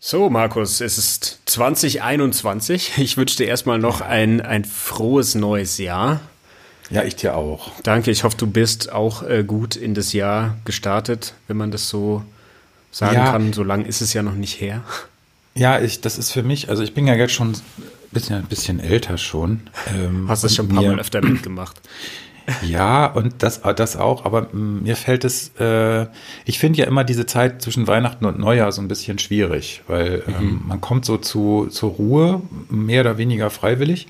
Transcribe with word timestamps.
So, 0.00 0.30
Markus, 0.30 0.80
es 0.80 0.96
ist 0.96 1.40
2021. 1.46 2.92
Ich 2.98 3.16
wünsche 3.16 3.36
dir 3.36 3.48
erstmal 3.48 3.80
noch 3.80 4.00
ein, 4.00 4.40
ein 4.40 4.64
frohes 4.64 5.34
neues 5.34 5.78
Jahr. 5.78 6.20
Ja, 6.88 7.02
ich 7.02 7.16
dir 7.16 7.34
auch. 7.34 7.72
Danke, 7.82 8.12
ich 8.12 8.22
hoffe, 8.22 8.36
du 8.36 8.46
bist 8.46 8.92
auch 8.92 9.24
äh, 9.24 9.42
gut 9.42 9.74
in 9.74 9.94
das 9.94 10.12
Jahr 10.12 10.56
gestartet, 10.64 11.34
wenn 11.48 11.56
man 11.56 11.72
das 11.72 11.88
so 11.88 12.22
sagen 12.92 13.16
ja. 13.16 13.32
kann. 13.32 13.52
So 13.52 13.64
lange 13.64 13.86
ist 13.86 14.00
es 14.00 14.12
ja 14.12 14.22
noch 14.22 14.34
nicht 14.34 14.60
her. 14.60 14.84
Ja, 15.54 15.80
ich, 15.80 16.00
das 16.00 16.16
ist 16.16 16.30
für 16.30 16.44
mich, 16.44 16.70
also 16.70 16.84
ich 16.84 16.94
bin 16.94 17.08
ja 17.08 17.14
jetzt 17.14 17.32
schon 17.32 17.50
ein 17.50 17.60
bisschen, 18.12 18.36
ein 18.36 18.46
bisschen 18.46 18.78
älter 18.78 19.18
schon. 19.18 19.62
Ähm, 19.92 20.28
Hast 20.28 20.44
es 20.44 20.54
schon 20.54 20.66
ein 20.66 20.74
paar 20.76 20.84
Mal 20.84 21.00
öfter 21.00 21.20
mitgemacht. 21.20 21.76
Ja, 22.62 23.06
und 23.06 23.42
das, 23.42 23.60
das 23.76 23.96
auch, 23.96 24.24
aber 24.24 24.48
mir 24.52 24.96
fällt 24.96 25.24
es, 25.24 25.52
äh, 25.60 26.06
ich 26.44 26.58
finde 26.58 26.78
ja 26.78 26.86
immer 26.86 27.04
diese 27.04 27.26
Zeit 27.26 27.62
zwischen 27.62 27.86
Weihnachten 27.86 28.24
und 28.24 28.38
Neujahr 28.38 28.72
so 28.72 28.80
ein 28.80 28.88
bisschen 28.88 29.18
schwierig, 29.18 29.82
weil 29.86 30.22
ähm, 30.26 30.44
mhm. 30.44 30.62
man 30.66 30.80
kommt 30.80 31.04
so 31.04 31.18
zu, 31.18 31.66
zur 31.70 31.90
Ruhe, 31.92 32.42
mehr 32.70 33.02
oder 33.02 33.18
weniger 33.18 33.50
freiwillig. 33.50 34.08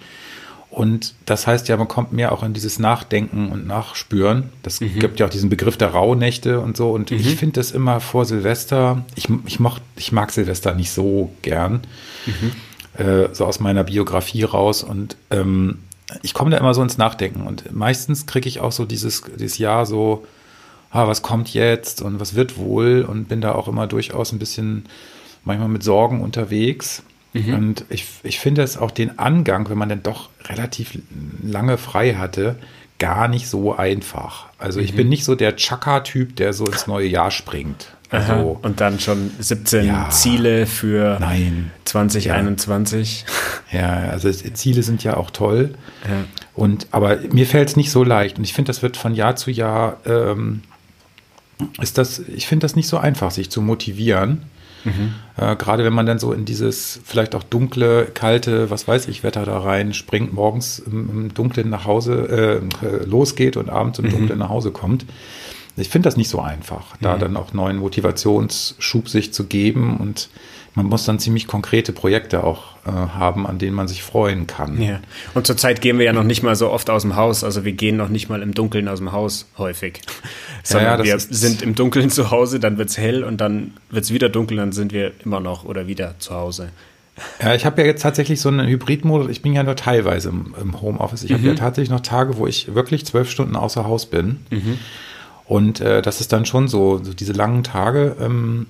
Und 0.71 1.15
das 1.25 1.47
heißt 1.47 1.67
ja, 1.69 1.77
man 1.77 1.89
kommt 1.89 2.13
mehr 2.13 2.31
auch 2.31 2.43
in 2.43 2.53
dieses 2.53 2.79
Nachdenken 2.79 3.51
und 3.51 3.67
Nachspüren. 3.67 4.51
Das 4.63 4.81
mhm. 4.81 4.99
gibt 4.99 5.19
ja 5.19 5.27
auch 5.27 5.31
diesen 5.31 5.51
Begriff 5.51 5.77
der 5.77 5.89
Rauhnächte 5.89 6.61
und 6.61 6.77
so. 6.77 6.93
Und 6.93 7.11
mhm. 7.11 7.17
ich 7.17 7.37
finde 7.37 7.55
das 7.55 7.73
immer 7.73 8.01
vor 8.01 8.25
Silvester, 8.27 9.05
ich, 9.17 9.29
ich, 9.47 9.59
mocht, 9.59 9.83
ich 9.97 10.13
mag 10.13 10.31
Silvester 10.31 10.75
nicht 10.75 10.91
so 10.91 11.33
gern, 11.43 11.81
mhm. 12.27 13.05
äh, 13.05 13.29
so 13.33 13.47
aus 13.47 13.61
meiner 13.61 13.83
Biografie 13.83 14.45
raus. 14.45 14.83
Und 14.83 15.17
ähm, 15.31 15.79
ich 16.23 16.35
komme 16.35 16.51
da 16.51 16.59
immer 16.59 16.75
so 16.75 16.83
ins 16.83 16.99
Nachdenken. 16.99 17.47
Und 17.47 17.73
meistens 17.73 18.27
kriege 18.27 18.49
ich 18.49 18.61
auch 18.61 18.73
so 18.73 18.85
dieses, 18.85 19.23
dieses 19.37 19.59
Jahr 19.59 19.87
so, 19.87 20.27
ah, 20.91 21.07
was 21.07 21.23
kommt 21.23 21.53
jetzt 21.53 22.03
und 22.03 22.21
was 22.21 22.35
wird 22.35 22.57
wohl? 22.57 23.03
Und 23.03 23.29
bin 23.29 23.41
da 23.41 23.53
auch 23.53 23.69
immer 23.69 23.87
durchaus 23.87 24.33
ein 24.33 24.39
bisschen 24.39 24.85
manchmal 25.45 25.69
mit 25.69 25.83
Sorgen 25.83 26.21
unterwegs. 26.21 27.03
Mhm. 27.33 27.55
Und 27.55 27.85
ich, 27.91 28.07
ich 28.23 28.39
finde 28.41 28.63
es 28.63 28.79
auch 28.79 28.91
den 28.91 29.19
Angang, 29.19 29.69
wenn 29.69 29.79
man 29.79 29.89
dann 29.89 30.03
doch 30.03 30.31
relativ 30.49 30.99
lange 31.43 31.77
frei 31.77 32.15
hatte, 32.15 32.57
gar 32.99 33.29
nicht 33.29 33.49
so 33.49 33.77
einfach. 33.77 34.47
Also 34.59 34.81
ich 34.81 34.93
mhm. 34.93 34.97
bin 34.97 35.09
nicht 35.09 35.25
so 35.25 35.35
der 35.35 35.57
Chaka-Typ, 35.57 36.37
der 36.37 36.53
so 36.53 36.65
ins 36.65 36.87
neue 36.87 37.07
Jahr 37.07 37.31
springt. 37.31 37.93
Also, 38.11 38.59
und 38.63 38.81
dann 38.81 39.01
schon 39.01 39.31
17 39.39 39.87
ja, 39.87 40.09
Ziele 40.09 40.67
für 40.67 41.19
nein, 41.21 41.71
2021. 41.85 43.27
Ja. 43.71 43.81
ja, 43.81 44.11
also 44.11 44.31
Ziele 44.31 44.83
sind 44.83 45.05
ja 45.05 45.17
auch 45.17 45.31
toll. 45.31 45.75
Ja. 46.09 46.25
Und, 46.55 46.87
aber 46.91 47.19
mir 47.33 47.47
fällt 47.47 47.69
es 47.69 47.77
nicht 47.77 47.91
so 47.91 48.05
leicht. 48.05 48.39
Und 48.39 48.45
ich 48.45 48.55
finde, 48.55 48.71
das 48.71 48.83
wird 48.83 48.97
von 48.97 49.15
Jahr 49.15 49.37
zu 49.37 49.51
Jahr, 49.51 49.99
ähm, 50.07 50.63
ist 51.81 51.99
das, 51.99 52.21
ich 52.21 52.47
finde 52.47 52.65
das 52.65 52.77
nicht 52.77 52.89
so 52.89 52.97
einfach, 52.97 53.31
sich 53.31 53.51
zu 53.51 53.61
motivieren. 53.61 54.43
Mhm. 54.85 55.15
Äh, 55.37 55.57
Gerade 55.57 55.85
wenn 55.85 55.93
man 55.93 56.07
dann 56.07 56.19
so 56.19 56.33
in 56.33 56.47
dieses 56.47 57.01
vielleicht 57.05 57.35
auch 57.35 57.43
dunkle, 57.43 58.07
kalte, 58.07 58.71
was 58.71 58.89
weiß 58.89 59.09
ich, 59.09 59.23
Wetter 59.23 59.45
da 59.45 59.59
rein 59.59 59.93
springt, 59.93 60.33
morgens 60.33 60.79
im, 60.79 61.11
im 61.11 61.35
Dunklen 61.35 61.69
nach 61.69 61.85
Hause 61.85 62.63
äh, 62.83 63.05
losgeht 63.05 63.59
und 63.59 63.69
abends 63.69 63.99
im 63.99 64.07
mhm. 64.07 64.11
Dunklen 64.11 64.39
nach 64.39 64.49
Hause 64.49 64.71
kommt. 64.71 65.05
Ich 65.81 65.89
finde 65.89 66.07
das 66.07 66.17
nicht 66.17 66.29
so 66.29 66.41
einfach, 66.41 66.97
da 67.01 67.17
mhm. 67.17 67.21
dann 67.21 67.37
auch 67.37 67.53
neuen 67.53 67.79
Motivationsschub 67.79 69.09
sich 69.09 69.33
zu 69.33 69.45
geben 69.45 69.97
und 69.99 70.29
man 70.75 70.87
muss 70.87 71.05
dann 71.05 71.19
ziemlich 71.19 71.49
konkrete 71.49 71.93
Projekte 71.93 72.45
auch 72.45 72.77
äh, 72.87 72.91
haben, 72.91 73.47
an 73.47 73.59
denen 73.59 73.75
man 73.75 73.89
sich 73.89 74.05
freuen 74.05 74.47
kann. 74.47 74.81
Ja. 74.81 75.01
Und 75.35 75.47
zurzeit 75.47 75.81
gehen 75.81 75.99
wir 75.99 76.05
ja 76.05 76.13
noch 76.13 76.23
nicht 76.23 76.45
mal 76.45 76.55
so 76.55 76.71
oft 76.71 76.89
aus 76.89 77.03
dem 77.03 77.17
Haus. 77.17 77.43
Also 77.43 77.65
wir 77.65 77.73
gehen 77.73 77.97
noch 77.97 78.09
nicht 78.09 78.29
mal 78.29 78.43
im 78.43 78.55
Dunkeln 78.55 78.87
aus 78.87 78.99
dem 78.99 79.11
Haus 79.11 79.47
häufig. 79.59 80.01
Sondern 80.63 81.01
ja, 81.01 81.05
ja, 81.05 81.15
wir 81.15 81.19
sind 81.19 81.63
im 81.63 81.75
Dunkeln 81.75 82.11
zu 82.11 82.31
Hause, 82.31 82.61
dann 82.61 82.79
wird 82.79 82.91
es 82.91 82.99
hell 82.99 83.25
und 83.25 83.41
dann 83.41 83.73
wird 83.91 84.05
es 84.05 84.13
wieder 84.13 84.29
dunkel, 84.29 84.59
dann 84.59 84.71
sind 84.71 84.93
wir 84.93 85.13
immer 85.25 85.41
noch 85.41 85.65
oder 85.65 85.89
wieder 85.89 86.15
zu 86.21 86.35
Hause. 86.35 86.69
Ja, 87.43 87.55
ich 87.55 87.67
habe 87.67 87.81
ja 87.81 87.87
jetzt 87.87 88.03
tatsächlich 88.03 88.41
so 88.41 88.49
einen 88.49 88.69
Hybridmodus. 88.69 89.29
Ich 89.31 89.43
bin 89.43 89.53
ja 89.55 89.65
nur 89.65 89.75
teilweise 89.75 90.29
im, 90.29 90.55
im 90.61 90.81
Homeoffice. 90.81 91.25
Ich 91.25 91.31
mhm. 91.31 91.35
habe 91.35 91.47
ja 91.49 91.55
tatsächlich 91.55 91.91
noch 91.91 92.01
Tage, 92.01 92.37
wo 92.37 92.47
ich 92.47 92.75
wirklich 92.75 93.05
zwölf 93.05 93.31
Stunden 93.31 93.57
außer 93.57 93.85
Haus 93.85 94.07
bin. 94.07 94.39
Mhm. 94.51 94.79
Und 95.49 95.81
äh, 95.81 96.03
das 96.03 96.21
ist 96.21 96.33
dann 96.33 96.45
schon 96.45 96.69
so, 96.69 97.03
so 97.03 97.15
diese 97.15 97.33
langen 97.33 97.65
Tage, 97.65 98.17
ähm, 98.21 98.67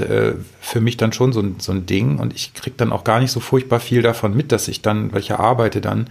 äh, 0.00 0.32
für 0.60 0.80
mich 0.80 0.96
dann 0.96 1.12
schon 1.12 1.32
so, 1.32 1.42
so 1.58 1.70
ein 1.70 1.86
Ding 1.86 2.18
und 2.18 2.34
ich 2.34 2.52
kriege 2.52 2.74
dann 2.76 2.92
auch 2.92 3.04
gar 3.04 3.20
nicht 3.20 3.30
so 3.30 3.38
furchtbar 3.40 3.78
viel 3.78 4.02
davon 4.02 4.36
mit, 4.36 4.52
dass 4.52 4.68
ich 4.68 4.82
dann, 4.82 5.12
weil 5.12 5.20
ich 5.20 5.28
ja 5.28 5.38
arbeite 5.38 5.80
dann, 5.80 6.10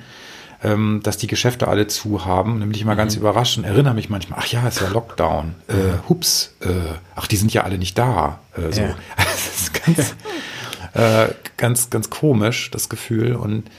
ähm, 0.64 1.02
dass 1.04 1.18
die 1.18 1.28
Geschäfte 1.28 1.68
alle 1.68 1.88
zu 1.88 2.26
haben. 2.26 2.54
Und 2.54 2.60
dann 2.62 2.70
bin 2.70 2.76
ich 2.76 2.82
immer 2.82 2.94
mhm. 2.94 2.98
ganz 2.98 3.16
überrascht 3.18 3.58
und 3.58 3.66
erinnere 3.66 3.94
mich 3.94 4.10
manchmal, 4.10 4.40
ach 4.42 4.48
ja, 4.48 4.66
ist 4.68 4.80
ja 4.80 4.88
Lockdown. 4.88 5.56
Äh, 5.68 6.08
hups, 6.08 6.56
äh, 6.62 6.68
ach, 7.16 7.28
die 7.28 7.38
sind 7.38 7.54
ja 7.54 7.64
alle 7.64 7.78
nicht 7.78 7.98
da. 7.98 8.40
Äh, 8.56 8.72
so. 8.72 8.82
Ja. 8.82 8.96
das 9.18 9.62
ist 9.62 9.86
ganz, 9.86 10.16
äh, 10.94 11.34
ganz, 11.58 11.90
ganz 11.90 12.10
komisch, 12.10 12.72
das 12.72 12.88
Gefühl. 12.88 13.36
Und 13.36 13.70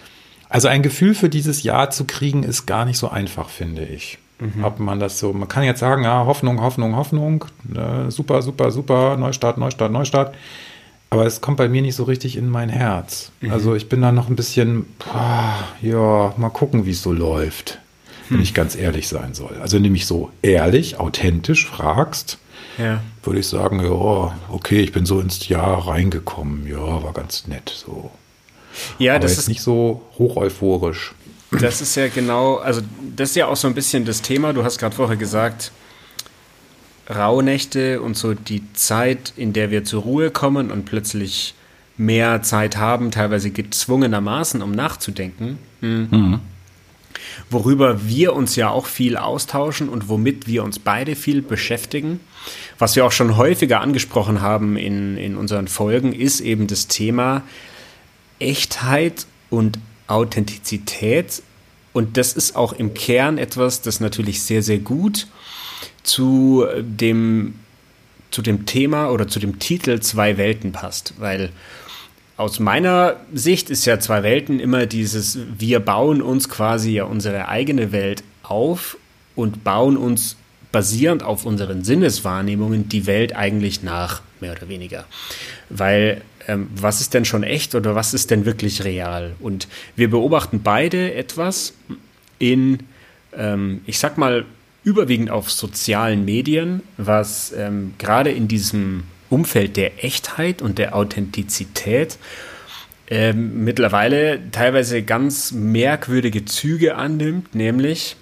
also 0.50 0.68
ein 0.68 0.82
Gefühl 0.82 1.14
für 1.14 1.30
dieses 1.30 1.62
Jahr 1.62 1.90
zu 1.90 2.04
kriegen, 2.04 2.42
ist 2.42 2.66
gar 2.66 2.84
nicht 2.84 2.98
so 2.98 3.08
einfach, 3.08 3.48
finde 3.48 3.84
ich. 3.84 4.18
Mhm. 4.40 4.64
Ob 4.64 4.80
man 4.80 4.98
das 4.98 5.18
so, 5.18 5.32
man 5.32 5.48
kann 5.48 5.64
jetzt 5.64 5.80
sagen, 5.80 6.04
ja, 6.04 6.24
Hoffnung, 6.24 6.60
Hoffnung, 6.60 6.96
Hoffnung, 6.96 7.44
äh, 7.74 8.10
super, 8.10 8.42
super, 8.42 8.70
super, 8.70 9.16
Neustart, 9.16 9.58
Neustart, 9.58 9.92
Neustart. 9.92 10.34
Aber 11.10 11.26
es 11.26 11.40
kommt 11.40 11.56
bei 11.56 11.68
mir 11.68 11.82
nicht 11.82 11.96
so 11.96 12.04
richtig 12.04 12.36
in 12.36 12.48
mein 12.48 12.68
Herz. 12.68 13.32
Mhm. 13.40 13.50
Also 13.50 13.74
ich 13.74 13.88
bin 13.88 14.00
da 14.00 14.12
noch 14.12 14.28
ein 14.28 14.36
bisschen, 14.36 14.86
boah, 14.98 15.54
ja, 15.82 16.32
mal 16.36 16.50
gucken, 16.50 16.86
wie 16.86 16.92
es 16.92 17.02
so 17.02 17.12
läuft, 17.12 17.78
wenn 18.28 18.38
mhm. 18.38 18.44
ich 18.44 18.54
ganz 18.54 18.76
ehrlich 18.76 19.08
sein 19.08 19.34
soll. 19.34 19.58
Also 19.60 19.78
nämlich 19.78 20.06
so 20.06 20.30
ehrlich, 20.40 20.98
authentisch 20.98 21.66
fragst, 21.66 22.38
ja. 22.78 23.02
würde 23.22 23.40
ich 23.40 23.46
sagen, 23.48 23.80
ja, 23.80 24.34
okay, 24.48 24.80
ich 24.80 24.92
bin 24.92 25.04
so 25.04 25.20
ins 25.20 25.48
Jahr 25.48 25.86
reingekommen, 25.86 26.66
ja, 26.66 27.02
war 27.02 27.12
ganz 27.12 27.46
nett 27.46 27.68
so. 27.68 28.10
Ja, 28.98 29.14
Aber 29.14 29.20
das 29.20 29.36
ist 29.36 29.48
nicht 29.48 29.62
so 29.62 30.02
hoch 30.16 30.36
euphorisch. 30.36 31.12
Das 31.52 31.80
ist 31.80 31.96
ja 31.96 32.08
genau, 32.08 32.56
also 32.56 32.80
das 33.16 33.30
ist 33.30 33.36
ja 33.36 33.46
auch 33.46 33.56
so 33.56 33.66
ein 33.66 33.74
bisschen 33.74 34.04
das 34.04 34.22
Thema. 34.22 34.52
Du 34.52 34.62
hast 34.62 34.78
gerade 34.78 34.94
vorher 34.94 35.16
gesagt, 35.16 35.72
Rauhnächte 37.08 38.00
und 38.00 38.16
so 38.16 38.34
die 38.34 38.62
Zeit, 38.72 39.32
in 39.36 39.52
der 39.52 39.70
wir 39.70 39.84
zur 39.84 40.02
Ruhe 40.02 40.30
kommen 40.30 40.70
und 40.70 40.84
plötzlich 40.84 41.54
mehr 41.96 42.42
Zeit 42.42 42.76
haben, 42.76 43.10
teilweise 43.10 43.50
gezwungenermaßen, 43.50 44.62
um 44.62 44.70
nachzudenken. 44.70 45.58
Hm. 45.80 46.08
Mhm. 46.10 46.40
Worüber 47.50 48.06
wir 48.06 48.34
uns 48.34 48.56
ja 48.56 48.70
auch 48.70 48.86
viel 48.86 49.16
austauschen 49.16 49.88
und 49.88 50.08
womit 50.08 50.46
wir 50.46 50.62
uns 50.62 50.78
beide 50.78 51.16
viel 51.16 51.42
beschäftigen. 51.42 52.20
Was 52.78 52.96
wir 52.96 53.04
auch 53.04 53.12
schon 53.12 53.36
häufiger 53.36 53.80
angesprochen 53.80 54.40
haben 54.40 54.76
in, 54.76 55.16
in 55.16 55.36
unseren 55.36 55.68
Folgen, 55.68 56.12
ist 56.12 56.40
eben 56.40 56.68
das 56.68 56.86
Thema 56.86 57.42
Echtheit 58.38 59.26
und 59.50 59.78
Authentizität. 60.10 61.42
Und 61.92 62.16
das 62.16 62.32
ist 62.32 62.56
auch 62.56 62.72
im 62.72 62.94
Kern 62.94 63.38
etwas, 63.38 63.82
das 63.82 64.00
natürlich 64.00 64.42
sehr, 64.42 64.62
sehr 64.62 64.78
gut 64.78 65.26
zu 66.02 66.66
dem, 66.80 67.54
zu 68.30 68.42
dem 68.42 68.66
Thema 68.66 69.10
oder 69.10 69.28
zu 69.28 69.40
dem 69.40 69.58
Titel 69.58 70.00
Zwei 70.00 70.36
Welten 70.36 70.72
passt. 70.72 71.14
Weil 71.18 71.50
aus 72.36 72.58
meiner 72.58 73.16
Sicht 73.32 73.70
ist 73.70 73.84
ja 73.84 73.98
Zwei 74.00 74.22
Welten 74.22 74.60
immer 74.60 74.86
dieses, 74.86 75.38
wir 75.58 75.80
bauen 75.80 76.22
uns 76.22 76.48
quasi 76.48 76.92
ja 76.92 77.04
unsere 77.04 77.48
eigene 77.48 77.92
Welt 77.92 78.22
auf 78.42 78.96
und 79.34 79.64
bauen 79.64 79.96
uns 79.96 80.36
basierend 80.72 81.22
auf 81.22 81.44
unseren 81.44 81.82
Sinneswahrnehmungen 81.84 82.88
die 82.88 83.06
Welt 83.06 83.34
eigentlich 83.34 83.82
nach, 83.82 84.22
mehr 84.40 84.52
oder 84.52 84.68
weniger. 84.68 85.04
Weil 85.68 86.22
ähm, 86.50 86.68
was 86.74 87.00
ist 87.00 87.14
denn 87.14 87.24
schon 87.24 87.42
echt 87.42 87.74
oder 87.74 87.94
was 87.94 88.12
ist 88.12 88.30
denn 88.30 88.44
wirklich 88.44 88.84
real? 88.84 89.32
Und 89.38 89.68
wir 89.94 90.10
beobachten 90.10 90.62
beide 90.62 91.14
etwas 91.14 91.74
in, 92.38 92.80
ähm, 93.36 93.82
ich 93.86 93.98
sag 93.98 94.18
mal, 94.18 94.44
überwiegend 94.82 95.30
auf 95.30 95.50
sozialen 95.50 96.24
Medien, 96.24 96.82
was 96.96 97.52
ähm, 97.56 97.94
gerade 97.98 98.30
in 98.32 98.48
diesem 98.48 99.04
Umfeld 99.28 99.76
der 99.76 100.04
Echtheit 100.04 100.60
und 100.60 100.78
der 100.78 100.96
Authentizität 100.96 102.18
ähm, 103.08 103.64
mittlerweile 103.64 104.40
teilweise 104.50 105.02
ganz 105.02 105.52
merkwürdige 105.52 106.44
Züge 106.46 106.96
annimmt, 106.96 107.54
nämlich, 107.54 108.16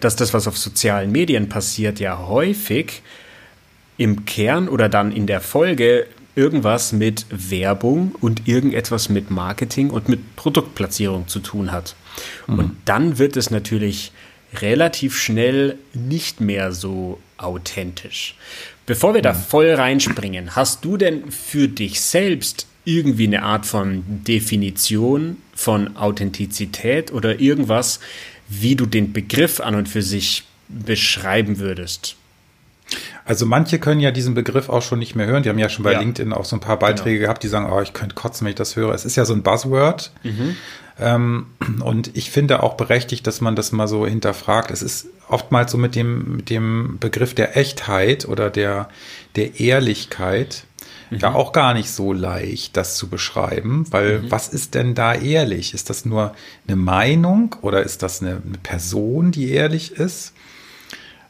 dass 0.00 0.16
das, 0.16 0.34
was 0.34 0.48
auf 0.48 0.58
sozialen 0.58 1.12
Medien 1.12 1.48
passiert, 1.48 2.00
ja 2.00 2.18
häufig 2.18 3.02
im 3.96 4.24
Kern 4.24 4.68
oder 4.68 4.88
dann 4.88 5.12
in 5.12 5.26
der 5.26 5.40
Folge 5.40 6.06
irgendwas 6.38 6.92
mit 6.92 7.26
Werbung 7.30 8.14
und 8.20 8.46
irgendetwas 8.46 9.08
mit 9.08 9.30
Marketing 9.30 9.90
und 9.90 10.08
mit 10.08 10.36
Produktplatzierung 10.36 11.26
zu 11.26 11.40
tun 11.40 11.72
hat. 11.72 11.96
Mhm. 12.46 12.58
Und 12.58 12.76
dann 12.84 13.18
wird 13.18 13.36
es 13.36 13.50
natürlich 13.50 14.12
relativ 14.54 15.18
schnell 15.18 15.76
nicht 15.92 16.40
mehr 16.40 16.72
so 16.72 17.18
authentisch. 17.36 18.36
Bevor 18.86 19.14
wir 19.14 19.22
da 19.22 19.32
mhm. 19.32 19.38
voll 19.38 19.74
reinspringen, 19.74 20.54
hast 20.54 20.84
du 20.84 20.96
denn 20.96 21.30
für 21.32 21.66
dich 21.66 22.00
selbst 22.00 22.68
irgendwie 22.84 23.26
eine 23.26 23.42
Art 23.42 23.66
von 23.66 24.04
Definition 24.24 25.38
von 25.54 25.96
Authentizität 25.96 27.12
oder 27.12 27.40
irgendwas, 27.40 27.98
wie 28.48 28.76
du 28.76 28.86
den 28.86 29.12
Begriff 29.12 29.60
an 29.60 29.74
und 29.74 29.88
für 29.88 30.02
sich 30.02 30.44
beschreiben 30.68 31.58
würdest? 31.58 32.17
Also 33.24 33.44
manche 33.44 33.78
können 33.78 34.00
ja 34.00 34.10
diesen 34.10 34.34
Begriff 34.34 34.68
auch 34.68 34.82
schon 34.82 34.98
nicht 34.98 35.14
mehr 35.14 35.26
hören. 35.26 35.42
Die 35.42 35.48
haben 35.48 35.58
ja 35.58 35.68
schon 35.68 35.84
bei 35.84 35.92
ja. 35.92 35.98
LinkedIn 35.98 36.32
auch 36.32 36.44
so 36.44 36.56
ein 36.56 36.60
paar 36.60 36.78
Beiträge 36.78 37.18
genau. 37.18 37.26
gehabt, 37.26 37.42
die 37.42 37.48
sagen, 37.48 37.70
oh, 37.70 37.80
ich 37.80 37.92
könnte 37.92 38.14
kotzen, 38.14 38.44
wenn 38.44 38.50
ich 38.50 38.56
das 38.56 38.76
höre. 38.76 38.94
Es 38.94 39.04
ist 39.04 39.16
ja 39.16 39.24
so 39.24 39.34
ein 39.34 39.42
Buzzword. 39.42 40.12
Mhm. 40.22 40.56
Ähm, 40.98 41.46
und 41.80 42.16
ich 42.16 42.30
finde 42.30 42.62
auch 42.62 42.74
berechtigt, 42.74 43.26
dass 43.26 43.40
man 43.40 43.56
das 43.56 43.72
mal 43.72 43.88
so 43.88 44.06
hinterfragt. 44.06 44.70
Es 44.70 44.82
ist 44.82 45.08
oftmals 45.28 45.72
so 45.72 45.78
mit 45.78 45.94
dem, 45.94 46.36
mit 46.36 46.50
dem 46.50 46.98
Begriff 46.98 47.34
der 47.34 47.56
Echtheit 47.56 48.26
oder 48.26 48.50
der, 48.50 48.88
der 49.36 49.60
Ehrlichkeit 49.60 50.64
mhm. 51.10 51.18
ja 51.18 51.34
auch 51.34 51.52
gar 51.52 51.74
nicht 51.74 51.90
so 51.90 52.12
leicht, 52.12 52.76
das 52.76 52.96
zu 52.96 53.08
beschreiben, 53.08 53.84
weil 53.90 54.20
mhm. 54.20 54.30
was 54.30 54.48
ist 54.48 54.74
denn 54.74 54.94
da 54.94 55.14
ehrlich? 55.14 55.74
Ist 55.74 55.90
das 55.90 56.04
nur 56.04 56.34
eine 56.66 56.76
Meinung 56.76 57.56
oder 57.62 57.82
ist 57.82 58.02
das 58.02 58.22
eine, 58.22 58.42
eine 58.44 58.58
Person, 58.62 59.30
die 59.30 59.50
ehrlich 59.50 59.92
ist? 59.92 60.32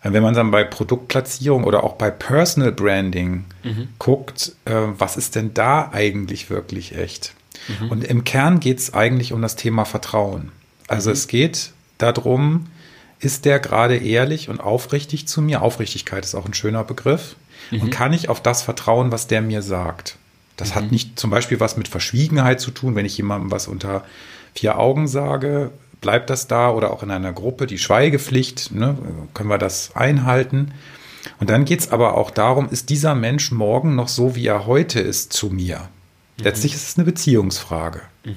Wenn 0.03 0.23
man 0.23 0.35
dann 0.35 0.51
bei 0.51 0.65
Produktplatzierung 0.65 1.65
oder 1.65 1.83
auch 1.83 1.95
bei 1.95 2.11
Personal 2.11 2.73
Branding 2.73 3.45
mhm. 3.65 3.89
guckt, 3.99 4.53
äh, 4.65 4.73
was 4.97 5.17
ist 5.17 5.35
denn 5.35 5.55
da 5.55 5.91
eigentlich 5.93 6.51
wirklich 6.51 6.97
echt? 6.97 7.35
Mhm. 7.81 7.91
Und 7.91 8.05
im 8.05 8.25
Kern 8.25 8.61
geht 8.61 8.79
es 8.79 8.95
eigentlich 8.95 9.33
um 9.33 9.43
das 9.43 9.57
Thema 9.57 9.85
Vertrauen. 9.85 10.53
Also 10.87 11.11
mhm. 11.11 11.15
es 11.15 11.27
geht 11.27 11.73
darum, 11.99 12.67
ist 13.21 13.45
der 13.45 13.59
gerade 13.59 13.97
ehrlich 13.97 14.49
und 14.49 14.61
aufrichtig 14.61 15.27
zu 15.27 15.43
mir? 15.43 15.63
Aufrichtigkeit 15.63 16.25
ist 16.25 16.35
auch 16.35 16.47
ein 16.47 16.55
schöner 16.55 16.85
Begriff. 16.85 17.35
Und 17.73 17.85
mhm. 17.85 17.91
kann 17.91 18.13
ich 18.13 18.29
auf 18.29 18.41
das 18.41 18.63
vertrauen, 18.63 19.13
was 19.13 19.27
der 19.27 19.43
mir 19.43 19.63
sagt? 19.63 20.17
Das 20.57 20.75
hat 20.75 20.85
mhm. 20.85 20.91
nicht 20.91 21.19
zum 21.19 21.31
Beispiel 21.31 21.61
was 21.61 21.77
mit 21.77 21.89
Verschwiegenheit 21.89 22.61
zu 22.61 22.71
tun, 22.71 22.95
wenn 22.95 23.05
ich 23.05 23.17
jemandem 23.17 23.51
was 23.51 23.69
unter 23.69 24.05
vier 24.55 24.79
Augen 24.79 25.07
sage, 25.07 25.71
bleibt 26.01 26.31
das 26.31 26.47
da 26.47 26.71
oder 26.71 26.93
auch 26.93 27.03
in 27.03 27.11
einer 27.11 27.33
Gruppe, 27.33 27.67
die 27.67 27.79
Schweigepflicht, 27.79 28.75
ne, 28.75 28.97
können 29.35 29.49
wir 29.49 29.59
das 29.59 29.95
einhalten. 29.97 30.73
Und 31.41 31.51
dann 31.51 31.65
geht 31.65 31.81
es 31.81 31.93
aber 31.93 32.17
auch 32.17 32.31
darum, 32.31 32.69
ist 32.71 32.91
dieser 32.91 33.15
Mensch 33.15 33.51
morgen 33.53 33.95
noch 33.95 34.09
so, 34.09 34.37
wie 34.37 34.47
er 34.47 34.67
heute 34.67 35.01
ist, 35.01 35.33
zu 35.33 35.51
mir? 35.51 35.89
Mhm. 36.39 36.45
Letztlich 36.45 36.75
ist 36.75 36.89
es 36.89 36.97
eine 36.97 37.05
Beziehungsfrage. 37.05 38.01
Mhm. 38.25 38.35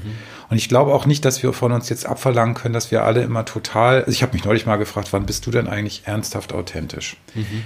Und 0.50 0.58
ich 0.58 0.68
glaube 0.68 0.94
auch 0.94 1.06
nicht, 1.06 1.24
dass 1.24 1.42
wir 1.44 1.54
von 1.54 1.72
uns 1.72 1.90
jetzt 1.90 2.06
abverlangen 2.06 2.56
können, 2.56 2.74
dass 2.74 2.92
wir 2.92 3.04
alle 3.04 3.22
immer 3.22 3.46
total. 3.46 4.00
Also 4.00 4.12
ich 4.12 4.24
habe 4.24 4.34
mich 4.34 4.44
neulich 4.44 4.66
mal 4.66 4.78
gefragt, 4.78 5.10
wann 5.12 5.26
bist 5.26 5.46
du 5.46 5.52
denn 5.52 5.68
eigentlich 5.68 6.04
ernsthaft 6.06 6.54
authentisch? 6.54 7.18
Mhm. 7.36 7.64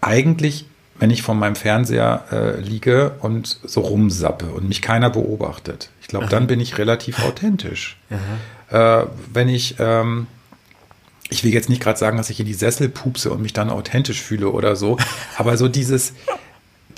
Eigentlich, 0.00 0.66
wenn 0.98 1.10
ich 1.10 1.22
vor 1.22 1.34
meinem 1.34 1.56
Fernseher 1.56 2.24
äh, 2.30 2.60
liege 2.60 3.16
und 3.20 3.58
so 3.64 3.80
rumsappe 3.80 4.46
und 4.46 4.68
mich 4.68 4.80
keiner 4.80 5.10
beobachtet. 5.10 5.90
Ich 6.00 6.08
glaube, 6.08 6.26
dann 6.26 6.46
bin 6.46 6.60
ich 6.60 6.78
relativ 6.78 7.24
authentisch. 7.24 7.98
Aha 8.10 8.18
äh, 8.74 9.06
wenn 9.32 9.48
ich, 9.48 9.76
ähm, 9.78 10.26
ich 11.30 11.44
will 11.44 11.54
jetzt 11.54 11.68
nicht 11.68 11.80
gerade 11.80 11.98
sagen, 11.98 12.16
dass 12.16 12.28
ich 12.28 12.40
in 12.40 12.46
die 12.46 12.54
Sessel 12.54 12.88
pupse 12.88 13.30
und 13.30 13.40
mich 13.40 13.52
dann 13.52 13.70
authentisch 13.70 14.20
fühle 14.20 14.50
oder 14.50 14.74
so, 14.74 14.98
aber 15.38 15.56
so 15.56 15.68
dieses, 15.68 16.12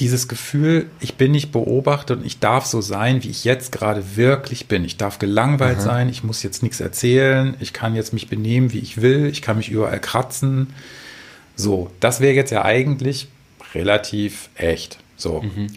dieses 0.00 0.26
Gefühl, 0.26 0.88
ich 1.00 1.16
bin 1.16 1.32
nicht 1.32 1.52
beobachtet 1.52 2.18
und 2.18 2.26
ich 2.26 2.40
darf 2.40 2.64
so 2.64 2.80
sein, 2.80 3.22
wie 3.22 3.28
ich 3.28 3.44
jetzt 3.44 3.72
gerade 3.72 4.16
wirklich 4.16 4.68
bin. 4.68 4.84
Ich 4.84 4.96
darf 4.96 5.18
gelangweilt 5.18 5.78
Aha. 5.78 5.84
sein, 5.84 6.08
ich 6.08 6.24
muss 6.24 6.42
jetzt 6.42 6.62
nichts 6.62 6.80
erzählen, 6.80 7.54
ich 7.60 7.74
kann 7.74 7.94
jetzt 7.94 8.14
mich 8.14 8.28
benehmen, 8.28 8.72
wie 8.72 8.78
ich 8.78 9.02
will, 9.02 9.26
ich 9.26 9.42
kann 9.42 9.58
mich 9.58 9.68
überall 9.68 10.00
kratzen. 10.00 10.72
So, 11.56 11.90
das 12.00 12.20
wäre 12.20 12.34
jetzt 12.34 12.50
ja 12.50 12.64
eigentlich 12.64 13.28
relativ 13.74 14.48
echt. 14.54 14.98
So. 15.16 15.42
Mhm. 15.42 15.68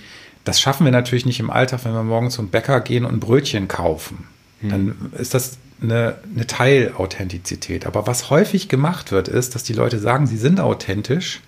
Das 0.45 0.61
schaffen 0.61 0.85
wir 0.85 0.91
natürlich 0.91 1.25
nicht 1.25 1.41
im 1.41 1.49
Alltag, 1.49 1.81
wenn 1.83 1.93
wir 1.93 2.03
morgen 2.03 2.29
zum 2.29 2.49
Bäcker 2.49 2.79
gehen 2.79 3.03
und 3.03 3.15
ein 3.15 3.19
Brötchen 3.19 3.67
kaufen. 3.67 4.27
Mhm. 4.61 4.69
Dann 4.69 5.11
ist 5.17 5.33
das 5.33 5.57
eine, 5.81 6.17
eine 6.33 6.47
Teilauthentizität. 6.47 7.85
Aber 7.85 8.07
was 8.07 8.29
häufig 8.29 8.67
gemacht 8.67 9.11
wird, 9.11 9.27
ist, 9.27 9.55
dass 9.55 9.63
die 9.63 9.73
Leute 9.73 9.99
sagen, 9.99 10.27
sie 10.27 10.37
sind 10.37 10.59
authentisch 10.59 11.41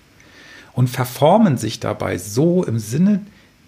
und 0.72 0.88
verformen 0.88 1.58
sich 1.58 1.80
dabei 1.80 2.18
so 2.18 2.64
im 2.64 2.78
Sinne 2.78 3.20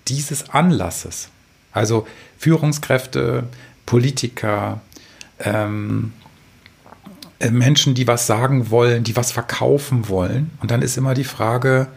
dieses 0.08 0.50
Anlasses. 0.50 1.28
Also 1.72 2.06
Führungskräfte, 2.38 3.44
Politiker, 3.87 4.81
ähm, 5.40 6.12
äh, 7.38 7.50
Menschen, 7.50 7.94
die 7.94 8.06
was 8.06 8.26
sagen 8.26 8.70
wollen, 8.70 9.05
die 9.05 9.17
was 9.17 9.32
verkaufen 9.32 10.08
wollen. 10.08 10.50
Und 10.60 10.70
dann 10.70 10.82
ist 10.82 10.96
immer 10.96 11.14
die 11.14 11.25
Frage, 11.25 11.88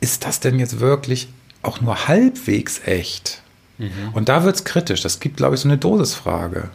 ist 0.00 0.24
das 0.24 0.40
denn 0.40 0.58
jetzt 0.58 0.80
wirklich 0.80 1.28
auch 1.62 1.80
nur 1.80 2.08
halbwegs 2.08 2.82
echt? 2.84 3.42
Mhm. 3.78 4.10
Und 4.12 4.28
da 4.28 4.44
wird 4.44 4.56
es 4.56 4.64
kritisch. 4.64 5.00
Das 5.00 5.18
gibt, 5.18 5.38
glaube 5.38 5.54
ich, 5.54 5.60
so 5.60 5.68
eine 5.68 5.78
Dosisfrage 5.78 6.70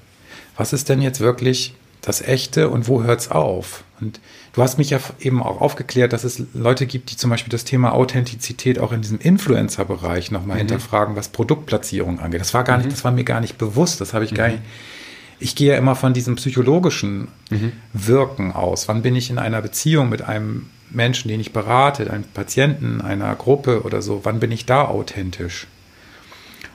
was 0.59 0.73
ist 0.73 0.89
denn 0.89 1.01
jetzt 1.01 1.21
wirklich 1.21 1.73
das 2.01 2.21
Echte 2.21 2.69
und 2.69 2.89
wo 2.89 3.01
hört 3.01 3.21
es 3.21 3.31
auf? 3.31 3.85
Und 4.01 4.19
du 4.51 4.61
hast 4.61 4.77
mich 4.77 4.89
ja 4.89 4.99
eben 5.19 5.41
auch 5.41 5.61
aufgeklärt, 5.61 6.11
dass 6.11 6.25
es 6.25 6.43
Leute 6.53 6.85
gibt, 6.85 7.11
die 7.11 7.17
zum 7.17 7.29
Beispiel 7.29 7.49
das 7.49 7.63
Thema 7.63 7.93
Authentizität 7.93 8.77
auch 8.77 8.91
in 8.91 9.01
diesem 9.01 9.19
Influencer-Bereich 9.19 10.31
nochmal 10.31 10.55
mhm. 10.55 10.67
hinterfragen, 10.67 11.15
was 11.15 11.29
Produktplatzierung 11.29 12.19
angeht. 12.19 12.41
Das 12.41 12.53
war 12.53 12.65
gar 12.65 12.77
nicht, 12.77 12.87
mhm. 12.87 12.91
das 12.91 13.05
war 13.05 13.11
mir 13.11 13.23
gar 13.23 13.39
nicht 13.39 13.57
bewusst. 13.57 14.01
Das 14.01 14.13
habe 14.13 14.25
ich 14.25 14.31
mhm. 14.31 14.35
gar 14.35 14.47
nicht. 14.49 14.61
Ich 15.39 15.55
gehe 15.55 15.71
ja 15.71 15.77
immer 15.77 15.95
von 15.95 16.13
diesem 16.13 16.35
psychologischen 16.35 17.29
mhm. 17.49 17.71
Wirken 17.93 18.51
aus. 18.51 18.89
Wann 18.89 19.01
bin 19.01 19.15
ich 19.15 19.29
in 19.29 19.39
einer 19.39 19.61
Beziehung 19.61 20.09
mit 20.09 20.23
einem 20.23 20.69
Menschen, 20.89 21.29
den 21.29 21.39
ich 21.39 21.53
berate, 21.53 22.11
einem 22.11 22.25
Patienten, 22.25 22.99
einer 22.99 23.33
Gruppe 23.35 23.83
oder 23.83 24.01
so? 24.01 24.21
Wann 24.23 24.41
bin 24.41 24.51
ich 24.51 24.65
da 24.65 24.83
authentisch? 24.83 25.67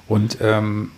Und 0.08 0.38
ähm, 0.40 0.90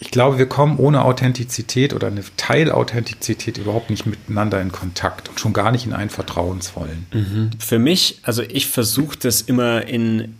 ich 0.00 0.10
glaube, 0.10 0.38
wir 0.38 0.46
kommen 0.46 0.78
ohne 0.78 1.04
Authentizität 1.04 1.92
oder 1.92 2.06
eine 2.06 2.22
Teilauthentizität 2.36 3.58
überhaupt 3.58 3.90
nicht 3.90 4.06
miteinander 4.06 4.60
in 4.60 4.70
Kontakt 4.70 5.28
und 5.28 5.40
schon 5.40 5.52
gar 5.52 5.72
nicht 5.72 5.86
in 5.86 5.92
einen 5.92 6.10
vertrauensvollen. 6.10 7.06
Mhm. 7.12 7.50
Für 7.58 7.78
mich, 7.78 8.20
also 8.22 8.42
ich 8.42 8.68
versuche 8.68 9.18
das 9.18 9.40
immer 9.42 9.86
in, 9.86 10.36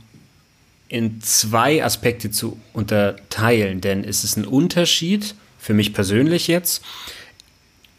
in 0.89 1.21
zwei 1.23 1.85
Aspekte 1.85 2.31
zu 2.31 2.59
unterteilen, 2.73 3.81
denn 3.81 4.05
es 4.05 4.23
ist 4.23 4.37
ein 4.37 4.45
Unterschied, 4.45 5.35
für 5.59 5.75
mich 5.75 5.93
persönlich 5.93 6.47
jetzt, 6.47 6.85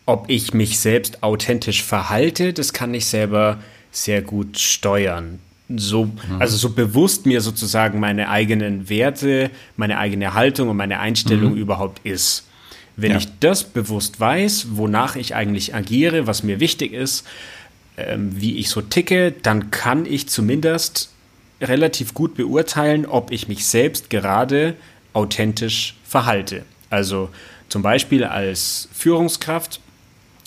ob 0.06 0.30
ich 0.30 0.54
mich 0.54 0.80
selbst 0.80 1.24
authentisch 1.24 1.84
verhalte, 1.84 2.54
das 2.54 2.72
kann 2.72 2.94
ich 2.94 3.06
selber 3.06 3.60
sehr 3.92 4.22
gut 4.22 4.58
steuern 4.60 5.40
so, 5.76 6.10
also 6.40 6.58
so 6.58 6.72
bewusst 6.72 7.26
mir 7.26 7.42
sozusagen 7.42 8.00
meine 8.00 8.30
eigenen 8.30 8.90
Werte, 8.90 9.52
meine 9.78 10.00
eigene 10.00 10.34
Haltung 10.34 10.70
und 10.70 10.78
meine 10.78 11.00
Einstellung 11.00 11.54
mhm. 11.54 11.60
überhaupt 11.60 12.06
ist. 12.06 12.48
Wenn 12.96 13.12
ja. 13.12 13.18
ich 13.18 13.28
das 13.40 13.64
bewusst 13.64 14.20
weiß, 14.20 14.68
wonach 14.72 15.16
ich 15.16 15.36
eigentlich 15.36 15.76
agiere, 15.76 16.28
was 16.28 16.44
mir 16.44 16.60
wichtig 16.60 16.94
ist, 16.94 17.26
ähm, 17.98 18.32
wie 18.42 18.58
ich 18.58 18.70
so 18.70 18.82
ticke, 18.82 19.32
dann 19.32 19.72
kann 19.72 20.06
ich 20.06 20.28
zumindest 20.28 21.12
relativ 21.62 22.14
gut 22.14 22.36
beurteilen, 22.36 23.06
ob 23.06 23.32
ich 23.32 23.48
mich 23.48 23.66
selbst 23.66 24.10
gerade 24.10 24.76
authentisch 25.14 25.96
verhalte. 26.04 26.64
Also 26.90 27.30
zum 27.70 27.82
Beispiel 27.82 28.24
als 28.24 28.90
Führungskraft, 28.92 29.80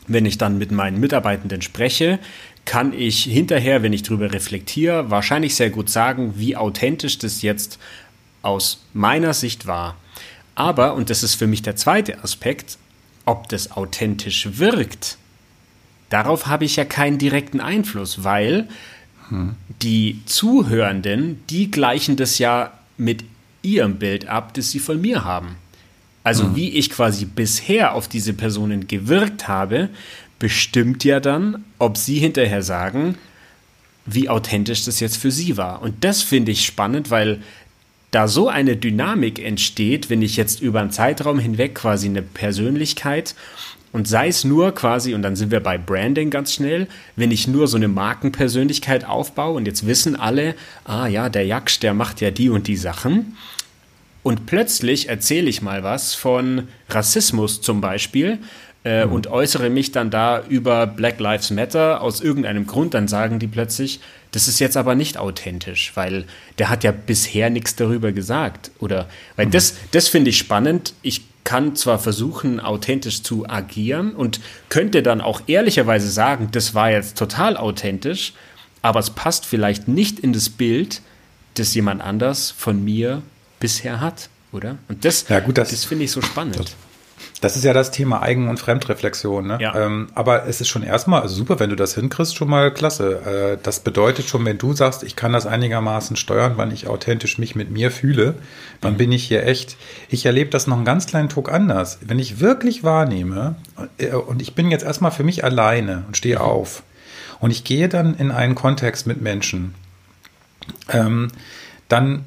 wenn 0.09 0.26
ich 0.26 0.37
dann 0.37 0.59
mit 0.59 0.73
meinen 0.73 0.99
Mitarbeitenden 0.99 1.62
spreche, 1.62 2.19
kann 2.64 2.92
ich 2.92 3.25
hinterher, 3.25 3.83
wenn 3.83 3.92
ich 3.92 4.02
darüber 4.02 4.33
reflektiere, 4.33 5.11
wahrscheinlich 5.11 5.54
sehr 5.54 5.71
gut 5.71 5.90
sagen, 5.90 6.35
wie 6.37 6.57
authentisch 6.57 7.19
das 7.19 7.42
jetzt 7.42 7.78
aus 8.42 8.85
meiner 8.92 9.35
Sicht 9.35 9.66
war. 9.66 9.97
Aber, 10.54 10.95
und 10.95 11.11
das 11.11 11.23
ist 11.23 11.35
für 11.35 11.47
mich 11.47 11.62
der 11.62 11.76
zweite 11.76 12.23
Aspekt, 12.23 12.78
ob 13.25 13.49
das 13.49 13.73
authentisch 13.73 14.59
wirkt, 14.59 15.16
darauf 16.09 16.47
habe 16.47 16.64
ich 16.64 16.76
ja 16.76 16.85
keinen 16.85 17.19
direkten 17.19 17.61
Einfluss, 17.61 18.25
weil 18.25 18.69
hm. 19.28 19.54
die 19.81 20.21
Zuhörenden, 20.26 21.42
die 21.49 21.71
gleichen 21.71 22.16
das 22.16 22.38
ja 22.38 22.73
mit 22.97 23.25
ihrem 23.62 23.97
Bild 23.97 24.26
ab, 24.26 24.54
das 24.54 24.71
sie 24.71 24.81
von 24.81 25.00
mir 25.00 25.25
haben. 25.25 25.57
Also 26.25 26.45
hm. 26.45 26.57
wie 26.57 26.71
ich 26.71 26.90
quasi 26.90 27.25
bisher 27.25 27.95
auf 27.95 28.09
diese 28.09 28.33
Personen 28.33 28.87
gewirkt 28.87 29.49
habe, 29.49 29.88
bestimmt 30.43 31.05
ja 31.05 31.21
dann, 31.21 31.65
ob 31.79 31.97
sie 31.97 32.19
hinterher 32.19 32.65
sagen, 32.65 33.15
wie 34.07 34.29
authentisch 34.29 34.85
das 34.85 34.99
jetzt 34.99 35.17
für 35.17 35.31
sie 35.31 35.57
war. 35.57 35.83
Und 35.83 36.03
das 36.03 36.23
finde 36.23 36.51
ich 36.51 36.67
spannend, 36.67 37.13
weil 37.13 37.41
da 38.11 38.27
so 38.27 38.49
eine 38.49 38.77
Dynamik 38.77 39.39
entsteht, 39.39 40.11
wenn 40.11 40.21
ich 40.21 40.37
jetzt 40.37 40.61
über 40.61 40.81
einen 40.81 40.91
Zeitraum 40.91 41.39
hinweg 41.39 41.77
quasi 41.77 42.09
eine 42.09 42.23
Persönlichkeit 42.23 43.37
und 43.93 44.09
sei 44.09 44.27
es 44.27 44.43
nur 44.43 44.75
quasi, 44.75 45.15
und 45.15 45.23
dann 45.23 45.37
sind 45.37 45.53
wir 45.53 45.61
bei 45.61 45.79
Branding 45.79 46.31
ganz 46.31 46.53
schnell, 46.55 46.89
wenn 47.15 47.31
ich 47.31 47.47
nur 47.47 47.69
so 47.69 47.77
eine 47.77 47.87
Markenpersönlichkeit 47.87 49.05
aufbaue 49.05 49.55
und 49.55 49.67
jetzt 49.67 49.87
wissen 49.87 50.17
alle, 50.17 50.57
ah 50.85 51.07
ja, 51.07 51.29
der 51.29 51.47
Jaksch, 51.47 51.79
der 51.79 51.95
macht 51.95 52.21
ja 52.21 52.33
die 52.33 52.51
und 52.51 52.67
die 52.67 52.77
Sachen. 52.77 53.37
Und 54.25 54.47
plötzlich 54.47 55.09
erzähle 55.09 55.49
ich 55.49 55.63
mal 55.63 55.85
was 55.85 56.17
von 56.17 56.67
Rassismus 56.89 57.61
zum 57.61 57.81
Beispiel 57.81 58.41
äh, 58.85 59.05
mhm. 59.05 59.12
und 59.12 59.27
äußere 59.29 59.71
mich 59.71 59.93
dann 59.93 60.11
da 60.11 60.43
über 60.49 60.87
Black 60.87 61.21
Lives 61.21 61.51
Matter 61.51 62.01
aus 62.01 62.21
irgendeinem 62.21 62.67
Grund, 62.67 62.95
dann 62.95 63.09
sagen 63.09 63.39
die 63.39 63.47
plötzlich, 63.47 64.01
das 64.33 64.49
ist 64.49 64.59
jetzt 64.59 64.77
aber 64.77 64.95
nicht 64.95 65.19
authentisch, 65.19 65.93
weil 65.95 66.25
der 66.59 66.69
hat 66.69 66.85
ja 66.85 66.91
bisher 66.91 67.51
nichts 67.51 67.77
darüber 67.77 68.12
gesagt. 68.12 68.71
Oder 68.79 69.09
weil 69.37 69.47
mhm. 69.47 69.51
das, 69.53 69.75
das 69.93 70.09
finde 70.09 70.31
ich 70.31 70.39
spannend. 70.39 70.95
Ich 71.03 71.23
kann 71.45 71.77
zwar 71.77 71.99
versuchen, 71.99 72.61
authentisch 72.61 73.23
zu 73.23 73.49
agieren 73.49 74.15
und 74.15 74.41
könnte 74.69 75.03
dann 75.03 75.21
auch 75.21 75.43
ehrlicherweise 75.47 76.09
sagen, 76.09 76.49
das 76.53 76.75
war 76.75 76.91
jetzt 76.91 77.19
total 77.19 77.57
authentisch, 77.57 78.33
aber 78.81 79.01
es 79.01 79.11
passt 79.11 79.47
vielleicht 79.47 79.89
nicht 79.89 80.19
in 80.21 80.33
das 80.33 80.49
Bild, 80.49 81.03
das 81.55 81.75
jemand 81.75 82.01
anders 82.01 82.51
von 82.51 82.83
mir 82.83 83.23
bisher 83.61 84.01
hat, 84.01 84.29
oder? 84.51 84.79
Und 84.89 85.05
das, 85.05 85.29
ja, 85.29 85.41
gut, 85.41 85.59
das, 85.59 85.71
das 85.71 85.85
finde 85.85 86.05
ich 86.05 86.11
so 86.11 86.23
spannend. 86.23 86.59
Das, 86.59 86.75
das 87.41 87.57
ist 87.57 87.64
ja 87.64 87.73
das 87.73 87.91
Thema 87.91 88.23
Eigen- 88.23 88.49
und 88.49 88.59
Fremdreflexion. 88.59 89.47
Ne? 89.47 89.59
Ja. 89.61 89.75
Ähm, 89.75 90.09
aber 90.14 90.47
es 90.47 90.61
ist 90.61 90.69
schon 90.69 90.83
erstmal 90.83 91.23
also 91.23 91.35
super, 91.35 91.59
wenn 91.59 91.71
du 91.71 91.76
das 91.76 91.95
hinkriegst, 91.95 92.37
schon 92.37 92.49
mal 92.49 92.73
klasse. 92.73 93.55
Äh, 93.55 93.59
das 93.62 93.81
bedeutet 93.81 94.29
schon, 94.29 94.45
wenn 94.45 94.59
du 94.59 94.73
sagst, 94.73 95.02
ich 95.02 95.17
kann 95.17 95.33
das 95.33 95.47
einigermaßen 95.47 96.17
steuern, 96.17 96.55
wann 96.57 96.71
ich 96.71 96.87
authentisch 96.87 97.38
mich 97.38 97.55
mit 97.55 97.71
mir 97.71 97.91
fühle, 97.91 98.35
dann 98.81 98.95
mhm. 98.95 98.99
bin 98.99 99.12
ich 99.12 99.25
hier 99.25 99.45
echt. 99.47 99.76
Ich 100.09 100.25
erlebe 100.25 100.50
das 100.50 100.67
noch 100.67 100.76
einen 100.76 100.85
ganz 100.85 101.07
kleinen 101.07 101.29
Tuck 101.29 101.50
anders. 101.50 101.99
Wenn 102.02 102.19
ich 102.19 102.41
wirklich 102.41 102.85
wahrnehme, 102.85 103.57
äh, 103.99 104.12
und 104.12 104.41
ich 104.41 104.55
bin 104.55 104.71
jetzt 104.71 104.85
erstmal 104.85 105.11
für 105.11 105.25
mich 105.25 105.45
alleine 105.45 106.05
und 106.07 106.17
stehe 106.17 106.37
mhm. 106.37 106.43
auf, 106.43 106.83
und 107.41 107.50
ich 107.50 107.64
gehe 107.64 107.88
dann 107.88 108.14
in 108.14 108.31
einen 108.31 108.55
Kontext 108.55 109.07
mit 109.09 109.21
Menschen, 109.21 109.75
ähm, 110.88 111.29
dann 111.88 112.25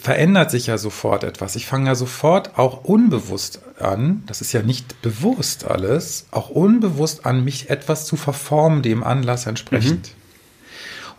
verändert 0.00 0.50
sich 0.50 0.66
ja 0.66 0.78
sofort 0.78 1.24
etwas. 1.24 1.56
Ich 1.56 1.66
fange 1.66 1.88
ja 1.88 1.94
sofort 1.94 2.58
auch 2.58 2.84
unbewusst 2.84 3.60
an, 3.78 4.22
das 4.26 4.40
ist 4.40 4.52
ja 4.52 4.62
nicht 4.62 5.00
bewusst 5.02 5.64
alles, 5.64 6.26
auch 6.30 6.48
unbewusst 6.48 7.26
an, 7.26 7.44
mich 7.44 7.70
etwas 7.70 8.06
zu 8.06 8.16
verformen, 8.16 8.82
dem 8.82 9.02
Anlass 9.02 9.46
entsprechend. 9.46 10.08
Mhm. 10.08 10.26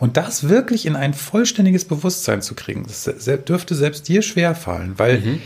Und 0.00 0.16
das 0.16 0.48
wirklich 0.48 0.86
in 0.86 0.94
ein 0.94 1.12
vollständiges 1.12 1.84
Bewusstsein 1.84 2.40
zu 2.40 2.54
kriegen, 2.54 2.84
das 2.84 3.10
dürfte 3.46 3.74
selbst 3.74 4.08
dir 4.08 4.22
schwer 4.22 4.54
fallen, 4.54 4.94
weil 4.96 5.20
mhm. 5.20 5.42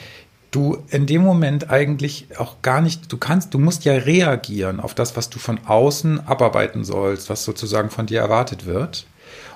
du 0.51 0.85
in 0.91 1.07
dem 1.07 1.23
Moment 1.23 1.71
eigentlich 1.71 2.27
auch 2.37 2.61
gar 2.61 2.83
nicht, 2.83 3.11
du 3.11 3.17
kannst, 3.17 3.55
du 3.55 3.59
musst 3.59 3.87
ja 3.87 3.95
reagieren 3.95 4.79
auf 4.79 4.95
das, 4.95 5.17
was 5.17 5.31
du 5.31 5.39
von 5.39 5.59
außen 5.65 6.27
abarbeiten 6.27 6.85
sollst, 6.85 7.31
was 7.31 7.45
sozusagen 7.45 7.89
von 7.89 8.07
dir 8.07 8.21
erwartet 8.21 8.67
wird. 8.67 9.07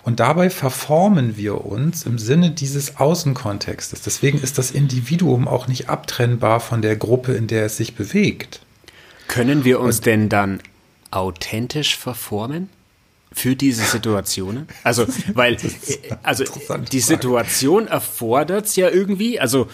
Und 0.06 0.20
dabei 0.20 0.50
verformen 0.50 1.36
wir 1.36 1.64
uns 1.64 2.04
im 2.06 2.16
Sinne 2.16 2.52
dieses 2.52 2.98
Außenkontextes. 2.98 4.02
Deswegen 4.02 4.38
ist 4.38 4.56
das 4.56 4.70
Individuum 4.70 5.48
auch 5.48 5.66
nicht 5.66 5.88
abtrennbar 5.88 6.60
von 6.60 6.80
der 6.80 6.94
Gruppe, 6.94 7.32
in 7.32 7.48
der 7.48 7.66
es 7.66 7.76
sich 7.76 7.96
bewegt. 7.96 8.60
Können 9.26 9.64
wir 9.64 9.80
uns 9.80 9.96
Und, 9.96 10.06
denn 10.06 10.28
dann 10.28 10.60
authentisch 11.10 11.96
verformen? 11.98 12.68
Für 13.32 13.56
diese 13.56 13.82
Situationen? 13.82 14.68
Also, 14.84 15.06
weil, 15.34 15.56
also, 16.22 16.44
die 16.92 17.00
Situation 17.00 17.88
erfordert 17.88 18.66
es 18.66 18.76
ja 18.76 18.88
irgendwie, 18.88 19.40
also, 19.40 19.68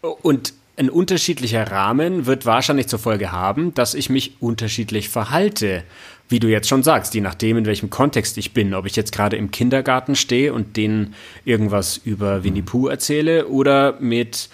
und 0.00 0.54
ein 0.76 0.90
unterschiedlicher 0.90 1.70
Rahmen 1.70 2.26
wird 2.26 2.46
wahrscheinlich 2.46 2.88
zur 2.88 2.98
Folge 2.98 3.30
haben, 3.30 3.74
dass 3.74 3.94
ich 3.94 4.08
mich 4.08 4.36
unterschiedlich 4.40 5.08
verhalte 5.08 5.84
wie 6.32 6.40
du 6.40 6.48
jetzt 6.48 6.68
schon 6.68 6.82
sagst, 6.82 7.14
je 7.14 7.20
nachdem, 7.20 7.58
in 7.58 7.66
welchem 7.66 7.90
Kontext 7.90 8.38
ich 8.38 8.54
bin, 8.54 8.74
ob 8.74 8.86
ich 8.86 8.96
jetzt 8.96 9.12
gerade 9.12 9.36
im 9.36 9.52
Kindergarten 9.52 10.16
stehe 10.16 10.52
und 10.52 10.76
denen 10.76 11.14
irgendwas 11.44 11.98
über 11.98 12.42
Winnie 12.42 12.62
Pooh 12.62 12.88
erzähle 12.88 13.46
oder 13.46 14.00
mit 14.00 14.48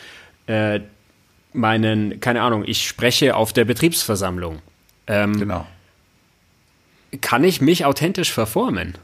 äh, 0.48 0.80
meinen, 1.54 2.20
keine 2.20 2.42
Ahnung, 2.42 2.64
ich 2.66 2.86
spreche 2.86 3.36
auf 3.36 3.52
der 3.54 3.64
Betriebsversammlung. 3.64 4.58
Ähm, 5.06 5.38
genau. 5.38 5.66
Kann 7.22 7.44
ich 7.44 7.62
mich 7.62 7.86
authentisch 7.86 8.32
verformen? 8.32 8.98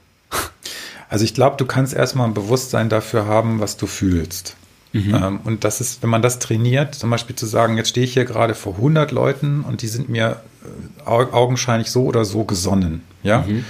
Also 1.08 1.24
ich 1.24 1.34
glaube, 1.34 1.56
du 1.58 1.64
kannst 1.64 1.94
erstmal 1.94 2.26
ein 2.26 2.34
Bewusstsein 2.34 2.88
dafür 2.88 3.26
haben, 3.26 3.60
was 3.60 3.76
du 3.76 3.86
fühlst. 3.86 4.56
Mhm. 4.94 5.14
Ähm, 5.14 5.40
und 5.42 5.64
das 5.64 5.80
ist, 5.80 6.02
wenn 6.04 6.10
man 6.10 6.22
das 6.22 6.38
trainiert, 6.38 6.94
zum 6.94 7.10
Beispiel 7.10 7.34
zu 7.34 7.46
sagen, 7.46 7.76
jetzt 7.76 7.88
stehe 7.88 8.06
ich 8.06 8.14
hier 8.14 8.24
gerade 8.24 8.54
vor 8.54 8.76
100 8.76 9.10
Leuten 9.10 9.62
und 9.62 9.82
die 9.82 9.88
sind 9.88 10.08
mir 10.08 10.40
äh, 10.64 11.10
augenscheinlich 11.10 11.90
so 11.90 12.04
oder 12.04 12.24
so 12.24 12.44
gesonnen, 12.44 13.02
ja, 13.24 13.42
mhm. 13.42 13.64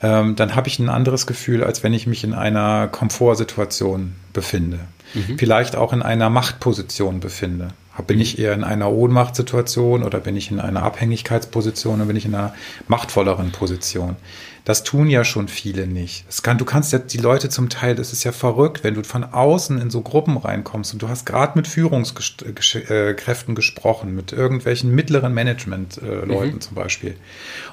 ähm, 0.00 0.36
dann 0.36 0.54
habe 0.54 0.68
ich 0.68 0.78
ein 0.78 0.88
anderes 0.88 1.26
Gefühl, 1.26 1.64
als 1.64 1.82
wenn 1.82 1.92
ich 1.92 2.06
mich 2.06 2.22
in 2.22 2.34
einer 2.34 2.86
Komfortsituation 2.86 4.14
befinde. 4.32 4.78
Mhm. 5.14 5.38
Vielleicht 5.38 5.74
auch 5.74 5.92
in 5.92 6.02
einer 6.02 6.30
Machtposition 6.30 7.18
befinde. 7.18 7.68
Bin 8.02 8.20
ich 8.20 8.38
eher 8.38 8.54
in 8.54 8.64
einer 8.64 8.90
Ohnmachtssituation 8.90 10.02
oder 10.02 10.18
bin 10.20 10.36
ich 10.36 10.50
in 10.50 10.58
einer 10.58 10.82
Abhängigkeitsposition 10.82 11.96
oder 11.96 12.06
bin 12.06 12.16
ich 12.16 12.24
in 12.24 12.34
einer 12.34 12.54
machtvolleren 12.88 13.52
Position? 13.52 14.16
Das 14.64 14.82
tun 14.82 15.08
ja 15.08 15.24
schon 15.24 15.48
viele 15.48 15.86
nicht. 15.86 16.24
Kann, 16.42 16.58
du 16.58 16.64
kannst 16.64 16.92
ja 16.92 16.98
die 16.98 17.18
Leute 17.18 17.50
zum 17.50 17.68
Teil, 17.68 17.94
das 17.94 18.12
ist 18.12 18.24
ja 18.24 18.32
verrückt, 18.32 18.82
wenn 18.82 18.94
du 18.94 19.04
von 19.04 19.22
außen 19.22 19.80
in 19.80 19.90
so 19.90 20.00
Gruppen 20.00 20.36
reinkommst 20.36 20.92
und 20.92 21.02
du 21.02 21.08
hast 21.08 21.24
gerade 21.26 21.52
mit 21.56 21.68
Führungskräften 21.68 23.52
äh, 23.52 23.54
gesprochen, 23.54 24.14
mit 24.14 24.32
irgendwelchen 24.32 24.94
mittleren 24.94 25.34
Management-Leuten 25.34 26.54
mhm. 26.54 26.60
zum 26.60 26.74
Beispiel. 26.74 27.16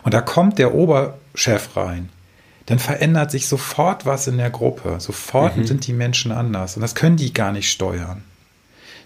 Und 0.04 0.14
da 0.14 0.22
kommt 0.22 0.60
der 0.60 0.74
Oberchef 0.76 1.76
rein 1.76 2.10
dann 2.68 2.80
verändert 2.80 3.32
sich 3.32 3.48
sofort 3.48 4.06
was 4.06 4.28
in 4.28 4.38
der 4.38 4.50
Gruppe. 4.50 4.96
Sofort 5.00 5.58
mhm. 5.58 5.66
sind 5.66 5.88
die 5.88 5.94
Menschen 5.94 6.32
anders. 6.32 6.78
Und 6.78 6.82
das 6.82 6.96
können 6.96 7.18
die 7.18 7.34
gar 7.34 7.52
nicht 7.52 7.70
steuern. 7.70 8.24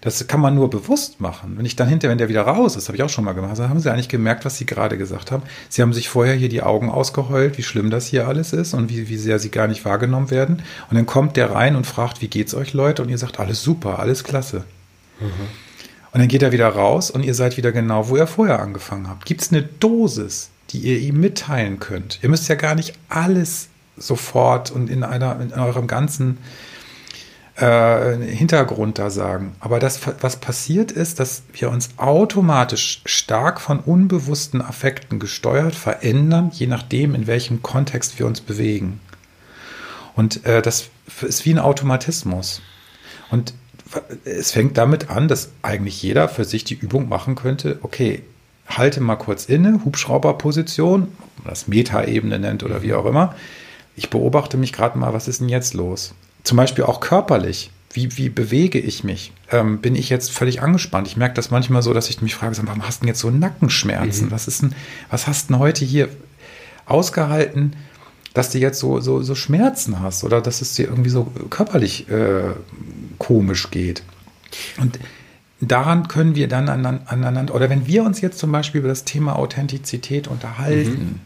Das 0.06 0.28
kann 0.28 0.40
man 0.40 0.54
nur 0.54 0.70
bewusst 0.70 1.20
machen. 1.20 1.58
Wenn 1.58 1.66
ich 1.66 1.76
dann 1.76 1.90
hinterher, 1.90 2.12
wenn 2.12 2.20
der 2.20 2.30
wieder 2.30 2.44
raus 2.44 2.76
ist, 2.76 2.90
habe 2.90 2.96
ich 2.96 3.02
auch 3.02 3.10
schon 3.10 3.24
mal 3.24 3.34
gemacht, 3.34 3.58
dann 3.58 3.70
haben 3.70 3.80
sie 3.80 3.92
eigentlich 3.92 4.08
gemerkt, 4.08 4.46
was 4.46 4.56
sie 4.56 4.68
gerade 4.68 5.00
gesagt 5.00 5.32
haben. 5.32 5.42
Sie 5.68 5.82
haben 5.82 5.94
sich 5.94 6.10
vorher 6.10 6.36
hier 6.36 6.48
die 6.48 6.62
Augen 6.62 6.92
ausgeheult, 6.92 7.58
wie 7.58 7.64
schlimm 7.64 7.90
das 7.90 8.06
hier 8.06 8.28
alles 8.28 8.54
ist 8.54 8.76
und 8.76 8.92
wie, 8.92 9.10
wie 9.10 9.18
sehr 9.18 9.40
sie 9.40 9.50
gar 9.50 9.68
nicht 9.68 9.84
wahrgenommen 9.84 10.30
werden. 10.30 10.62
Und 10.92 10.96
dann 10.96 11.08
kommt 11.08 11.38
der 11.38 11.50
rein 11.50 11.76
und 11.76 11.88
fragt, 11.88 12.22
wie 12.22 12.28
geht's 12.28 12.54
euch 12.54 12.74
Leute? 12.74 13.02
Und 13.02 13.10
ihr 13.10 13.18
sagt, 13.18 13.40
alles 13.40 13.64
super, 13.64 13.98
alles 13.98 14.24
klasse. 14.24 14.66
Mhm. 15.20 15.26
Und 16.12 16.20
dann 16.20 16.28
geht 16.28 16.44
er 16.44 16.52
wieder 16.52 16.68
raus 16.70 17.10
und 17.10 17.26
ihr 17.26 17.34
seid 17.34 17.58
wieder 17.58 17.72
genau, 17.72 18.08
wo 18.08 18.16
ihr 18.16 18.28
vorher 18.28 18.60
angefangen 18.60 19.10
habt. 19.10 19.26
Gibt 19.26 19.42
es 19.42 19.52
eine 19.52 19.64
Dosis, 19.64 20.52
die 20.70 20.82
ihr 20.82 21.00
ihm 21.00 21.20
mitteilen 21.20 21.80
könnt? 21.80 22.20
Ihr 22.22 22.30
müsst 22.30 22.48
ja 22.48 22.54
gar 22.54 22.76
nicht 22.76 22.94
alles 23.10 23.70
sofort 23.98 24.70
und 24.70 24.92
in 24.92 25.04
einer, 25.04 25.40
in 25.42 25.52
eurem 25.52 25.88
ganzen 25.88 26.38
äh, 27.58 28.18
Hintergrund 28.18 29.00
da 29.00 29.10
sagen. 29.10 29.56
Aber 29.60 29.80
das, 29.80 30.00
was 30.22 30.38
passiert 30.38 30.92
ist, 30.92 31.20
dass 31.20 31.44
wir 31.54 31.70
uns 31.70 31.90
automatisch 31.98 33.02
stark 33.06 33.62
von 33.62 33.80
unbewussten 33.80 34.62
Affekten 34.62 35.20
gesteuert 35.20 35.76
verändern, 35.76 36.52
je 36.54 36.68
nachdem, 36.68 37.16
in 37.16 37.28
welchem 37.28 37.62
Kontext 37.62 38.20
wir 38.20 38.26
uns 38.26 38.42
bewegen. 38.42 39.00
Und 40.16 40.46
äh, 40.46 40.62
das 40.62 40.90
ist 41.22 41.46
wie 41.46 41.54
ein 41.54 41.60
Automatismus. 41.60 42.62
Und 43.32 43.54
es 44.26 44.52
fängt 44.52 44.78
damit 44.78 45.10
an, 45.10 45.28
dass 45.28 45.52
eigentlich 45.62 46.02
jeder 46.02 46.28
für 46.28 46.44
sich 46.44 46.64
die 46.64 46.74
Übung 46.74 47.08
machen 47.08 47.36
könnte, 47.36 47.80
okay, 47.82 48.24
halte 48.68 49.00
mal 49.00 49.16
kurz 49.16 49.46
inne, 49.46 49.82
Hubschrauberposition, 49.86 51.10
das 51.46 51.68
Metaebene 51.68 52.40
nennt 52.40 52.64
oder 52.64 52.82
wie 52.82 52.94
auch 52.94 53.06
immer. 53.06 53.36
Ich 53.96 54.10
beobachte 54.10 54.58
mich 54.58 54.74
gerade 54.74 54.98
mal, 54.98 55.14
was 55.14 55.28
ist 55.28 55.40
denn 55.42 55.50
jetzt 55.50 55.74
los? 55.74 56.14
Zum 56.46 56.58
Beispiel 56.58 56.86
auch 56.86 57.02
körperlich. 57.02 57.72
Wie, 57.92 58.18
wie 58.18 58.30
bewege 58.30 58.80
ich 58.80 59.04
mich? 59.04 59.34
Ähm, 59.52 59.80
bin 59.80 59.96
ich 59.96 60.10
jetzt 60.10 60.32
völlig 60.32 60.62
angespannt? 60.62 61.08
Ich 61.08 61.18
merke 61.18 61.34
das 61.34 61.50
manchmal 61.50 61.82
so, 61.82 61.94
dass 61.94 62.10
ich 62.10 62.22
mich 62.22 62.36
frage, 62.36 62.56
warum 62.64 62.86
hast 62.86 63.00
du 63.00 63.02
denn 63.02 63.08
jetzt 63.10 63.20
so 63.20 63.30
Nackenschmerzen? 63.30 64.28
Mhm. 64.28 64.32
Was 64.32 64.48
ist 64.48 64.62
denn, 64.62 64.74
was 65.10 65.28
hast 65.28 65.50
du 65.50 65.54
denn 65.54 65.60
heute 65.60 65.86
hier 65.86 66.10
ausgehalten, 66.86 67.74
dass 68.34 68.52
du 68.52 68.60
jetzt 68.60 68.80
so, 68.80 69.00
so, 69.00 69.22
so 69.22 69.34
Schmerzen 69.34 70.02
hast 70.02 70.24
oder 70.24 70.42
dass 70.42 70.62
es 70.62 70.76
dir 70.76 70.88
irgendwie 70.88 71.10
so 71.10 71.32
körperlich 71.50 72.10
äh, 72.10 72.52
komisch 73.18 73.72
geht? 73.72 74.04
Und 74.78 75.00
daran 75.62 76.10
können 76.10 76.36
wir 76.36 76.50
dann 76.50 76.68
aneinander, 76.68 77.56
oder 77.56 77.70
wenn 77.70 77.88
wir 77.88 78.04
uns 78.04 78.20
jetzt 78.22 78.38
zum 78.38 78.52
Beispiel 78.52 78.80
über 78.80 78.90
das 78.90 79.06
Thema 79.06 79.38
Authentizität 79.38 80.28
unterhalten, 80.28 80.92
mhm. 80.92 81.20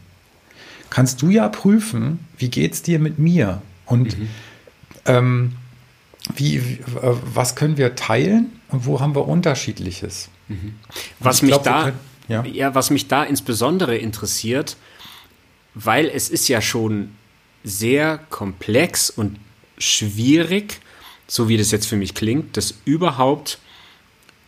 kannst 0.92 1.22
du 1.24 1.30
ja 1.30 1.50
prüfen, 1.50 2.20
wie 2.38 2.50
geht 2.50 2.74
es 2.74 2.84
dir 2.84 3.00
mit 3.00 3.18
mir? 3.18 3.62
Und 3.86 4.18
mhm 4.20 4.30
ähm, 5.06 5.56
wie, 6.36 6.58
äh, 6.58 6.80
was 7.02 7.56
können 7.56 7.78
wir 7.78 7.96
teilen 7.96 8.60
und 8.70 8.86
wo 8.86 9.00
haben 9.00 9.16
wir 9.16 9.28
unterschiedliches? 9.28 10.30
Mhm. 10.48 10.76
Was 11.20 11.42
mich 11.42 11.52
glaub, 11.52 11.64
da, 11.64 11.84
können, 11.86 12.00
ja. 12.28 12.46
ja, 12.46 12.76
was 12.76 12.90
mich 12.90 13.08
da 13.08 13.24
insbesondere 13.24 13.98
interessiert, 13.98 14.78
weil 15.74 16.08
es 16.08 16.30
ist 16.30 16.48
ja 16.48 16.62
schon 16.62 17.12
sehr 17.64 18.20
komplex 18.30 19.10
und 19.10 19.38
schwierig, 19.78 20.80
so 21.28 21.48
wie 21.48 21.58
das 21.58 21.72
jetzt 21.72 21.88
für 21.88 21.96
mich 21.96 22.16
klingt, 22.16 22.58
das 22.58 22.76
überhaupt 22.86 23.60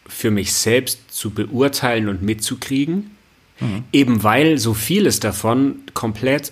für 0.07 0.31
mich 0.31 0.53
selbst 0.53 0.99
zu 1.13 1.29
beurteilen 1.29 2.09
und 2.09 2.21
mitzukriegen, 2.21 3.15
mhm. 3.59 3.83
eben 3.93 4.23
weil 4.23 4.57
so 4.57 4.73
vieles 4.73 5.19
davon 5.19 5.81
komplett 5.93 6.51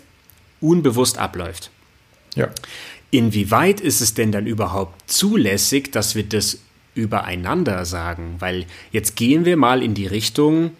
unbewusst 0.62 1.18
abläuft. 1.18 1.72
Ja. 2.36 2.50
Inwieweit 3.12 3.82
ist 3.82 4.02
es 4.02 4.14
denn 4.14 4.32
dann 4.32 4.46
überhaupt 4.46 5.10
zulässig, 5.10 5.92
dass 5.92 6.16
wir 6.16 6.24
das 6.24 6.60
übereinander 6.94 7.86
sagen? 7.86 8.36
Weil 8.40 8.66
jetzt 8.92 9.16
gehen 9.16 9.46
wir 9.46 9.58
mal 9.58 9.82
in 9.82 9.94
die 9.94 10.08
Richtung 10.08 10.72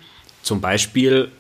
zum 0.44 0.62
Beispiel 0.62 1.32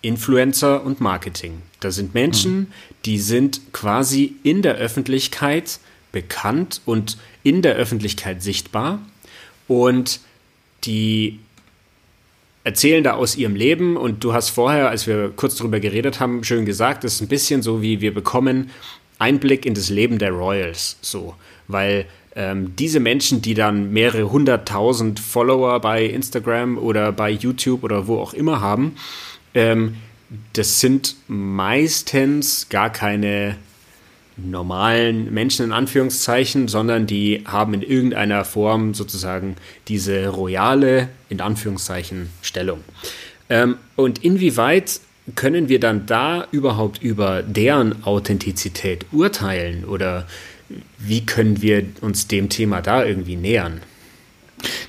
Influencer 0.00 0.84
und 0.84 1.00
Marketing. 1.00 1.62
Da 1.80 1.90
sind 1.90 2.14
Menschen, 2.14 2.58
mhm. 2.58 2.66
die 3.04 3.18
sind 3.18 3.72
quasi 3.72 4.34
in 4.42 4.62
der 4.62 4.74
Öffentlichkeit 4.74 5.78
bekannt 6.12 6.80
und 6.84 7.18
in 7.42 7.62
der 7.62 7.74
Öffentlichkeit 7.74 8.42
sichtbar 8.42 9.00
und 9.68 10.20
die 10.84 11.38
erzählen 12.64 13.02
da 13.02 13.14
aus 13.14 13.36
ihrem 13.36 13.56
Leben 13.56 13.96
und 13.96 14.22
du 14.22 14.32
hast 14.32 14.50
vorher, 14.50 14.88
als 14.88 15.06
wir 15.06 15.32
kurz 15.34 15.56
darüber 15.56 15.80
geredet 15.80 16.20
haben, 16.20 16.44
schön 16.44 16.64
gesagt, 16.64 17.02
das 17.02 17.14
ist 17.14 17.20
ein 17.20 17.28
bisschen 17.28 17.62
so 17.62 17.82
wie 17.82 18.00
wir 18.00 18.14
bekommen 18.14 18.70
Einblick 19.22 19.64
in 19.64 19.74
das 19.74 19.88
Leben 19.88 20.18
der 20.18 20.32
Royals, 20.32 20.98
so, 21.00 21.34
weil 21.68 22.06
ähm, 22.34 22.74
diese 22.76 22.98
Menschen, 22.98 23.40
die 23.40 23.54
dann 23.54 23.92
mehrere 23.92 24.30
hunderttausend 24.30 25.20
Follower 25.20 25.80
bei 25.80 26.04
Instagram 26.04 26.76
oder 26.76 27.12
bei 27.12 27.30
YouTube 27.30 27.84
oder 27.84 28.06
wo 28.08 28.18
auch 28.18 28.34
immer 28.34 28.60
haben, 28.60 28.96
ähm, 29.54 29.96
das 30.54 30.80
sind 30.80 31.14
meistens 31.28 32.68
gar 32.68 32.90
keine 32.90 33.56
normalen 34.36 35.32
Menschen 35.32 35.66
in 35.66 35.72
Anführungszeichen, 35.72 36.68
sondern 36.68 37.06
die 37.06 37.44
haben 37.44 37.74
in 37.74 37.82
irgendeiner 37.82 38.44
Form 38.44 38.94
sozusagen 38.94 39.56
diese 39.88 40.28
royale, 40.28 41.10
in 41.28 41.40
Anführungszeichen, 41.40 42.30
Stellung. 42.40 42.80
Ähm, 43.50 43.76
und 43.94 44.24
inwieweit 44.24 45.00
können 45.34 45.68
wir 45.68 45.80
dann 45.80 46.06
da 46.06 46.46
überhaupt 46.50 47.02
über 47.02 47.42
deren 47.42 48.04
Authentizität 48.04 49.06
urteilen 49.12 49.84
oder 49.84 50.26
wie 50.98 51.24
können 51.24 51.62
wir 51.62 51.84
uns 52.00 52.28
dem 52.28 52.48
Thema 52.48 52.80
da 52.80 53.04
irgendwie 53.04 53.36
nähern? 53.36 53.82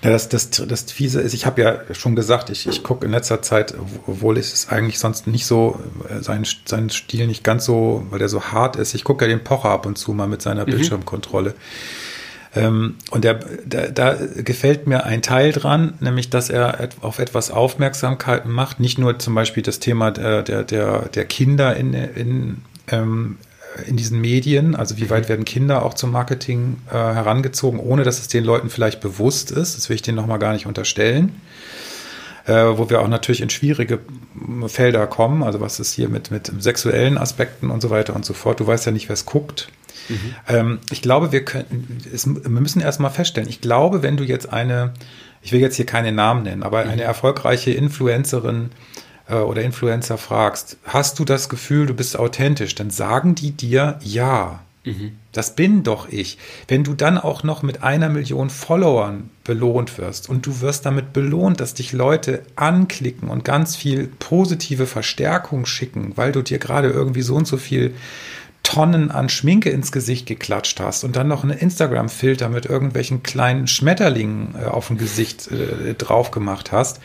Ja, 0.03 0.09
das, 0.09 0.29
das, 0.29 0.49
das 0.49 0.91
Fiese 0.91 1.21
ist, 1.21 1.33
ich 1.33 1.45
habe 1.45 1.61
ja 1.61 1.81
schon 1.93 2.15
gesagt, 2.15 2.49
ich, 2.49 2.67
ich 2.67 2.83
gucke 2.83 3.05
in 3.05 3.11
letzter 3.11 3.41
Zeit, 3.41 3.73
obwohl 4.05 4.37
es 4.37 4.69
eigentlich 4.69 4.99
sonst 4.99 5.27
nicht 5.27 5.45
so, 5.45 5.79
äh, 6.09 6.21
sein, 6.21 6.45
sein 6.65 6.89
Stil 6.89 7.25
nicht 7.27 7.43
ganz 7.43 7.65
so, 7.65 8.05
weil 8.09 8.19
der 8.19 8.29
so 8.29 8.43
hart 8.43 8.75
ist. 8.75 8.93
Ich 8.93 9.03
gucke 9.03 9.25
ja 9.25 9.29
den 9.29 9.43
Pocher 9.43 9.69
ab 9.69 9.85
und 9.85 9.97
zu 9.97 10.13
mal 10.13 10.27
mit 10.27 10.41
seiner 10.41 10.63
mhm. 10.63 10.71
Bildschirmkontrolle. 10.71 11.55
Ähm, 12.55 12.95
und 13.10 13.24
der, 13.24 13.36
der, 13.65 13.91
da 13.91 14.15
gefällt 14.38 14.86
mir 14.86 15.05
ein 15.05 15.22
Teil 15.22 15.51
dran, 15.51 15.93
nämlich 16.00 16.29
dass 16.29 16.50
er 16.50 16.89
auf 17.01 17.19
etwas 17.19 17.50
Aufmerksamkeit 17.51 18.45
macht, 18.45 18.79
nicht 18.79 18.98
nur 18.98 19.17
zum 19.19 19.33
Beispiel 19.33 19.63
das 19.63 19.79
Thema 19.79 20.12
der, 20.12 20.43
der, 20.43 20.63
der, 20.63 21.10
der 21.10 21.25
Kinder 21.25 21.75
in, 21.75 21.93
in, 21.93 22.57
ähm, 22.91 23.38
in 23.88 23.98
diesen 23.98 24.22
Medien, 24.22 24.75
also 24.75 24.98
wie 24.98 25.10
weit 25.10 25.29
werden 25.29 25.45
Kinder 25.45 25.83
auch 25.83 25.95
zum 25.95 26.12
Marketing 26.12 26.77
äh, 26.89 26.93
herangezogen, 26.93 27.79
ohne 27.79 28.03
dass 28.03 28.19
es 28.19 28.27
den 28.27 28.43
Leuten 28.43 28.69
vielleicht 28.69 29.01
bewusst 29.01 29.50
ist, 29.50 29.75
das 29.75 29.89
will 29.89 29.95
ich 29.95 30.03
denen 30.03 30.15
nochmal 30.15 30.39
gar 30.39 30.53
nicht 30.53 30.67
unterstellen, 30.67 31.41
wo 32.45 32.89
wir 32.89 33.01
auch 33.01 33.07
natürlich 33.07 33.41
in 33.41 33.50
schwierige 33.50 34.00
Felder 34.67 35.07
kommen, 35.07 35.43
also 35.43 35.62
was 35.62 35.79
ist 35.79 35.93
hier 35.93 36.09
mit, 36.09 36.29
mit 36.29 36.51
sexuellen 36.59 37.17
Aspekten 37.17 37.69
und 37.69 37.81
so 37.81 37.89
weiter 37.89 38.15
und 38.15 38.25
so 38.25 38.33
fort, 38.33 38.59
du 38.59 38.67
weißt 38.67 38.85
ja 38.85 38.91
nicht, 38.91 39.07
wer 39.07 39.13
es 39.13 39.25
guckt. 39.25 39.69
Mhm. 40.09 40.35
Ähm, 40.50 40.79
ich 40.91 41.01
glaube, 41.01 41.31
wir 41.31 41.45
können, 41.45 42.01
es, 42.13 42.27
wir 42.27 42.50
müssen 42.50 42.81
erstmal 42.81 43.12
feststellen, 43.12 43.50
ich 43.50 43.62
glaube, 43.62 44.03
wenn 44.03 44.17
du 44.17 44.23
jetzt 44.23 44.51
eine, 44.51 44.93
ich 45.41 45.53
will 45.53 45.62
jetzt 45.62 45.75
hier 45.77 45.85
keine 45.85 46.12
Namen 46.12 46.43
nennen, 46.43 46.63
aber 46.63 46.83
mhm. 46.83 46.91
eine 46.91 47.03
erfolgreiche 47.03 47.71
Influencerin 47.71 48.71
äh, 49.29 49.35
oder 49.35 49.62
Influencer 49.62 50.17
fragst, 50.17 50.77
hast 50.83 51.19
du 51.19 51.25
das 51.25 51.47
Gefühl, 51.47 51.85
du 51.85 51.93
bist 51.93 52.19
authentisch, 52.19 52.75
dann 52.75 52.89
sagen 52.89 53.35
die 53.35 53.51
dir 53.51 54.00
ja. 54.01 54.59
Mhm. 54.83 55.17
Das 55.33 55.55
bin 55.55 55.83
doch 55.83 56.07
ich. 56.09 56.37
Wenn 56.67 56.83
du 56.83 56.93
dann 56.93 57.17
auch 57.17 57.43
noch 57.43 57.63
mit 57.63 57.83
einer 57.83 58.07
Million 58.07 58.49
Followern 58.49 59.29
belohnt 59.43 59.97
wirst 59.97 60.29
und 60.29 60.45
du 60.45 60.61
wirst 60.61 60.85
damit 60.85 61.11
belohnt, 61.11 61.59
dass 61.59 61.73
dich 61.73 61.91
Leute 61.91 62.43
anklicken 62.55 63.29
und 63.29 63.43
ganz 63.43 63.75
viel 63.75 64.09
positive 64.19 64.85
Verstärkung 64.85 65.65
schicken, 65.65 66.13
weil 66.15 66.31
du 66.31 66.43
dir 66.43 66.59
gerade 66.59 66.89
irgendwie 66.89 67.23
so 67.23 67.35
und 67.35 67.47
so 67.47 67.57
viel 67.57 67.95
Tonnen 68.61 69.11
an 69.11 69.27
Schminke 69.27 69.69
ins 69.69 69.91
Gesicht 69.91 70.25
geklatscht 70.25 70.79
hast 70.79 71.03
und 71.03 71.15
dann 71.15 71.27
noch 71.27 71.43
einen 71.43 71.57
Instagram-Filter 71.57 72.47
mit 72.47 72.65
irgendwelchen 72.65 73.21
kleinen 73.21 73.67
Schmetterlingen 73.67 74.55
äh, 74.55 74.65
auf 74.65 74.87
dem 74.87 74.97
Gesicht 74.97 75.49
äh, 75.51 75.93
drauf 75.95 76.31
gemacht 76.31 76.71
hast. 76.71 77.01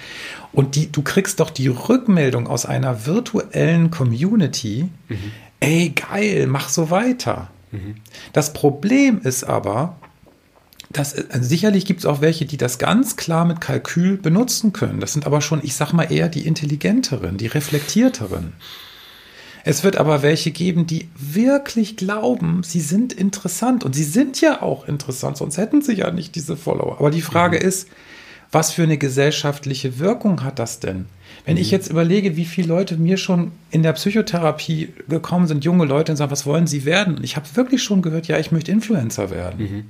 Und 0.53 0.77
die, 0.77 0.93
du 0.93 1.03
kriegst 1.03 1.41
doch 1.41 1.51
die 1.51 1.69
Rückmeldung 1.69 2.47
aus 2.47 2.65
einer 2.65 3.07
virtuellen 3.07 3.91
Community. 3.91 4.89
Mhm. 5.09 5.33
Ey, 5.61 5.91
geil, 5.91 6.47
mach 6.47 6.69
so 6.69 6.91
weiter. 6.91 7.51
Das 8.33 8.53
Problem 8.53 9.21
ist 9.23 9.45
aber, 9.45 9.97
dass 10.91 11.15
also 11.15 11.47
sicherlich 11.47 11.85
gibt 11.85 12.01
es 12.01 12.07
auch 12.07 12.21
welche, 12.21 12.47
die 12.47 12.57
das 12.57 12.79
ganz 12.79 13.17
klar 13.17 13.45
mit 13.45 13.61
Kalkül 13.61 14.17
benutzen 14.17 14.73
können. 14.73 15.01
Das 15.01 15.13
sind 15.13 15.27
aber 15.27 15.41
schon, 15.41 15.61
ich 15.63 15.75
sag 15.75 15.93
mal, 15.93 16.11
eher 16.11 16.29
die 16.29 16.47
intelligenteren, 16.47 17.37
die 17.37 17.47
reflektierteren. 17.47 18.55
Es 19.65 19.85
wird 19.85 19.99
aber 19.99 20.23
welche 20.23 20.51
geben, 20.51 20.87
die 20.87 21.11
wirklich 21.15 21.97
glauben, 21.99 22.63
sie 22.63 22.81
sind 22.81 23.13
interessant. 23.13 23.85
Und 23.85 23.95
sie 23.95 24.05
sind 24.05 24.41
ja 24.41 24.63
auch 24.63 24.89
interessant, 24.89 25.37
sonst 25.37 25.59
hätten 25.59 25.83
sie 25.83 25.95
ja 25.95 26.11
nicht 26.11 26.35
diese 26.37 26.57
Follower. 26.57 26.97
Aber 26.99 27.11
die 27.11 27.21
Frage 27.21 27.59
mhm. 27.59 27.67
ist, 27.67 27.89
was 28.51 28.73
für 28.73 28.85
eine 28.85 28.97
gesellschaftliche 28.97 29.99
Wirkung 29.99 30.43
hat 30.43 30.59
das 30.59 30.81
denn? 30.81 31.05
Wenn 31.45 31.55
mhm. 31.55 31.61
ich 31.61 31.71
jetzt 31.71 31.91
überlege, 31.91 32.37
wie 32.37 32.45
viele 32.45 32.69
Leute 32.69 32.97
mir 32.97 33.17
schon 33.17 33.53
in 33.71 33.83
der 33.83 33.93
Psychotherapie 33.93 34.93
gekommen 35.09 35.47
sind, 35.47 35.65
junge 35.65 35.85
Leute, 35.85 36.13
und 36.13 36.17
sagen, 36.17 36.31
was 36.31 36.47
wollen 36.47 36.67
sie 36.67 36.85
werden? 36.85 37.17
Und 37.17 37.25
ich 37.25 37.37
habe 37.37 37.47
wirklich 37.55 37.83
schon 37.83 38.03
gehört, 38.03 38.29
ja, 38.29 38.39
ich 38.39 38.53
möchte 38.53 38.71
Influencer 38.71 39.31
werden. 39.31 39.61
Mhm. 39.61 39.85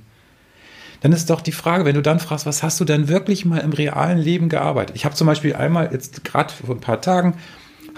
Dann 1.00 1.12
ist 1.12 1.30
doch 1.30 1.40
die 1.40 1.52
Frage, 1.52 1.84
wenn 1.84 1.94
du 1.94 2.02
dann 2.02 2.18
fragst, 2.18 2.44
was 2.44 2.62
hast 2.62 2.80
du 2.80 2.84
denn 2.84 3.08
wirklich 3.08 3.44
mal 3.44 3.58
im 3.58 3.72
realen 3.72 4.18
Leben 4.18 4.48
gearbeitet? 4.48 4.96
Ich 4.96 5.04
habe 5.04 5.14
zum 5.14 5.26
Beispiel 5.28 5.54
einmal 5.54 5.90
jetzt 5.92 6.24
gerade 6.24 6.52
vor 6.52 6.74
ein 6.74 6.80
paar 6.80 7.00
Tagen 7.00 7.34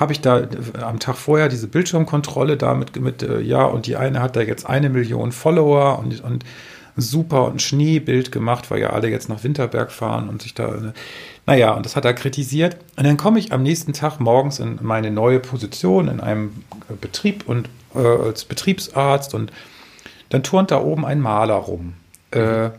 habe 0.01 0.13
ich 0.13 0.21
da 0.23 0.41
äh, 0.41 0.49
am 0.81 0.99
Tag 0.99 1.17
vorher 1.17 1.49
diese 1.49 1.69
Bildschirmkontrolle 1.69 2.57
da 2.57 2.75
mit, 2.75 2.99
mit 2.99 3.23
äh, 3.23 3.41
ja, 3.41 3.65
und 3.65 3.87
die 3.87 3.97
eine 3.97 4.21
hat 4.21 4.35
da 4.35 4.41
jetzt 4.41 4.67
eine 4.67 4.89
Million 4.89 5.31
Follower 5.31 5.99
und, 5.99 6.25
und 6.25 6.45
super 6.97 7.45
und 7.45 7.63
Schneebild 7.63 8.33
gemacht, 8.33 8.71
weil 8.71 8.81
ja 8.81 8.91
alle 8.91 9.09
jetzt 9.09 9.29
nach 9.29 9.45
Winterberg 9.45 9.93
fahren 9.93 10.29
und 10.29 10.43
sich 10.43 10.55
da, 10.55 10.75
äh, 10.75 10.93
naja, 11.51 11.73
und 11.73 11.85
das 11.85 11.97
hat 11.97 12.05
er 12.05 12.15
kritisiert. 12.15 12.77
Und 12.97 13.05
dann 13.05 13.17
komme 13.17 13.41
ich 13.41 13.53
am 13.53 13.65
nächsten 13.65 13.93
Tag 13.93 14.21
morgens 14.21 14.61
in 14.61 14.79
meine 14.83 15.11
neue 15.11 15.41
Position 15.41 16.07
in 16.07 16.21
einem 16.21 16.63
Betrieb 17.01 17.49
und 17.49 17.69
äh, 17.93 17.99
als 17.99 18.45
Betriebsarzt 18.45 19.35
und 19.35 19.51
dann 20.29 20.45
turnt 20.45 20.71
da 20.71 20.81
oben 20.81 21.05
ein 21.05 21.19
Maler 21.19 21.57
rum. 21.57 21.95
Äh, 22.31 22.71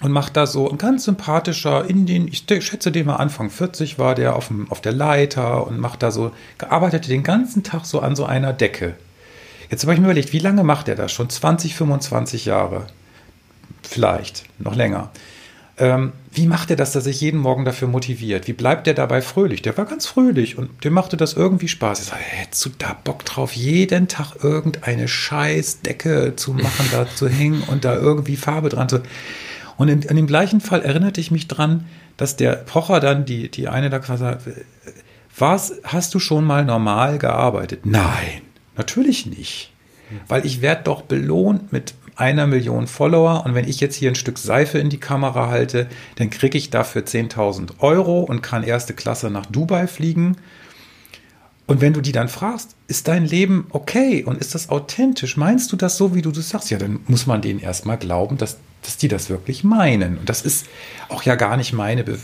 und 0.00 0.10
macht 0.10 0.38
da 0.38 0.46
so 0.46 0.70
ein 0.70 0.78
ganz 0.78 1.04
sympathischer 1.04 1.84
Indien, 1.84 2.28
ich 2.28 2.46
schätze 2.64 2.92
den 2.92 3.04
mal 3.04 3.16
Anfang 3.16 3.50
40 3.50 3.98
war 3.98 4.14
der 4.14 4.36
auf, 4.36 4.48
dem, 4.48 4.72
auf 4.72 4.80
der 4.80 4.92
Leiter 4.92 5.66
und 5.66 5.78
macht 5.78 6.02
da 6.02 6.10
so, 6.10 6.32
gearbeitet 6.56 7.08
den 7.08 7.22
ganzen 7.22 7.62
Tag 7.62 7.84
so 7.84 8.00
an 8.00 8.16
so 8.16 8.24
einer 8.24 8.54
Decke. 8.54 8.94
Jetzt 9.70 9.82
habe 9.82 9.92
ich 9.92 10.00
mir 10.00 10.06
überlegt, 10.06 10.32
wie 10.32 10.38
lange 10.38 10.64
macht 10.64 10.88
er 10.88 10.96
das? 10.96 11.12
Schon 11.12 11.28
20, 11.28 11.74
25 11.74 12.46
Jahre. 12.46 12.86
Vielleicht, 13.82 14.44
noch 14.58 14.74
länger. 14.74 15.10
Ähm, 15.82 16.12
wie 16.30 16.46
macht 16.46 16.70
er 16.70 16.76
das, 16.76 16.92
dass 16.92 17.06
er 17.06 17.12
sich 17.12 17.20
jeden 17.20 17.40
Morgen 17.40 17.64
dafür 17.64 17.88
motiviert? 17.88 18.46
Wie 18.46 18.52
bleibt 18.52 18.86
er 18.86 18.94
dabei 18.94 19.20
fröhlich? 19.20 19.62
Der 19.62 19.76
war 19.76 19.84
ganz 19.84 20.06
fröhlich 20.06 20.56
und 20.56 20.84
dem 20.84 20.92
machte 20.92 21.16
das 21.16 21.32
irgendwie 21.32 21.66
Spaß. 21.66 21.98
Ich 21.98 22.06
sage, 22.06 22.22
hättest 22.22 22.64
du 22.64 22.70
da 22.78 22.96
Bock 23.02 23.24
drauf, 23.24 23.52
jeden 23.52 24.06
Tag 24.06 24.44
irgendeine 24.44 25.08
Scheißdecke 25.08 26.34
zu 26.36 26.52
machen, 26.52 26.86
da 26.92 27.08
zu 27.12 27.28
hängen 27.28 27.64
und 27.64 27.84
da 27.84 27.96
irgendwie 27.96 28.36
Farbe 28.36 28.68
dran 28.68 28.88
zu. 28.88 29.02
Und 29.76 29.88
in, 29.88 30.02
in 30.02 30.14
dem 30.14 30.28
gleichen 30.28 30.60
Fall 30.60 30.82
erinnerte 30.82 31.20
ich 31.20 31.32
mich 31.32 31.48
dran, 31.48 31.84
dass 32.16 32.36
der 32.36 32.52
Pocher 32.52 33.00
dann 33.00 33.24
die, 33.24 33.50
die 33.50 33.66
eine 33.66 33.90
da 33.90 33.98
quasi 33.98 34.22
sagte, 34.22 34.64
was, 35.36 35.80
hast 35.82 36.14
du 36.14 36.20
schon 36.20 36.44
mal 36.44 36.64
normal 36.64 37.18
gearbeitet? 37.18 37.86
Nein, 37.86 38.42
natürlich 38.76 39.26
nicht. 39.26 39.72
Weil 40.28 40.46
ich 40.46 40.62
werde 40.62 40.84
doch 40.84 41.02
belohnt 41.02 41.72
mit 41.72 41.94
einer 42.16 42.46
Million 42.46 42.86
Follower 42.86 43.44
und 43.44 43.54
wenn 43.54 43.68
ich 43.68 43.80
jetzt 43.80 43.96
hier 43.96 44.10
ein 44.10 44.14
Stück 44.14 44.38
Seife 44.38 44.78
in 44.78 44.90
die 44.90 45.00
Kamera 45.00 45.48
halte, 45.48 45.88
dann 46.16 46.30
kriege 46.30 46.58
ich 46.58 46.70
dafür 46.70 47.02
10.000 47.02 47.80
Euro 47.80 48.20
und 48.20 48.42
kann 48.42 48.62
erste 48.62 48.94
Klasse 48.94 49.30
nach 49.30 49.46
Dubai 49.46 49.86
fliegen. 49.86 50.36
Und 51.66 51.80
wenn 51.80 51.92
du 51.92 52.00
die 52.00 52.12
dann 52.12 52.28
fragst, 52.28 52.74
ist 52.86 53.08
dein 53.08 53.24
Leben 53.24 53.66
okay 53.70 54.24
und 54.24 54.38
ist 54.38 54.54
das 54.54 54.68
authentisch? 54.68 55.36
Meinst 55.36 55.72
du 55.72 55.76
das 55.76 55.96
so, 55.96 56.14
wie 56.14 56.22
du 56.22 56.30
das 56.30 56.50
sagst? 56.50 56.70
Ja, 56.70 56.78
dann 56.78 57.00
muss 57.06 57.26
man 57.26 57.40
denen 57.40 57.60
erstmal 57.60 57.96
glauben, 57.96 58.36
dass 58.36 58.58
dass 58.82 58.96
die 58.96 59.08
das 59.08 59.30
wirklich 59.30 59.64
meinen. 59.64 60.18
Und 60.18 60.28
das 60.28 60.42
ist 60.42 60.66
auch 61.08 61.22
ja 61.22 61.36
gar 61.36 61.56
nicht 61.56 61.72
meine, 61.72 62.04
Be 62.04 62.18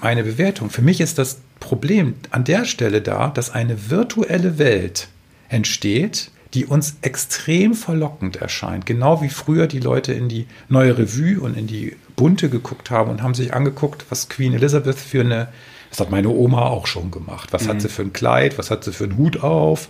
meine 0.00 0.24
Bewertung. 0.24 0.68
Für 0.68 0.82
mich 0.82 1.00
ist 1.00 1.18
das 1.18 1.38
Problem 1.60 2.14
an 2.30 2.42
der 2.42 2.64
Stelle 2.64 3.02
da, 3.02 3.28
dass 3.28 3.50
eine 3.50 3.88
virtuelle 3.88 4.58
Welt 4.58 5.06
entsteht, 5.48 6.32
die 6.54 6.66
uns 6.66 6.96
extrem 7.00 7.74
verlockend 7.74 8.36
erscheint. 8.36 8.84
Genau 8.84 9.22
wie 9.22 9.30
früher 9.30 9.66
die 9.66 9.80
Leute 9.80 10.12
in 10.12 10.28
die 10.28 10.46
neue 10.68 10.98
Revue 10.98 11.40
und 11.40 11.56
in 11.56 11.66
die 11.66 11.96
bunte 12.14 12.50
geguckt 12.50 12.90
haben 12.90 13.10
und 13.10 13.22
haben 13.22 13.34
sich 13.34 13.54
angeguckt, 13.54 14.06
was 14.10 14.28
Queen 14.28 14.52
Elizabeth 14.52 14.98
für 14.98 15.20
eine, 15.20 15.48
das 15.90 16.00
hat 16.00 16.10
meine 16.10 16.28
Oma 16.28 16.66
auch 16.66 16.86
schon 16.86 17.10
gemacht. 17.10 17.52
Was 17.52 17.64
mhm. 17.64 17.68
hat 17.68 17.80
sie 17.82 17.88
für 17.88 18.02
ein 18.02 18.12
Kleid, 18.12 18.58
was 18.58 18.70
hat 18.70 18.84
sie 18.84 18.92
für 18.92 19.04
einen 19.04 19.16
Hut 19.16 19.42
auf? 19.42 19.88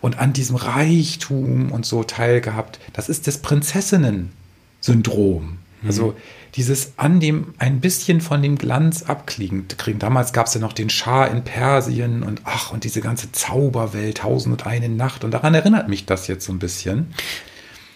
Und 0.00 0.18
an 0.18 0.32
diesem 0.32 0.56
Reichtum 0.56 1.72
und 1.72 1.84
so 1.84 2.04
teilgehabt. 2.04 2.78
Das 2.92 3.08
ist 3.08 3.26
das 3.26 3.38
Prinzessinnen 3.38 4.32
Syndrom. 4.80 5.58
Mhm. 5.82 5.88
Also 5.88 6.14
dieses 6.56 6.94
an 6.96 7.20
dem 7.20 7.54
ein 7.58 7.80
bisschen 7.80 8.20
von 8.20 8.42
dem 8.42 8.56
Glanz 8.56 9.04
abkriegen. 9.04 9.66
Damals 9.98 10.32
gab 10.32 10.46
es 10.46 10.54
ja 10.54 10.60
noch 10.60 10.72
den 10.72 10.90
Schah 10.90 11.24
in 11.26 11.44
Persien 11.44 12.22
und 12.22 12.42
ach, 12.44 12.72
und 12.72 12.84
diese 12.84 13.00
ganze 13.00 13.30
Zauberwelt, 13.32 14.18
Tausend 14.18 14.52
und 14.52 14.66
eine 14.66 14.88
Nacht. 14.88 15.24
Und 15.24 15.30
daran 15.32 15.54
erinnert 15.54 15.88
mich 15.88 16.06
das 16.06 16.26
jetzt 16.26 16.44
so 16.44 16.52
ein 16.52 16.58
bisschen. 16.58 17.14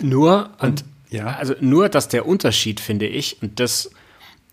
Nur, 0.01 0.51
und, 0.59 0.85
ja. 1.11 1.27
also 1.27 1.55
nur, 1.61 1.89
dass 1.89 2.09
der 2.09 2.27
Unterschied, 2.27 2.81
finde 2.81 3.07
ich, 3.07 3.43
und 3.43 3.59
das, 3.61 3.91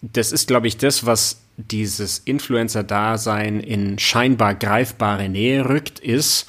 das 0.01 0.31
ist, 0.31 0.47
glaube 0.47 0.67
ich, 0.67 0.77
das, 0.77 1.05
was 1.05 1.41
dieses 1.57 2.19
Influencer-Dasein 2.19 3.59
in 3.59 3.99
scheinbar 3.99 4.55
greifbare 4.55 5.29
Nähe 5.29 5.67
rückt, 5.67 5.99
ist, 5.99 6.47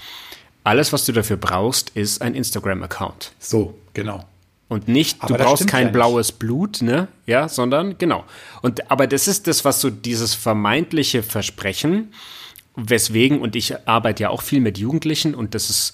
alles, 0.64 0.92
was 0.92 1.04
du 1.04 1.12
dafür 1.12 1.36
brauchst, 1.36 1.90
ist 1.90 2.22
ein 2.22 2.34
Instagram-Account. 2.34 3.32
So, 3.38 3.78
genau. 3.94 4.24
Und 4.72 4.88
nicht, 4.88 5.18
aber 5.20 5.36
du 5.36 5.44
brauchst 5.44 5.66
kein 5.66 5.86
ja 5.86 5.92
blaues 5.92 6.32
Blut, 6.32 6.80
ne? 6.80 7.08
Ja, 7.26 7.48
sondern, 7.48 7.98
genau. 7.98 8.24
Und, 8.62 8.90
aber 8.90 9.06
das 9.06 9.28
ist 9.28 9.46
das, 9.46 9.64
was 9.64 9.80
so 9.80 9.90
dieses 9.90 10.34
vermeintliche 10.34 11.22
Versprechen, 11.22 12.12
weswegen, 12.74 13.40
und 13.40 13.54
ich 13.54 13.74
arbeite 13.86 14.24
ja 14.24 14.30
auch 14.30 14.40
viel 14.40 14.60
mit 14.60 14.78
Jugendlichen 14.78 15.34
und 15.34 15.54
das 15.54 15.68
ist 15.68 15.92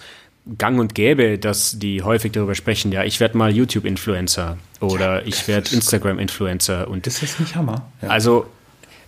gang 0.57 0.79
und 0.79 0.95
gäbe, 0.95 1.38
dass 1.38 1.79
die 1.79 2.03
häufig 2.03 2.33
darüber 2.33 2.55
sprechen, 2.55 2.93
ja, 2.93 3.05
ich 3.05 3.21
werde 3.21 3.37
mal 3.37 3.55
YouTube-Influencer 3.55 4.59
oder 4.81 5.21
ja, 5.21 5.27
ich 5.27 5.47
werde 5.49 5.75
Instagram-Influencer. 5.75 6.88
Und 6.88 7.07
ist 7.07 7.23
das 7.23 7.38
nicht 7.41 7.57
Hammer? 7.57 7.91
Ja. 8.01 8.09
Also 8.09 8.47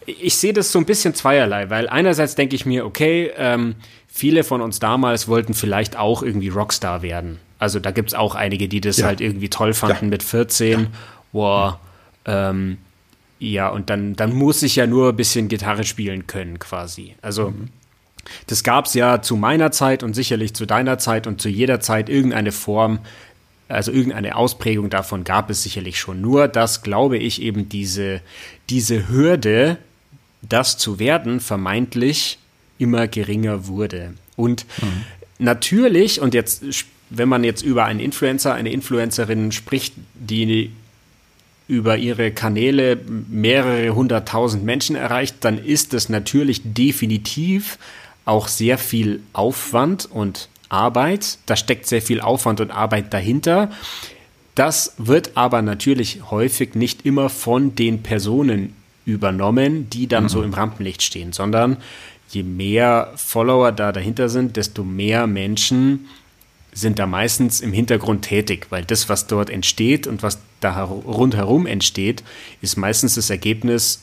ich 0.06 0.37
sehe 0.37 0.52
das 0.52 0.72
so 0.72 0.78
ein 0.78 0.85
bisschen 0.85 1.14
zweierlei, 1.14 1.70
weil 1.70 1.88
einerseits 1.88 2.35
denke 2.35 2.56
ich 2.56 2.66
mir, 2.66 2.85
okay, 2.85 3.30
ähm, 3.37 3.76
viele 4.09 4.44
von 4.44 4.61
uns 4.61 4.80
damals 4.80 5.28
wollten 5.28 5.54
vielleicht 5.54 5.96
auch 5.96 6.22
irgendwie 6.22 6.48
Rockstar 6.48 7.02
werden. 7.02 7.38
Also 7.60 7.78
da 7.78 7.90
gibt 7.90 8.08
es 8.08 8.14
auch 8.14 8.34
einige, 8.34 8.68
die 8.68 8.80
das 8.80 8.96
ja. 8.96 9.06
halt 9.06 9.20
irgendwie 9.20 9.50
toll 9.50 9.74
fanden 9.74 10.06
ja. 10.06 10.10
mit 10.10 10.22
14. 10.22 10.80
Ja. 10.80 10.86
Wow. 11.32 11.74
Ähm, 12.24 12.78
ja, 13.38 13.68
und 13.68 13.90
dann, 13.90 14.16
dann 14.16 14.34
muss 14.34 14.62
ich 14.62 14.76
ja 14.76 14.86
nur 14.86 15.10
ein 15.10 15.16
bisschen 15.16 15.48
Gitarre 15.48 15.84
spielen 15.84 16.26
können, 16.26 16.58
quasi. 16.58 17.14
Also 17.22 17.50
mhm. 17.50 17.68
das 18.46 18.64
gab 18.64 18.86
es 18.86 18.94
ja 18.94 19.20
zu 19.22 19.36
meiner 19.36 19.72
Zeit 19.72 20.02
und 20.02 20.14
sicherlich 20.14 20.54
zu 20.54 20.66
deiner 20.66 20.98
Zeit 20.98 21.26
und 21.26 21.40
zu 21.40 21.48
jeder 21.48 21.80
Zeit 21.80 22.08
irgendeine 22.08 22.50
Form, 22.50 22.98
also 23.68 23.92
irgendeine 23.92 24.36
Ausprägung 24.36 24.88
davon 24.90 25.22
gab 25.22 25.50
es 25.50 25.62
sicherlich 25.62 26.00
schon. 26.00 26.20
Nur, 26.20 26.48
dass, 26.48 26.82
glaube 26.82 27.18
ich, 27.18 27.42
eben 27.42 27.68
diese, 27.68 28.22
diese 28.70 29.08
Hürde, 29.08 29.76
das 30.42 30.78
zu 30.78 30.98
werden, 30.98 31.40
vermeintlich 31.40 32.38
immer 32.78 33.06
geringer 33.06 33.66
wurde. 33.66 34.14
Und 34.36 34.64
mhm. 34.80 35.04
natürlich, 35.38 36.20
und 36.20 36.32
jetzt, 36.32 36.64
wenn 37.10 37.28
man 37.28 37.44
jetzt 37.44 37.62
über 37.62 37.84
einen 37.84 38.00
Influencer, 38.00 38.54
eine 38.54 38.72
Influencerin 38.72 39.52
spricht, 39.52 39.94
die 40.14 40.70
über 41.68 41.96
ihre 41.96 42.32
Kanäle 42.32 42.98
mehrere 43.28 43.94
hunderttausend 43.94 44.64
Menschen 44.64 44.96
erreicht, 44.96 45.36
dann 45.40 45.58
ist 45.58 45.94
es 45.94 46.08
natürlich 46.08 46.62
definitiv 46.64 47.78
auch 48.24 48.48
sehr 48.48 48.78
viel 48.78 49.20
Aufwand 49.32 50.08
und 50.10 50.48
Arbeit. 50.68 51.38
Da 51.46 51.56
steckt 51.56 51.86
sehr 51.86 52.02
viel 52.02 52.20
Aufwand 52.20 52.60
und 52.60 52.70
Arbeit 52.70 53.12
dahinter. 53.12 53.70
Das 54.54 54.94
wird 54.98 55.36
aber 55.36 55.62
natürlich 55.62 56.20
häufig 56.30 56.74
nicht 56.74 57.06
immer 57.06 57.28
von 57.28 57.74
den 57.74 58.02
Personen 58.02 58.74
übernommen, 59.04 59.88
die 59.90 60.06
dann 60.06 60.24
mhm. 60.24 60.28
so 60.28 60.42
im 60.42 60.54
Rampenlicht 60.54 61.02
stehen, 61.02 61.32
sondern 61.32 61.76
je 62.28 62.42
mehr 62.42 63.12
Follower 63.16 63.72
da 63.72 63.92
dahinter 63.92 64.28
sind, 64.28 64.56
desto 64.56 64.84
mehr 64.84 65.26
Menschen 65.26 66.06
sind 66.72 66.98
da 66.98 67.06
meistens 67.06 67.61
im 67.61 67.72
Hintergrund 67.72 68.22
tätig, 68.22 68.66
weil 68.70 68.85
das, 68.85 69.09
was 69.09 69.26
dort 69.26 69.50
entsteht 69.50 70.06
und 70.06 70.22
was 70.22 70.38
da 70.61 70.85
rundherum 70.85 71.66
entsteht, 71.66 72.22
ist 72.61 72.76
meistens 72.76 73.14
das 73.16 73.30
Ergebnis 73.30 74.02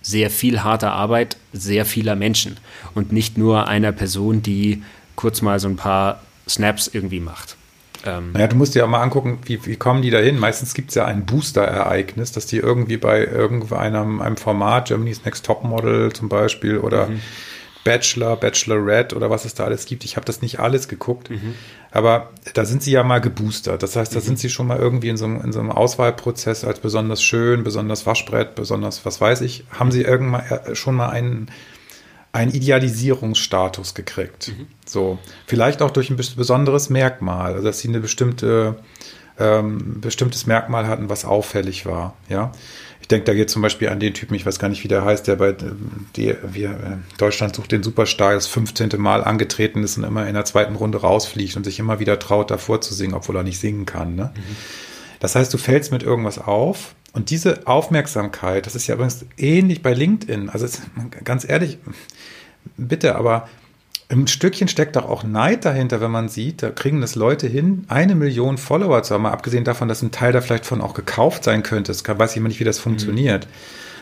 sehr 0.00 0.30
viel 0.30 0.62
harter 0.62 0.92
Arbeit 0.92 1.36
sehr 1.52 1.84
vieler 1.84 2.16
Menschen 2.16 2.56
und 2.94 3.12
nicht 3.12 3.36
nur 3.36 3.68
einer 3.68 3.92
Person, 3.92 4.42
die 4.42 4.82
kurz 5.16 5.42
mal 5.42 5.58
so 5.58 5.68
ein 5.68 5.76
paar 5.76 6.22
Snaps 6.48 6.86
irgendwie 6.86 7.20
macht. 7.20 7.56
Ähm 8.04 8.32
naja, 8.32 8.46
du 8.46 8.56
musst 8.56 8.74
dir 8.74 8.84
auch 8.84 8.88
mal 8.88 9.02
angucken, 9.02 9.38
wie, 9.44 9.64
wie 9.66 9.76
kommen 9.76 10.02
die 10.02 10.10
da 10.10 10.18
hin? 10.18 10.38
Meistens 10.38 10.74
gibt 10.74 10.90
es 10.90 10.94
ja 10.94 11.04
ein 11.04 11.26
Booster-Ereignis, 11.26 12.32
dass 12.32 12.46
die 12.46 12.58
irgendwie 12.58 12.96
bei 12.96 13.24
irgendeinem 13.24 14.20
einem 14.20 14.36
Format, 14.36 14.88
Germany's 14.88 15.24
Next 15.24 15.44
Top 15.44 15.64
Model 15.64 16.12
zum 16.12 16.28
Beispiel 16.28 16.78
oder 16.78 17.08
mhm. 17.08 17.20
Bachelor, 17.88 18.36
Bachelorette 18.36 19.16
oder 19.16 19.30
was 19.30 19.46
es 19.46 19.54
da 19.54 19.64
alles 19.64 19.86
gibt. 19.86 20.04
Ich 20.04 20.16
habe 20.16 20.26
das 20.26 20.42
nicht 20.42 20.60
alles 20.60 20.88
geguckt, 20.88 21.30
mhm. 21.30 21.54
aber 21.90 22.28
da 22.52 22.66
sind 22.66 22.82
sie 22.82 22.90
ja 22.90 23.02
mal 23.02 23.22
geboostert. 23.22 23.82
Das 23.82 23.96
heißt, 23.96 24.14
da 24.14 24.18
mhm. 24.18 24.24
sind 24.24 24.38
sie 24.38 24.50
schon 24.50 24.66
mal 24.66 24.78
irgendwie 24.78 25.08
in 25.08 25.16
so, 25.16 25.24
einem, 25.24 25.40
in 25.40 25.52
so 25.54 25.60
einem 25.60 25.70
Auswahlprozess 25.70 26.66
als 26.66 26.80
besonders 26.80 27.22
schön, 27.22 27.64
besonders 27.64 28.04
Waschbrett, 28.04 28.54
besonders 28.54 29.06
was 29.06 29.22
weiß 29.22 29.40
ich, 29.40 29.64
haben 29.70 29.90
sie 29.90 30.02
irgendwann 30.02 30.42
äh, 30.42 30.74
schon 30.74 30.96
mal 30.96 31.08
einen, 31.08 31.50
einen 32.32 32.52
Idealisierungsstatus 32.52 33.94
gekriegt. 33.94 34.48
Mhm. 34.48 34.66
So, 34.84 35.18
vielleicht 35.46 35.80
auch 35.80 35.90
durch 35.90 36.10
ein 36.10 36.16
besonderes 36.16 36.90
Merkmal, 36.90 37.54
also 37.54 37.64
dass 37.64 37.78
sie 37.78 37.88
eine 37.88 38.00
bestimmte 38.00 38.76
ähm, 39.38 40.00
bestimmtes 40.02 40.46
Merkmal 40.46 40.88
hatten, 40.88 41.08
was 41.08 41.24
auffällig 41.24 41.86
war. 41.86 42.16
Ja, 42.28 42.52
ich 43.08 43.16
denke, 43.16 43.24
da 43.24 43.32
geht 43.32 43.48
zum 43.48 43.62
Beispiel 43.62 43.88
an 43.88 44.00
den 44.00 44.12
Typen, 44.12 44.34
ich 44.34 44.44
weiß 44.44 44.58
gar 44.58 44.68
nicht, 44.68 44.84
wie 44.84 44.88
der 44.88 45.02
heißt, 45.02 45.26
der 45.26 45.36
bei 45.36 45.56
die, 46.14 46.34
wir, 46.52 46.68
äh, 46.68 47.16
Deutschland 47.16 47.56
sucht 47.56 47.72
den 47.72 47.82
Superstar 47.82 48.34
das 48.34 48.46
15. 48.48 48.90
Mal 48.98 49.24
angetreten 49.24 49.82
ist 49.82 49.96
und 49.96 50.04
immer 50.04 50.28
in 50.28 50.34
der 50.34 50.44
zweiten 50.44 50.76
Runde 50.76 50.98
rausfliegt 50.98 51.56
und 51.56 51.64
sich 51.64 51.78
immer 51.78 52.00
wieder 52.00 52.18
traut, 52.18 52.50
davor 52.50 52.82
zu 52.82 52.92
singen, 52.92 53.14
obwohl 53.14 53.36
er 53.36 53.44
nicht 53.44 53.60
singen 53.60 53.86
kann. 53.86 54.14
Ne? 54.14 54.30
Mhm. 54.34 54.56
Das 55.20 55.36
heißt, 55.36 55.54
du 55.54 55.56
fällst 55.56 55.90
mit 55.90 56.02
irgendwas 56.02 56.38
auf 56.38 56.94
und 57.14 57.30
diese 57.30 57.66
Aufmerksamkeit, 57.66 58.66
das 58.66 58.74
ist 58.74 58.86
ja 58.88 58.96
übrigens 58.96 59.24
ähnlich 59.38 59.80
bei 59.80 59.94
LinkedIn. 59.94 60.50
Also 60.50 60.66
ganz 61.24 61.48
ehrlich, 61.48 61.78
bitte, 62.76 63.14
aber 63.14 63.48
ein 64.10 64.26
Stückchen 64.26 64.68
steckt 64.68 64.96
doch 64.96 65.06
auch 65.06 65.22
Neid 65.22 65.64
dahinter, 65.64 66.00
wenn 66.00 66.10
man 66.10 66.28
sieht, 66.28 66.62
da 66.62 66.70
kriegen 66.70 67.00
das 67.00 67.14
Leute 67.14 67.46
hin, 67.46 67.84
eine 67.88 68.14
Million 68.14 68.56
Follower 68.56 69.02
zu 69.02 69.14
haben, 69.14 69.22
mal 69.22 69.32
abgesehen 69.32 69.64
davon, 69.64 69.88
dass 69.88 70.02
ein 70.02 70.12
Teil 70.12 70.32
da 70.32 70.40
vielleicht 70.40 70.64
von 70.64 70.80
auch 70.80 70.94
gekauft 70.94 71.44
sein 71.44 71.62
könnte. 71.62 71.92
Das 71.92 72.02
weiß 72.06 72.30
ich 72.30 72.36
immer 72.38 72.48
nicht, 72.48 72.60
wie 72.60 72.64
das 72.64 72.78
funktioniert. 72.78 73.46
Mhm. 73.46 73.50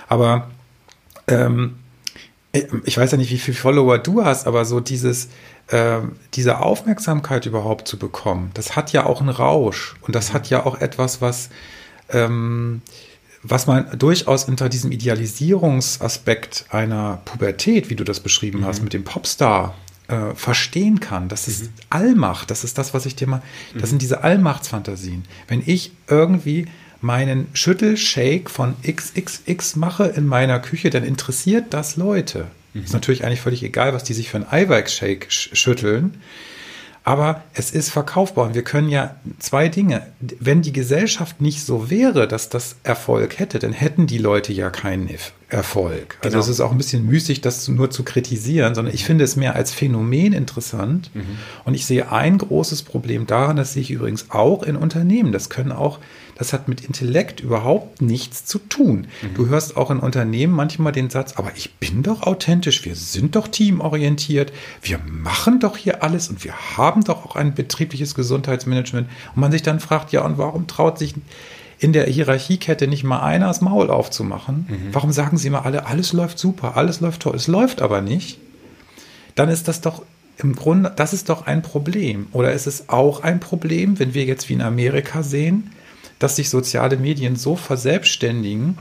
Aber 0.09 0.51
ähm, 1.27 1.75
ich 2.85 2.97
weiß 2.97 3.11
ja 3.11 3.19
nicht, 3.19 3.33
wie 3.33 3.39
viele 3.39 3.57
Follower 3.57 3.99
du 3.99 4.25
hast, 4.25 4.47
aber 4.47 4.65
so 4.65 4.79
dieses, 4.79 5.29
äh, 5.69 5.99
diese 6.35 6.61
Aufmerksamkeit 6.61 7.45
überhaupt 7.47 7.89
zu 7.89 7.99
bekommen, 7.99 8.53
das 8.55 8.77
hat 8.77 8.93
ja 8.93 9.07
auch 9.07 9.21
einen 9.21 9.31
Rausch 9.31 9.97
und 10.03 10.15
das 10.15 10.33
hat 10.33 10.49
ja 10.51 10.65
auch 10.65 10.81
etwas, 10.81 11.21
was, 11.21 11.51
ähm, 12.11 12.81
was 13.43 13.67
man 13.67 13.99
durchaus 13.99 14.45
unter 14.45 14.69
diesem 14.69 14.93
Idealisierungsaspekt 14.93 16.67
einer 16.71 17.21
Pubertät, 17.25 17.91
wie 17.91 17.97
du 17.97 18.05
das 18.05 18.21
beschrieben 18.21 18.61
mhm. 18.61 18.67
hast, 18.67 18.83
mit 18.83 18.93
dem 18.93 19.03
Popstar 19.03 19.75
äh, 20.09 20.35
verstehen 20.35 21.01
kann. 21.01 21.29
Das 21.29 21.49
ist 21.49 21.65
mhm. 21.65 21.69
Allmacht. 21.91 22.51
Das 22.51 22.65
ist 22.65 22.79
das, 22.79 22.95
was 22.95 23.07
ich 23.07 23.17
dir 23.17 23.27
mal. 23.27 23.43
Das 23.75 23.83
mhm. 23.83 23.87
sind 23.87 24.03
diese 24.03 24.25
Allmachtsfantasien. 24.25 25.25
Wenn 25.49 25.63
ich 25.65 25.93
irgendwie 26.09 26.67
meinen 27.01 27.49
Schüttelshake 27.53 28.49
von 28.49 28.75
XXX 28.83 29.77
mache 29.77 30.05
in 30.05 30.27
meiner 30.27 30.59
Küche, 30.61 30.91
dann 30.91 31.05
interessiert 31.05 31.67
das 31.71 31.97
Leute. 31.97 32.47
Mhm. 32.75 32.85
Ist 32.85 32.93
natürlich 32.93 33.25
eigentlich 33.25 33.41
völlig 33.41 33.63
egal, 33.63 33.95
was 33.95 34.05
die 34.05 34.15
sich 34.15 34.31
für 34.31 34.39
einen 34.39 34.49
Eiweißshake 34.49 35.27
schütteln. 35.29 36.21
Aber 37.07 37.45
es 37.55 37.71
ist 37.71 37.91
verkaufbar 37.91 38.47
und 38.47 38.57
wir 38.57 38.65
können 38.65 38.89
ja 38.89 39.15
zwei 39.39 39.69
Dinge. 39.69 40.09
Wenn 40.41 40.63
die 40.63 40.73
Gesellschaft 40.73 41.41
nicht 41.41 41.65
so 41.65 41.89
wäre, 41.89 42.27
dass 42.27 42.49
das 42.49 42.75
Erfolg 42.83 43.39
hätte, 43.39 43.61
dann 43.61 43.73
hätten 43.73 44.09
die 44.09 44.19
Leute 44.19 44.53
ja 44.53 44.71
keinen 44.71 45.09
Erfolg. 45.49 46.19
Also 46.25 46.31
genau. 46.31 46.41
es 46.41 46.49
ist 46.49 46.59
auch 46.59 46.73
ein 46.73 46.79
bisschen 46.79 47.07
müßig, 47.07 47.43
das 47.43 47.69
nur 47.69 47.93
zu 47.93 48.03
kritisieren, 48.03 48.75
sondern 48.75 48.93
ich 48.93 49.05
finde 49.05 49.23
es 49.23 49.37
mehr 49.37 49.55
als 49.55 49.73
Phänomen 49.73 50.33
interessant. 50.33 51.13
Mhm. 51.15 51.39
Und 51.65 51.75
ich 51.75 51.87
sehe 51.87 52.11
ein 52.11 52.39
großes 52.39 52.83
Problem 52.83 53.29
daran, 53.29 53.55
das 53.55 53.75
sehe 53.75 53.83
ich 53.83 53.93
übrigens 53.93 54.33
auch 54.33 54.65
in 54.65 54.75
Unternehmen. 54.75 55.31
Das 55.31 55.49
können 55.49 55.71
auch 55.71 56.01
das 56.37 56.53
hat 56.53 56.69
mit 56.69 56.83
Intellekt 56.83 57.41
überhaupt 57.41 58.03
nichts 58.03 58.45
zu 58.45 58.59
tun. 58.59 59.07
Mhm. 59.23 59.35
Du 59.35 59.49
hörst 59.49 59.77
auch 59.77 59.91
in 59.91 59.99
Unternehmen 59.99 60.53
manchmal 60.53 60.93
den 60.93 61.11
Satz, 61.11 61.35
aber 61.37 61.51
ich 61.57 61.75
bin 61.77 62.03
doch 62.03 62.23
authentisch, 62.23 62.85
wir 62.85 62.95
sind 62.95 63.37
doch 63.37 63.49
teamorientiert, 63.49 64.53
wir 64.83 65.01
machen 65.07 65.61
doch 65.61 65.77
hier 65.77 66.03
alles 66.03 66.29
und 66.29 66.45
wir 66.45 66.77
haben 66.77 67.05
doch 67.05 67.25
auch 67.25 67.37
ein 67.37 67.55
betriebliches 67.55 68.15
Gesundheitsmanagement. 68.15 69.09
Und 69.35 69.41
man 69.41 69.51
sich 69.51 69.63
dann 69.63 69.81
fragt, 69.81 70.13
ja, 70.13 70.25
und 70.25 70.37
warum 70.37 70.67
traut 70.67 70.99
sich 70.99 71.15
in 71.79 71.93
der 71.93 72.05
Hierarchiekette 72.05 72.87
nicht 72.87 73.05
mal 73.05 73.21
einer 73.21 73.47
das 73.47 73.63
Maul 73.63 73.91
aufzumachen? 73.91 74.67
Mhm. 74.69 74.89
Warum 74.93 75.13
sagen 75.13 75.39
sie 75.39 75.49
immer 75.49 75.65
alle, 75.65 75.87
alles 75.87 76.13
läuft 76.13 76.39
super, 76.39 76.77
alles 76.77 77.01
läuft 77.01 77.23
toll, 77.23 77.35
es 77.35 77.47
läuft 77.47 77.81
aber 77.81 78.03
nicht? 78.03 78.39
Dann 79.35 79.49
ist 79.49 79.69
das 79.69 79.81
doch 79.81 80.03
im 80.39 80.55
Grunde, 80.55 80.93
das 80.95 81.15
ist 81.15 81.31
doch 81.31 81.47
ein 81.47 81.63
Problem. 81.63 82.27
Oder 82.33 82.53
ist 82.53 82.67
es 82.67 82.91
auch 82.91 83.23
ein 83.23 83.41
Problem, 83.41 83.99
wenn 83.99 84.13
wir 84.13 84.25
jetzt 84.25 84.51
wie 84.51 84.55
in 84.55 84.61
Amerika 84.61 85.23
sehen, 85.23 85.71
dass 86.19 86.37
sich 86.37 86.51
soziale 86.51 86.97
Medien 86.97 87.37
so 87.37 87.57
verselbstständigen 87.57 88.79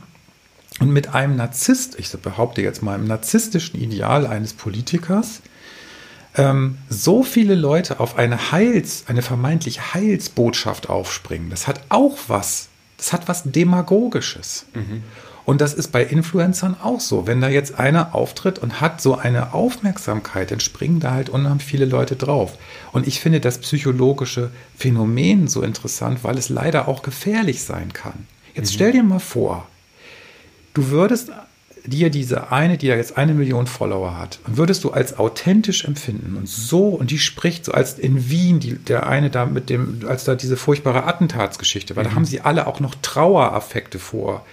und 0.80 0.92
mit 0.92 1.14
einem 1.14 1.36
Narzisst, 1.36 1.98
ich 2.00 2.12
behaupte 2.12 2.62
jetzt 2.62 2.82
mal, 2.82 2.96
einem 2.96 3.08
narzisstischen 3.08 3.80
Ideal 3.80 4.28
eines 4.28 4.54
Politikers, 4.54 5.42
ähm, 6.36 6.78
so 6.90 7.24
viele 7.24 7.56
Leute 7.56 8.00
auf 8.00 8.18
eine 8.18 8.52
Heils, 8.52 9.06
eine 9.08 9.22
vermeintliche 9.22 9.94
Heilsbotschaft 9.94 10.90
aufspringen. 10.90 11.50
Das 11.50 11.68
hat 11.68 11.82
auch 11.90 12.18
was, 12.28 12.68
das 12.98 13.14
hat 13.14 13.28
was 13.28 13.44
Demagogisches. 13.46 14.66
Mhm. 14.74 15.04
Und 15.46 15.62
das 15.62 15.74
ist 15.74 15.92
bei 15.92 16.04
Influencern 16.04 16.76
auch 16.82 17.00
so. 17.00 17.28
Wenn 17.28 17.40
da 17.40 17.50
jetzt 17.50 17.80
einer 17.80 18.16
auftritt 18.16 18.58
und 18.60 18.82
hat 18.82 19.00
so 19.00 19.16
eine 19.16 19.54
Aufmerksamkeit, 19.54 20.50
dann 20.50 20.60
springen 20.60 21.00
da 21.00 21.12
halt 21.12 21.30
unheimlich 21.30 21.66
viele 21.66 21.86
Leute 21.86 22.16
drauf. 22.16 22.58
Und 22.92 23.08
ich 23.08 23.20
finde 23.20 23.40
das 23.40 23.60
psychologische 23.60 24.50
Phänomen 24.76 25.48
so 25.48 25.62
interessant, 25.62 26.24
weil 26.24 26.38
es 26.38 26.50
leider 26.50 26.88
auch 26.88 27.04
gefährlich 27.04 27.64
sein 27.64 27.94
kann. 27.94 28.26
Jetzt 28.56 28.72
mhm. 28.72 28.76
stell 28.76 28.92
dir 28.94 29.04
mal 29.04 29.20
vor, 29.20 29.68
du 30.74 30.90
würdest 30.90 31.32
dir 31.86 32.10
diese 32.10 32.52
eine, 32.52 32.80
die 32.80 32.88
ja 32.88 32.96
jetzt 32.96 33.16
eine 33.16 33.36
Million 33.36 33.68
Follower 33.68 34.18
hat, 34.18 34.40
würdest 34.48 34.84
du 34.84 34.90
als 34.90 35.20
authentisch 35.20 35.86
empfinden 35.86 36.36
und 36.36 36.50
so, 36.50 36.88
und 36.88 37.12
die 37.12 37.20
spricht 37.20 37.66
so 37.66 37.74
als 37.74 38.00
in 38.00 38.32
Wien, 38.32 38.60
die, 38.60 38.74
der 38.74 39.08
eine 39.08 39.30
da 39.30 39.46
mit 39.46 39.70
dem, 39.70 40.00
als 40.08 40.24
da 40.24 40.34
diese 40.34 40.58
furchtbare 40.58 41.06
Attentatsgeschichte 41.06 41.96
war, 41.96 42.04
mhm. 42.04 42.08
da 42.08 42.16
haben 42.16 42.26
sie 42.26 42.42
alle 42.42 42.66
auch 42.66 42.80
noch 42.80 42.96
Traueraffekte 43.04 44.00
vorgespielt, 44.00 44.52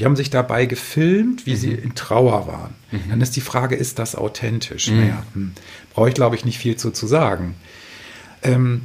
haben 0.00 0.16
sich 0.16 0.30
dabei 0.30 0.66
gefilmt, 0.66 1.46
wie 1.46 1.52
mhm. 1.52 1.56
sie 1.56 1.72
in 1.72 1.94
Trauer 1.94 2.46
waren. 2.46 2.74
Mhm. 2.90 3.10
Dann 3.10 3.20
ist 3.20 3.36
die 3.36 3.40
Frage, 3.40 3.76
ist 3.76 3.98
das 3.98 4.14
authentisch? 4.14 4.88
Mhm. 4.88 5.00
Naja, 5.00 5.26
hm, 5.34 5.52
brauche 5.94 6.08
ich 6.08 6.14
glaube 6.14 6.36
ich 6.36 6.44
nicht 6.44 6.58
viel 6.58 6.76
zu, 6.76 6.90
zu 6.90 7.06
sagen. 7.06 7.54
Ähm, 8.42 8.82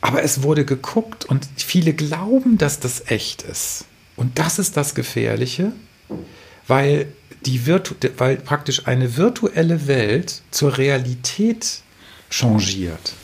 aber 0.00 0.22
es 0.22 0.42
wurde 0.42 0.64
geguckt 0.64 1.24
und 1.24 1.48
viele 1.56 1.94
glauben, 1.94 2.58
dass 2.58 2.78
das 2.78 3.04
echt 3.06 3.42
ist. 3.42 3.86
Und 4.16 4.38
das 4.38 4.58
ist 4.58 4.76
das 4.76 4.94
Gefährliche, 4.94 5.72
weil, 6.66 7.06
die 7.46 7.66
Virtu 7.66 7.94
weil 8.18 8.36
praktisch 8.36 8.86
eine 8.86 9.16
virtuelle 9.16 9.86
Welt 9.86 10.42
zur 10.50 10.76
Realität 10.76 11.80
changiert. 12.30 13.14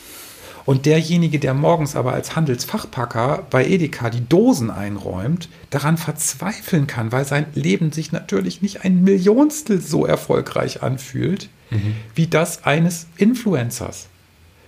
Und 0.65 0.85
derjenige, 0.85 1.39
der 1.39 1.53
morgens 1.53 1.95
aber 1.95 2.13
als 2.13 2.35
Handelsfachpacker 2.35 3.47
bei 3.49 3.65
Edeka 3.65 4.09
die 4.09 4.27
Dosen 4.27 4.69
einräumt, 4.69 5.49
daran 5.69 5.97
verzweifeln 5.97 6.87
kann, 6.87 7.11
weil 7.11 7.25
sein 7.25 7.45
Leben 7.53 7.91
sich 7.91 8.11
natürlich 8.11 8.61
nicht 8.61 8.83
ein 8.85 9.03
Millionstel 9.03 9.81
so 9.81 10.05
erfolgreich 10.05 10.83
anfühlt, 10.83 11.49
mhm. 11.69 11.95
wie 12.15 12.27
das 12.27 12.63
eines 12.65 13.07
Influencers. 13.17 14.07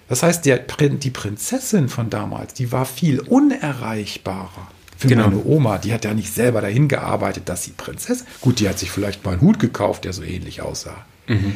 Das 0.09 0.23
heißt, 0.23 0.45
der, 0.45 0.59
die 0.59 1.09
Prinzessin 1.09 1.89
von 1.89 2.09
damals, 2.09 2.53
die 2.53 2.71
war 2.71 2.85
viel 2.85 3.19
unerreichbarer. 3.19 4.67
Für 4.97 5.07
genau. 5.07 5.29
meine 5.29 5.43
Oma, 5.43 5.79
die 5.79 5.93
hat 5.93 6.05
ja 6.05 6.13
nicht 6.13 6.33
selber 6.33 6.61
dahin 6.61 6.87
gearbeitet, 6.87 7.49
dass 7.49 7.63
sie 7.63 7.71
Prinzessin. 7.71 8.27
Gut, 8.41 8.59
die 8.59 8.69
hat 8.69 8.79
sich 8.79 8.91
vielleicht 8.91 9.25
mal 9.25 9.31
einen 9.31 9.41
Hut 9.41 9.59
gekauft, 9.59 10.05
der 10.05 10.13
so 10.13 10.23
ähnlich 10.23 10.61
aussah. 10.61 11.05
Mhm. 11.27 11.55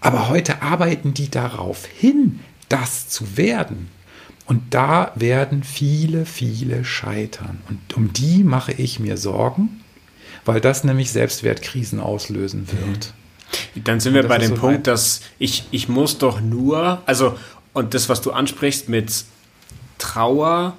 Aber 0.00 0.28
heute 0.28 0.62
arbeiten 0.62 1.14
die 1.14 1.30
darauf 1.30 1.86
hin, 1.86 2.40
das 2.72 3.08
zu 3.08 3.36
werden. 3.36 3.88
Und 4.46 4.74
da 4.74 5.12
werden 5.14 5.62
viele, 5.62 6.26
viele 6.26 6.84
scheitern. 6.84 7.60
Und 7.68 7.96
um 7.96 8.12
die 8.12 8.42
mache 8.42 8.72
ich 8.72 8.98
mir 8.98 9.16
Sorgen, 9.16 9.82
weil 10.44 10.60
das 10.60 10.82
nämlich 10.82 11.12
Selbstwertkrisen 11.12 12.00
auslösen 12.00 12.66
wird. 12.70 13.14
Dann 13.84 14.00
sind 14.00 14.14
wir 14.14 14.26
bei 14.26 14.38
dem 14.38 14.50
so 14.50 14.54
Punkt, 14.56 14.86
dass 14.86 15.20
ich, 15.38 15.64
ich 15.70 15.88
muss 15.88 16.18
doch 16.18 16.40
nur, 16.40 17.02
also 17.06 17.38
und 17.72 17.94
das, 17.94 18.08
was 18.08 18.20
du 18.20 18.32
ansprichst 18.32 18.88
mit 18.88 19.24
Trauer 19.98 20.76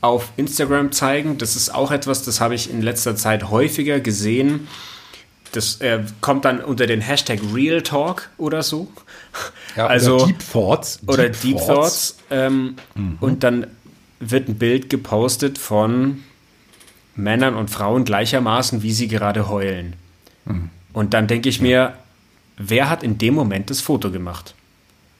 auf 0.00 0.30
Instagram 0.36 0.92
zeigen, 0.92 1.38
das 1.38 1.56
ist 1.56 1.74
auch 1.74 1.90
etwas, 1.90 2.22
das 2.22 2.40
habe 2.40 2.54
ich 2.54 2.70
in 2.70 2.82
letzter 2.82 3.16
Zeit 3.16 3.50
häufiger 3.50 4.00
gesehen. 4.00 4.68
Das 5.52 5.80
äh, 5.80 6.02
kommt 6.20 6.44
dann 6.44 6.60
unter 6.60 6.86
den 6.86 7.00
Hashtag 7.00 7.40
Real 7.54 7.82
Talk 7.82 8.28
oder 8.36 8.62
so. 8.62 8.88
Ja, 9.76 9.86
also, 9.86 10.16
oder 10.16 10.26
Deep 10.26 10.52
Thoughts. 10.52 10.98
Deep 11.00 11.08
oder 11.08 11.28
Deep 11.28 11.56
Thoughts. 11.58 11.66
Thoughts 11.66 12.16
ähm, 12.30 12.76
mhm. 12.94 13.18
Und 13.20 13.42
dann 13.42 13.66
wird 14.20 14.48
ein 14.48 14.56
Bild 14.56 14.90
gepostet 14.90 15.58
von 15.58 16.22
Männern 17.14 17.54
und 17.54 17.70
Frauen 17.70 18.04
gleichermaßen, 18.04 18.82
wie 18.82 18.92
sie 18.92 19.08
gerade 19.08 19.48
heulen. 19.48 19.94
Mhm. 20.44 20.70
Und 20.92 21.14
dann 21.14 21.26
denke 21.26 21.48
ich 21.48 21.60
mir, 21.60 21.94
wer 22.56 22.88
hat 22.88 23.02
in 23.02 23.18
dem 23.18 23.34
Moment 23.34 23.70
das 23.70 23.80
Foto 23.80 24.10
gemacht? 24.10 24.54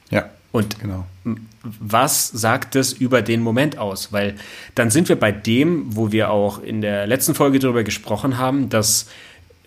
Ja. 0.09 0.29
Und 0.51 0.79
genau. 0.79 1.05
was 1.61 2.29
sagt 2.29 2.75
das 2.75 2.93
über 2.93 3.21
den 3.21 3.41
Moment 3.41 3.77
aus? 3.77 4.11
Weil 4.11 4.35
dann 4.75 4.89
sind 4.89 5.09
wir 5.09 5.17
bei 5.17 5.31
dem, 5.31 5.95
wo 5.95 6.11
wir 6.11 6.31
auch 6.31 6.61
in 6.61 6.81
der 6.81 7.05
letzten 7.05 7.35
Folge 7.35 7.59
darüber 7.59 7.83
gesprochen 7.83 8.37
haben, 8.37 8.69
dass 8.69 9.07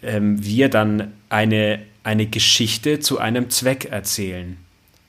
ähm, 0.02 0.42
wir 0.42 0.68
dann 0.68 1.12
eine, 1.28 1.80
eine 2.02 2.26
Geschichte 2.26 3.00
zu 3.00 3.18
einem 3.18 3.50
Zweck 3.50 3.86
erzählen. 3.86 4.56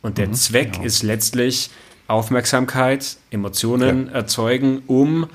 Und 0.01 0.17
der 0.17 0.29
mhm, 0.29 0.33
Zweck 0.33 0.73
genau. 0.73 0.85
ist 0.85 1.03
letztlich 1.03 1.69
Aufmerksamkeit, 2.07 3.17
Emotionen 3.29 4.07
ja. 4.07 4.13
erzeugen, 4.13 4.83
um 4.87 5.27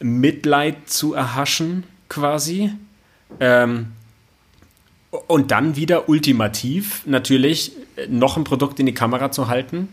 Mitleid 0.00 0.88
zu 0.88 1.14
erhaschen, 1.14 1.84
quasi. 2.08 2.70
Ähm, 3.40 3.92
und 5.26 5.50
dann 5.50 5.76
wieder 5.76 6.08
ultimativ 6.08 7.02
natürlich 7.06 7.72
noch 8.08 8.36
ein 8.36 8.44
Produkt 8.44 8.78
in 8.78 8.86
die 8.86 8.94
Kamera 8.94 9.30
zu 9.32 9.48
halten. 9.48 9.88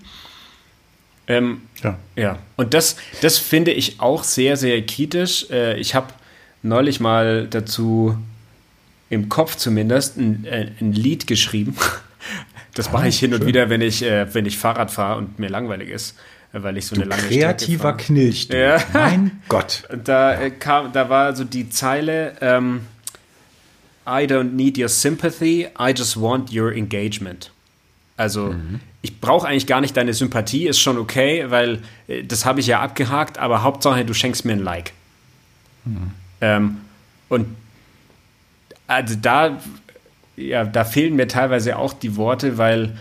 Ähm, 1.28 1.62
ja. 1.82 1.98
ja. 2.16 2.40
Und 2.56 2.74
das, 2.74 2.98
das 3.22 3.38
finde 3.38 3.72
ich 3.72 4.00
auch 4.00 4.24
sehr, 4.24 4.58
sehr 4.58 4.86
kritisch. 4.86 5.50
Äh, 5.50 5.80
ich 5.80 5.96
habe 5.96 6.14
neulich 6.62 7.00
mal 7.00 7.48
dazu 7.48 8.18
im 9.10 9.30
Kopf 9.30 9.56
zumindest 9.56 10.18
ein, 10.18 10.46
äh, 10.46 10.72
ein 10.80 10.94
Lied 10.94 11.28
geschrieben. 11.28 11.76
Das 12.74 12.92
mache 12.92 13.08
ich 13.08 13.18
hin 13.18 13.34
und 13.34 13.46
wieder, 13.46 13.70
wenn 13.70 13.80
ich, 13.80 14.04
äh, 14.04 14.34
wenn 14.34 14.46
ich 14.46 14.58
Fahrrad 14.58 14.92
fahre 14.92 15.18
und 15.20 15.40
mir 15.40 15.48
langweilig 15.48 15.88
ist, 15.88 16.18
äh, 16.52 16.62
weil 16.62 16.76
ich 16.76 16.86
so 16.86 16.96
du 16.96 17.04
eine 17.04 17.10
lange 17.10 17.24
kreativer 17.24 17.94
Knilch. 17.96 18.50
Ja. 18.52 18.84
Mein 18.92 19.40
Gott. 19.48 19.84
Da 20.04 20.42
äh, 20.42 20.52
kam, 20.52 20.92
da 20.92 21.10
war 21.10 21.34
so 21.36 21.46
die 21.46 21.70
Zeile. 21.70 22.36
Ähm, 22.42 22.82
I 24.06 24.28
don't 24.28 24.52
need 24.56 24.78
your 24.78 24.90
sympathy, 24.90 25.68
I 25.80 25.94
just 25.96 26.20
want 26.20 26.54
your 26.54 26.74
engagement. 26.74 27.52
Also 28.18 28.54
mhm. 28.54 28.82
ich 29.02 29.22
brauche 29.22 29.48
eigentlich 29.48 29.68
gar 29.68 29.80
nicht 29.80 29.96
deine 29.96 30.14
Sympathie, 30.14 30.68
ist 30.68 30.80
schon 30.80 30.98
okay, 30.98 31.46
weil 31.50 31.82
äh, 32.08 32.24
das 32.24 32.46
habe 32.46 32.60
ich 32.60 32.68
ja 32.68 32.82
abgehakt, 32.82 33.38
aber 33.38 33.64
Hauptsache, 33.64 34.04
du 34.04 34.14
schenkst 34.14 34.44
mir 34.44 34.54
ein 34.54 34.64
Like. 34.64 34.92
Mhm. 35.86 36.12
Ähm, 36.42 36.78
und 37.30 37.48
also 38.88 39.16
da, 39.22 39.60
ja, 40.36 40.66
da 40.66 40.84
fehlen 40.84 41.16
mir 41.16 41.28
teilweise 41.28 41.78
auch 41.78 41.94
die 41.94 42.16
Worte, 42.16 42.58
weil 42.58 42.98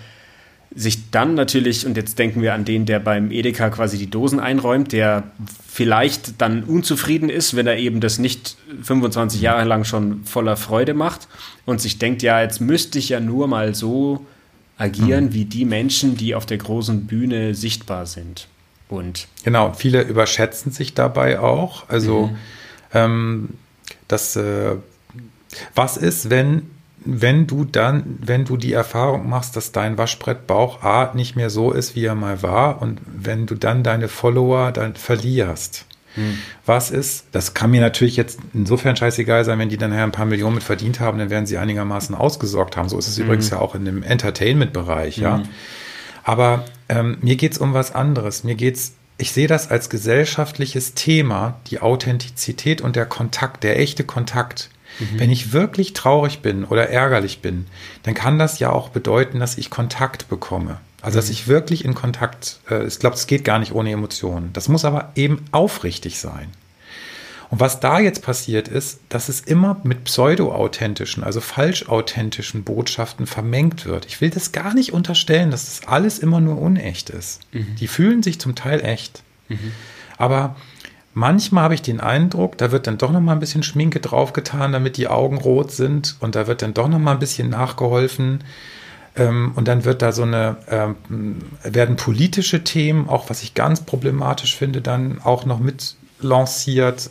sich 0.75 1.11
dann 1.11 1.35
natürlich, 1.35 1.87
und 1.87 1.97
jetzt 1.97 2.19
denken 2.19 2.43
wir 2.43 2.53
an 2.53 2.65
den, 2.65 2.85
der 2.85 2.99
beim 2.99 3.31
Edeka 3.31 3.71
quasi 3.71 3.97
die 3.97 4.11
Dosen 4.11 4.41
einräumt, 4.41 4.93
der 4.93 5.23
vielleicht 5.69 6.41
dann 6.41 6.65
unzufrieden 6.65 7.29
ist, 7.29 7.55
wenn 7.55 7.67
er 7.67 7.79
eben 7.79 8.01
das 8.01 8.19
nicht 8.19 8.57
25 8.83 9.41
Jahre 9.41 9.65
lang 9.65 9.85
schon 9.85 10.25
voller 10.25 10.57
Freude 10.57 10.95
macht 10.95 11.29
und 11.65 11.81
sich 11.81 11.99
denkt, 11.99 12.23
ja, 12.23 12.43
jetzt 12.43 12.61
müsste 12.61 12.99
ich 12.99 13.11
ja 13.11 13.21
nur 13.21 13.47
mal 13.47 13.75
so 13.75 14.27
agieren 14.77 15.27
mhm. 15.27 15.33
wie 15.33 15.45
die 15.45 15.65
Menschen, 15.65 16.17
die 16.17 16.35
auf 16.35 16.47
der 16.47 16.59
großen 16.59 17.07
Bühne 17.07 17.55
sichtbar 17.55 18.07
sind. 18.07 18.49
Und 18.89 19.29
genau, 19.45 19.73
viele 19.73 20.03
überschätzen 20.03 20.73
sich 20.73 20.95
dabei 20.95 21.39
auch. 21.39 21.89
Also 21.89 22.27
mhm. 22.27 22.37
ähm, 22.93 23.49
das, 24.09 24.35
äh, 24.35 24.77
was 25.75 25.97
ist, 25.97 26.31
wenn 26.31 26.71
wenn 27.07 27.47
du 27.47 27.67
dann, 27.67 28.19
wenn 28.23 28.47
du 28.47 28.57
die 28.57 28.73
Erfahrung 28.73 29.29
machst, 29.29 29.57
dass 29.57 29.73
dein 29.73 29.99
Waschbrettbauch 29.99 30.83
A 30.83 31.13
nicht 31.13 31.37
mehr 31.37 31.51
so 31.51 31.71
ist, 31.71 31.95
wie 31.95 32.07
er 32.07 32.15
mal 32.15 32.43
war, 32.43 32.81
und 32.81 32.99
wenn 33.05 33.45
du 33.45 33.57
dann 33.57 33.83
deine 33.83 34.09
Follower 34.09 34.73
dann 34.73 34.95
verlierst, 34.95 35.85
hm. 36.15 36.39
Was 36.65 36.91
ist, 36.91 37.27
das 37.33 37.55
kann 37.55 37.71
mir 37.71 37.81
natürlich 37.81 38.17
jetzt 38.17 38.39
insofern 38.53 38.97
scheißegal 38.97 39.45
sein, 39.45 39.59
wenn 39.59 39.69
die 39.69 39.77
dann 39.77 39.93
ein 39.93 40.13
paar 40.13 40.27
Millionen 40.27 40.55
mit 40.55 40.65
verdient 40.65 41.01
haben, 41.01 41.19
dann 41.19 41.31
werden 41.31 41.47
sie 41.47 41.59
einigermaßen 41.59 42.15
ausgesorgt 42.15 42.77
haben. 42.77 42.89
So 42.89 42.99
ist 42.99 43.09
es 43.09 43.19
hm. 43.19 43.25
übrigens 43.25 43.51
ja 43.51 43.59
auch 43.59 43.75
in 43.75 43.85
dem 43.85 44.03
Entertainment-Bereich, 44.03 45.19
ja. 45.19 45.39
Hm. 45.39 45.49
Aber 46.23 46.65
ähm, 46.89 47.19
mir 47.21 47.37
geht 47.37 47.53
es 47.53 47.59
um 47.59 47.75
was 47.75 47.95
anderes. 47.95 48.45
Mir 48.45 48.55
geht's, 48.55 48.95
ich 49.19 49.33
sehe 49.33 49.47
das 49.47 49.71
als 49.71 49.91
gesellschaftliches 49.91 50.95
Thema, 50.95 51.61
die 51.67 51.81
Authentizität 51.81 52.81
und 52.81 52.97
der 52.97 53.07
Kontakt, 53.07 53.63
der 53.63 53.79
echte 53.79 54.05
Kontakt. 54.05 54.71
Mhm. 54.99 55.19
Wenn 55.19 55.31
ich 55.31 55.53
wirklich 55.53 55.93
traurig 55.93 56.41
bin 56.41 56.65
oder 56.65 56.89
ärgerlich 56.89 57.41
bin, 57.41 57.67
dann 58.03 58.15
kann 58.15 58.39
das 58.39 58.59
ja 58.59 58.71
auch 58.71 58.91
bedeuten, 58.91 59.41
dass 59.41 59.59
ich 59.59 59.71
Kontakt 59.71 60.29
bekomme. 60.29 60.79
Also, 61.03 61.19
dass 61.19 61.27
mhm. 61.27 61.33
ich 61.33 61.49
wirklich 61.49 61.85
in 61.85 61.95
Kontakt, 61.95 62.61
äh, 62.71 62.87
ich 62.87 62.99
glaube, 62.99 63.17
es 63.17 63.27
geht 63.27 63.45
gar 63.45 63.59
nicht 63.59 63.73
ohne 63.73 63.91
Emotionen. 63.91 64.51
Das 64.53 64.69
muss 64.69 64.85
aber 64.85 65.13
eben 65.15 65.45
aufrichtig 65.53 66.19
sein. 66.19 66.49
Und 67.51 67.61
was 67.61 67.79
da 67.79 68.01
jetzt 68.01 68.23
passiert 68.23 68.69
ist, 68.69 69.01
dass 69.11 69.29
es 69.29 69.41
immer 69.41 69.81
mit 69.85 70.05
pseudo-authentischen, 70.05 71.23
also 71.23 71.41
falsch-authentischen 71.41 72.65
Botschaften 72.65 73.27
vermengt 73.27 73.87
wird. 73.87 74.07
Ich 74.07 74.21
will 74.21 74.31
das 74.31 74.51
gar 74.51 74.75
nicht 74.75 74.93
unterstellen, 74.93 75.51
dass 75.51 75.67
das 75.67 75.87
alles 75.87 76.19
immer 76.19 76.41
nur 76.41 76.59
unecht 76.59 77.11
ist. 77.11 77.43
Mhm. 77.53 77.77
Die 77.79 77.87
fühlen 77.87 78.23
sich 78.23 78.41
zum 78.41 78.55
Teil 78.55 78.85
echt. 78.85 79.23
Mhm. 79.49 79.73
Aber 80.17 80.57
manchmal 81.15 81.65
habe 81.65 81.75
ich 81.75 81.83
den 81.83 82.01
Eindruck, 82.01 82.59
da 82.59 82.71
wird 82.71 82.87
dann 82.87 82.99
doch 82.99 83.11
noch 83.11 83.21
mal 83.21 83.33
ein 83.33 83.41
bisschen 83.41 83.63
Schminke 83.63 84.01
draufgetan, 84.01 84.73
damit 84.73 84.97
die 84.97 85.09
Augen 85.09 85.39
rot 85.39 85.73
sind 85.73 86.17
und 86.21 86.35
da 86.35 86.47
wird 86.47 86.63
dann 86.63 86.75
doch 86.75 86.89
noch 86.89 86.99
mal 86.99 87.13
ein 87.13 87.19
bisschen 87.19 87.49
nachgeholfen. 87.49 88.45
Ähm, 89.17 89.53
und 89.55 89.69
dann 89.69 89.85
wird 89.85 90.03
da 90.03 90.13
so 90.13 90.23
eine, 90.25 90.57
ähm, 90.69 91.39
werden 91.63 91.97
politische 91.97 92.65
Themen, 92.65 93.09
auch 93.09 93.31
was 93.31 93.43
ich 93.43 93.55
ganz 93.55 93.81
problematisch 93.83 94.57
finde, 94.57 94.81
dann 94.81 95.21
auch 95.23 95.45
noch 95.45 95.61
mit 95.61 95.97
lanciert. 96.21 97.11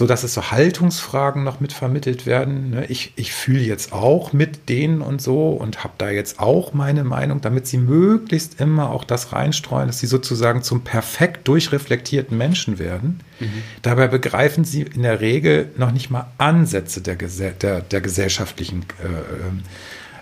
Äh, 0.00 0.04
so 0.04 0.06
dass 0.06 0.24
es 0.24 0.32
so 0.32 0.50
Haltungsfragen 0.50 1.44
noch 1.44 1.60
mit 1.60 1.74
vermittelt 1.74 2.24
werden. 2.24 2.70
Ne? 2.70 2.86
Ich, 2.86 3.12
ich 3.16 3.34
fühle 3.34 3.60
jetzt 3.60 3.92
auch 3.92 4.32
mit 4.32 4.70
denen 4.70 5.02
und 5.02 5.20
so 5.20 5.50
und 5.50 5.84
habe 5.84 5.92
da 5.98 6.08
jetzt 6.08 6.40
auch 6.40 6.72
meine 6.72 7.04
Meinung, 7.04 7.42
damit 7.42 7.66
sie 7.66 7.76
möglichst 7.76 8.60
immer 8.60 8.90
auch 8.90 9.04
das 9.04 9.34
reinstreuen, 9.34 9.88
dass 9.88 9.98
sie 9.98 10.06
sozusagen 10.06 10.62
zum 10.62 10.84
perfekt 10.84 11.46
durchreflektierten 11.48 12.36
Menschen 12.36 12.78
werden. 12.78 13.20
Mhm. 13.40 13.62
Dabei 13.82 14.08
begreifen 14.08 14.64
sie 14.64 14.82
in 14.82 15.02
der 15.02 15.20
Regel 15.20 15.70
noch 15.76 15.92
nicht 15.92 16.10
mal 16.10 16.28
Ansätze 16.38 17.02
der, 17.02 17.16
der, 17.16 17.82
der 17.82 18.00
gesellschaftlichen 18.00 18.86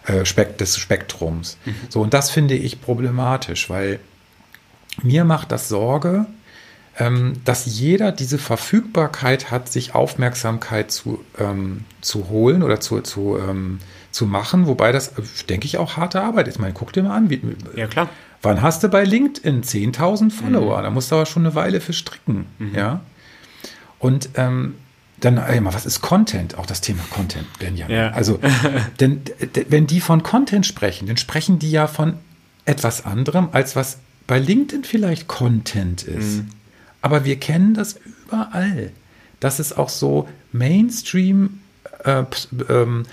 äh, 0.08 0.12
äh, 0.12 0.24
Spekt 0.26 0.60
des 0.60 0.76
Spektrums. 0.76 1.56
Mhm. 1.64 1.74
So, 1.88 2.00
und 2.00 2.14
das 2.14 2.30
finde 2.30 2.54
ich 2.54 2.80
problematisch, 2.80 3.70
weil 3.70 4.00
mir 5.04 5.24
macht 5.24 5.52
das 5.52 5.68
Sorge, 5.68 6.26
dass 7.44 7.66
jeder 7.66 8.10
diese 8.10 8.38
Verfügbarkeit 8.38 9.50
hat, 9.50 9.70
sich 9.70 9.94
Aufmerksamkeit 9.94 10.90
zu, 10.90 11.24
ähm, 11.38 11.84
zu 12.00 12.28
holen 12.28 12.62
oder 12.62 12.80
zu, 12.80 13.00
zu, 13.02 13.38
ähm, 13.38 13.78
zu 14.10 14.26
machen, 14.26 14.66
wobei 14.66 14.90
das, 14.90 15.12
denke 15.48 15.66
ich, 15.66 15.78
auch 15.78 15.96
harte 15.96 16.20
Arbeit 16.20 16.48
ist. 16.48 16.54
Ich 16.54 16.60
meine, 16.60 16.74
guck 16.74 16.92
dir 16.92 17.04
mal 17.04 17.16
an. 17.16 17.30
Wie, 17.30 17.40
ja, 17.76 17.86
klar. 17.86 18.08
Wann 18.42 18.62
hast 18.62 18.82
du 18.82 18.88
bei 18.88 19.04
LinkedIn 19.04 19.62
10.000 19.62 20.30
Follower? 20.30 20.78
Mhm. 20.78 20.82
Da 20.82 20.90
musst 20.90 21.10
du 21.10 21.16
aber 21.16 21.26
schon 21.26 21.46
eine 21.46 21.54
Weile 21.54 21.80
für 21.80 21.92
stricken. 21.92 22.46
Mhm. 22.58 22.74
Ja. 22.74 23.00
Und 24.00 24.30
ähm, 24.34 24.74
dann, 25.20 25.38
ey, 25.38 25.60
mal, 25.60 25.74
was 25.74 25.86
ist 25.86 26.00
Content? 26.00 26.58
Auch 26.58 26.66
das 26.66 26.80
Thema 26.80 27.02
Content, 27.10 27.46
Benjamin. 27.58 27.96
Ja. 27.96 28.10
Also, 28.10 28.40
denn, 29.00 29.22
wenn 29.68 29.86
die 29.86 30.00
von 30.00 30.22
Content 30.22 30.66
sprechen, 30.66 31.06
dann 31.06 31.16
sprechen 31.16 31.58
die 31.58 31.70
ja 31.70 31.86
von 31.86 32.14
etwas 32.64 33.04
anderem, 33.04 33.48
als 33.52 33.76
was 33.76 33.98
bei 34.26 34.38
LinkedIn 34.38 34.84
vielleicht 34.84 35.26
Content 35.26 36.02
ist. 36.02 36.38
Mhm. 36.38 36.48
Aber 37.00 37.24
wir 37.24 37.36
kennen 37.36 37.74
das 37.74 37.98
überall, 38.26 38.92
dass 39.40 39.58
es 39.58 39.76
auch 39.76 39.88
so 39.88 40.28
Mainstream 40.52 41.60
äh, 42.04 42.24
ähm, 42.68 43.04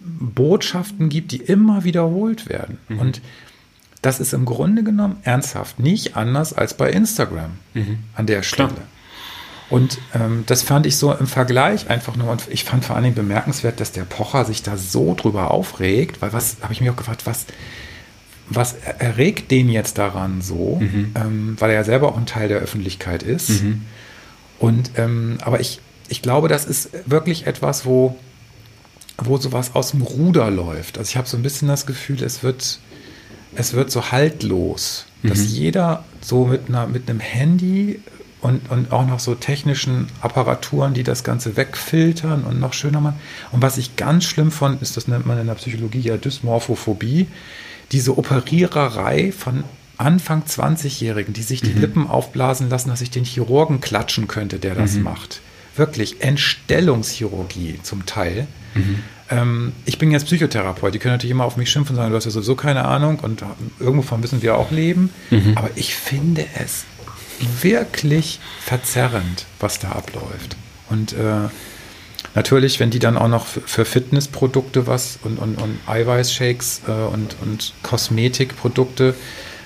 Botschaften 0.00 1.08
gibt, 1.08 1.32
die 1.32 1.38
immer 1.38 1.84
wiederholt 1.84 2.48
werden. 2.48 2.78
Mhm. 2.88 2.98
Und 2.98 3.20
das 4.02 4.20
ist 4.20 4.34
im 4.34 4.44
Grunde 4.44 4.82
genommen 4.82 5.16
ernsthaft 5.22 5.78
nicht 5.78 6.16
anders 6.16 6.52
als 6.52 6.74
bei 6.74 6.90
Instagram 6.90 7.52
mhm. 7.74 7.98
an 8.14 8.26
der 8.26 8.42
Stelle. 8.42 8.68
Klar. 8.68 8.86
Und 9.68 9.98
ähm, 10.14 10.44
das 10.46 10.62
fand 10.62 10.86
ich 10.86 10.96
so 10.96 11.12
im 11.12 11.26
Vergleich 11.26 11.90
einfach 11.90 12.16
nur, 12.16 12.30
und 12.30 12.46
ich 12.50 12.64
fand 12.64 12.84
vor 12.84 12.94
allen 12.94 13.02
Dingen 13.02 13.16
bemerkenswert, 13.16 13.80
dass 13.80 13.90
der 13.90 14.04
Pocher 14.04 14.44
sich 14.44 14.62
da 14.62 14.76
so 14.76 15.14
drüber 15.14 15.50
aufregt, 15.50 16.22
weil 16.22 16.32
was, 16.32 16.58
habe 16.62 16.72
ich 16.72 16.80
mich 16.80 16.88
auch 16.90 16.96
gefragt, 16.96 17.26
was, 17.26 17.46
was 18.48 18.74
erregt 18.98 19.50
den 19.50 19.68
jetzt 19.68 19.98
daran 19.98 20.40
so, 20.40 20.78
mhm. 20.80 21.12
ähm, 21.14 21.56
weil 21.58 21.70
er 21.70 21.76
ja 21.76 21.84
selber 21.84 22.08
auch 22.08 22.16
ein 22.16 22.26
Teil 22.26 22.48
der 22.48 22.58
Öffentlichkeit 22.58 23.22
ist. 23.22 23.62
Mhm. 23.62 23.82
Und 24.58 24.92
ähm, 24.96 25.38
aber 25.42 25.60
ich, 25.60 25.80
ich 26.08 26.22
glaube, 26.22 26.48
das 26.48 26.64
ist 26.64 26.90
wirklich 27.06 27.46
etwas, 27.46 27.84
wo, 27.84 28.16
wo 29.18 29.36
sowas 29.36 29.74
aus 29.74 29.90
dem 29.90 30.02
Ruder 30.02 30.50
läuft. 30.50 30.98
Also 30.98 31.10
ich 31.10 31.16
habe 31.16 31.28
so 31.28 31.36
ein 31.36 31.42
bisschen 31.42 31.68
das 31.68 31.86
Gefühl, 31.86 32.22
es 32.22 32.42
wird, 32.42 32.78
es 33.54 33.72
wird 33.72 33.90
so 33.90 34.12
haltlos, 34.12 35.06
mhm. 35.22 35.28
dass 35.28 35.50
jeder 35.50 36.04
so 36.20 36.46
mit, 36.46 36.68
einer, 36.68 36.86
mit 36.86 37.10
einem 37.10 37.20
Handy 37.20 38.00
und, 38.40 38.70
und 38.70 38.92
auch 38.92 39.06
noch 39.06 39.18
so 39.18 39.34
technischen 39.34 40.06
Apparaturen, 40.20 40.94
die 40.94 41.02
das 41.02 41.24
Ganze 41.24 41.56
wegfiltern 41.56 42.44
und 42.44 42.60
noch 42.60 42.74
schöner 42.74 43.00
machen. 43.00 43.18
Und 43.50 43.62
was 43.62 43.76
ich 43.76 43.96
ganz 43.96 44.24
schlimm 44.24 44.52
fand, 44.52 44.80
ist, 44.82 44.96
das 44.96 45.08
nennt 45.08 45.26
man 45.26 45.38
in 45.38 45.46
der 45.46 45.54
Psychologie 45.54 46.00
ja 46.00 46.16
Dysmorphophobie, 46.16 47.26
diese 47.92 48.16
Operiererei 48.18 49.32
von 49.32 49.64
Anfang 49.98 50.42
20-Jährigen, 50.42 51.32
die 51.32 51.42
sich 51.42 51.62
die 51.62 51.72
mhm. 51.72 51.80
Lippen 51.80 52.06
aufblasen 52.06 52.68
lassen, 52.68 52.90
dass 52.90 53.00
ich 53.00 53.10
den 53.10 53.24
Chirurgen 53.24 53.80
klatschen 53.80 54.28
könnte, 54.28 54.58
der 54.58 54.74
das 54.74 54.94
mhm. 54.94 55.04
macht. 55.04 55.40
Wirklich 55.76 56.22
Entstellungschirurgie 56.22 57.80
zum 57.82 58.04
Teil. 58.06 58.46
Mhm. 58.74 58.98
Ähm, 59.30 59.72
ich 59.84 59.98
bin 59.98 60.10
jetzt 60.10 60.26
Psychotherapeut, 60.26 60.94
die 60.94 60.98
können 60.98 61.14
natürlich 61.14 61.32
immer 61.32 61.44
auf 61.44 61.56
mich 61.56 61.70
schimpfen 61.70 61.94
und 61.94 61.96
sagen, 61.96 62.10
du 62.10 62.16
hast 62.16 62.26
ja 62.26 62.30
sowieso 62.30 62.54
keine 62.56 62.84
Ahnung 62.84 63.20
und 63.20 63.42
irgendwovon 63.80 64.20
müssen 64.20 64.42
wir 64.42 64.56
auch 64.56 64.70
leben. 64.70 65.10
Mhm. 65.30 65.52
Aber 65.56 65.70
ich 65.74 65.94
finde 65.94 66.44
es 66.62 66.84
wirklich 67.62 68.38
verzerrend, 68.60 69.46
was 69.60 69.78
da 69.78 69.92
abläuft. 69.92 70.56
Und 70.88 71.12
äh, 71.12 71.48
Natürlich, 72.36 72.78
wenn 72.80 72.90
die 72.90 72.98
dann 72.98 73.16
auch 73.16 73.28
noch 73.28 73.46
für 73.46 73.86
Fitnessprodukte 73.86 74.86
was 74.86 75.18
und, 75.24 75.38
und, 75.38 75.56
und 75.56 75.78
Eiweißshakes 75.86 76.82
äh, 76.86 76.90
und, 76.90 77.34
und 77.40 77.72
Kosmetikprodukte 77.82 79.14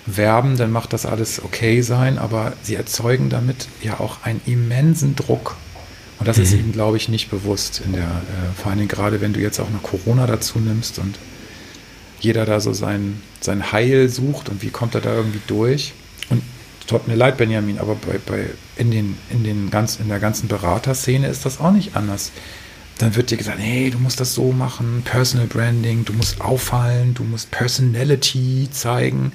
werben, 0.07 0.57
dann 0.57 0.71
macht 0.71 0.93
das 0.93 1.05
alles 1.05 1.43
okay 1.43 1.83
sein, 1.83 2.17
aber 2.17 2.53
sie 2.63 2.77
erzeugen 2.77 3.29
damit 3.29 3.67
ja 3.83 3.99
auch 3.99 4.23
einen 4.23 4.41
immensen 4.47 5.17
Druck. 5.17 5.57
Und 6.21 6.29
das 6.29 6.37
mhm. 6.37 6.43
ist 6.45 6.53
ihnen, 6.53 6.73
glaube 6.73 6.97
ich, 6.97 7.09
nicht 7.09 7.29
bewusst 7.29 7.83
in 7.85 7.93
der, 7.93 8.03
äh, 8.03 8.63
vor 8.63 8.71
allem 8.71 8.87
gerade 8.87 9.21
wenn 9.21 9.33
du 9.33 9.41
jetzt 9.41 9.59
auch 9.59 9.71
noch 9.71 9.83
Corona 9.83 10.29
dazu 10.29 10.61
nimmst 10.61 11.01
und 11.01 11.19
jeder 12.21 12.47
da 12.47 12.61
so 12.61 12.73
sein, 12.73 13.21
sein 13.41 13.73
Heil 13.73 14.09
sucht 14.09 14.49
und 14.49 14.63
wie 14.63 14.71
kommt 14.71 14.95
er 14.95 15.01
da 15.01 15.13
irgendwie 15.13 15.41
durch. 15.49 15.93
Und 16.29 16.41
tut 16.87 17.09
mir 17.09 17.17
leid, 17.17 17.37
Benjamin, 17.37 17.81
aber 17.81 17.97
bei, 17.97 18.19
bei, 18.25 18.45
in, 18.77 18.93
den, 18.93 19.19
in, 19.29 19.43
den 19.43 19.71
ganz, 19.71 19.97
in 19.97 20.09
der 20.09 20.21
ganzen 20.21 20.47
Beraterszene 20.47 21.27
ist 21.27 21.45
das 21.45 21.59
auch 21.59 21.73
nicht 21.73 21.97
anders 21.97 22.31
dann 23.03 23.17
wird 23.17 23.31
dir 23.31 23.37
gesagt, 23.37 23.59
hey, 23.59 23.91
du 23.91 23.99
musst 23.99 24.21
das 24.21 24.35
so 24.35 24.53
machen, 24.53 25.03
Personal 25.05 25.47
Branding, 25.47 26.05
du 26.05 26.13
musst 26.13 26.41
auffallen, 26.41 27.15
du 27.15 27.25
musst 27.25 27.51
Personality 27.51 28.69
zeigen. 28.71 29.33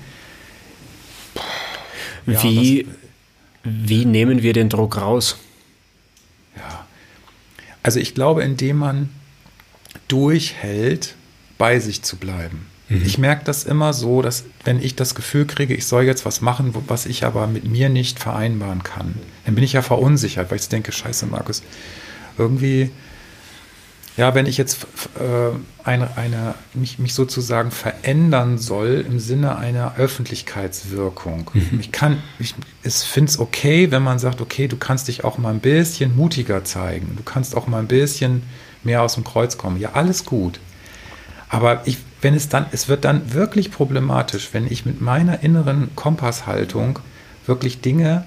Ja, 2.25 2.41
wie, 2.43 2.83
das, 2.83 2.93
wie 3.63 4.05
nehmen 4.05 4.41
wir 4.41 4.53
den 4.53 4.69
Druck 4.69 4.97
raus? 4.97 5.37
Ja, 6.55 6.85
also 7.83 7.99
ich 7.99 8.13
glaube, 8.13 8.43
indem 8.43 8.77
man 8.77 9.09
durchhält, 10.07 11.15
bei 11.57 11.79
sich 11.79 12.01
zu 12.01 12.17
bleiben. 12.17 12.67
Mhm. 12.89 13.03
Ich 13.05 13.17
merke 13.17 13.45
das 13.45 13.63
immer 13.63 13.93
so, 13.93 14.21
dass 14.21 14.43
wenn 14.63 14.81
ich 14.81 14.95
das 14.95 15.15
Gefühl 15.15 15.45
kriege, 15.45 15.73
ich 15.73 15.85
soll 15.85 16.03
jetzt 16.03 16.25
was 16.25 16.41
machen, 16.41 16.73
was 16.87 17.05
ich 17.05 17.23
aber 17.23 17.47
mit 17.47 17.63
mir 17.63 17.89
nicht 17.89 18.19
vereinbaren 18.19 18.83
kann, 18.83 19.15
dann 19.45 19.55
bin 19.55 19.63
ich 19.63 19.73
ja 19.73 19.81
verunsichert, 19.81 20.51
weil 20.51 20.59
ich 20.59 20.69
denke, 20.69 20.91
scheiße, 20.91 21.25
Markus, 21.25 21.63
irgendwie 22.37 22.91
ja, 24.17 24.33
wenn 24.33 24.45
ich 24.45 24.57
jetzt 24.57 24.87
äh, 25.19 25.55
eine, 25.83 26.17
eine, 26.17 26.55
mich, 26.73 26.99
mich 26.99 27.13
sozusagen 27.13 27.71
verändern 27.71 28.57
soll 28.57 29.05
im 29.07 29.19
Sinne 29.19 29.57
einer 29.57 29.97
Öffentlichkeitswirkung. 29.97 31.51
Mhm. 31.53 31.79
Ich 31.81 31.91
kann, 31.91 32.23
ich 32.39 32.55
finde 32.87 33.29
es 33.29 33.39
okay, 33.39 33.91
wenn 33.91 34.03
man 34.03 34.17
sagt, 34.17 34.39
okay, 34.39 34.69
du 34.69 34.77
kannst 34.77 35.09
dich 35.09 35.25
auch 35.25 35.37
mal 35.37 35.53
ein 35.53 35.59
bisschen 35.59 36.15
mutiger 36.15 36.63
zeigen. 36.63 37.15
Du 37.17 37.23
kannst 37.23 37.57
auch 37.57 37.67
mal 37.67 37.79
ein 37.79 37.87
bisschen 37.87 38.43
mehr 38.83 39.01
aus 39.01 39.15
dem 39.15 39.25
Kreuz 39.25 39.57
kommen. 39.57 39.79
Ja, 39.79 39.91
alles 39.93 40.23
gut. 40.25 40.59
Aber 41.49 41.85
ich, 41.85 41.97
wenn 42.21 42.33
es 42.33 42.47
dann, 42.47 42.67
es 42.71 42.87
wird 42.87 43.03
dann 43.03 43.33
wirklich 43.33 43.69
problematisch, 43.69 44.49
wenn 44.53 44.65
ich 44.71 44.85
mit 44.85 45.01
meiner 45.01 45.43
inneren 45.43 45.89
Kompasshaltung 45.95 46.99
wirklich 47.45 47.81
Dinge 47.81 48.25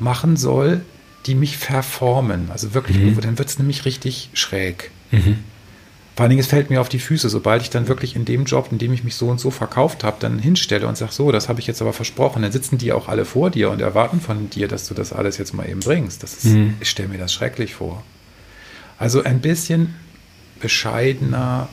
machen 0.00 0.36
soll, 0.36 0.82
die 1.26 1.34
mich 1.34 1.58
verformen. 1.58 2.50
Also 2.50 2.74
wirklich, 2.74 2.96
mhm. 2.96 3.20
dann 3.20 3.38
wird 3.38 3.48
es 3.48 3.58
nämlich 3.58 3.84
richtig 3.84 4.30
schräg. 4.32 4.90
Mhm. 5.10 5.38
Vor 6.18 6.24
allen 6.24 6.30
Dingen, 6.30 6.40
es 6.40 6.48
fällt 6.48 6.68
mir 6.68 6.80
auf 6.80 6.88
die 6.88 6.98
Füße, 6.98 7.28
sobald 7.28 7.62
ich 7.62 7.70
dann 7.70 7.86
wirklich 7.86 8.16
in 8.16 8.24
dem 8.24 8.44
Job, 8.44 8.70
in 8.72 8.78
dem 8.78 8.92
ich 8.92 9.04
mich 9.04 9.14
so 9.14 9.28
und 9.28 9.38
so 9.38 9.52
verkauft 9.52 10.02
habe, 10.02 10.16
dann 10.18 10.40
hinstelle 10.40 10.88
und 10.88 10.96
sage, 10.96 11.12
so, 11.12 11.30
das 11.30 11.48
habe 11.48 11.60
ich 11.60 11.68
jetzt 11.68 11.80
aber 11.80 11.92
versprochen. 11.92 12.42
Dann 12.42 12.50
sitzen 12.50 12.76
die 12.76 12.92
auch 12.92 13.06
alle 13.06 13.24
vor 13.24 13.50
dir 13.50 13.70
und 13.70 13.80
erwarten 13.80 14.20
von 14.20 14.50
dir, 14.50 14.66
dass 14.66 14.88
du 14.88 14.94
das 14.94 15.12
alles 15.12 15.38
jetzt 15.38 15.54
mal 15.54 15.68
eben 15.68 15.78
bringst. 15.78 16.24
Das 16.24 16.34
ist, 16.34 16.46
mhm. 16.46 16.74
Ich 16.80 16.90
stelle 16.90 17.08
mir 17.08 17.18
das 17.18 17.32
schrecklich 17.32 17.74
vor. 17.74 18.02
Also 18.98 19.22
ein 19.22 19.40
bisschen 19.40 19.94
bescheidener, 20.60 21.68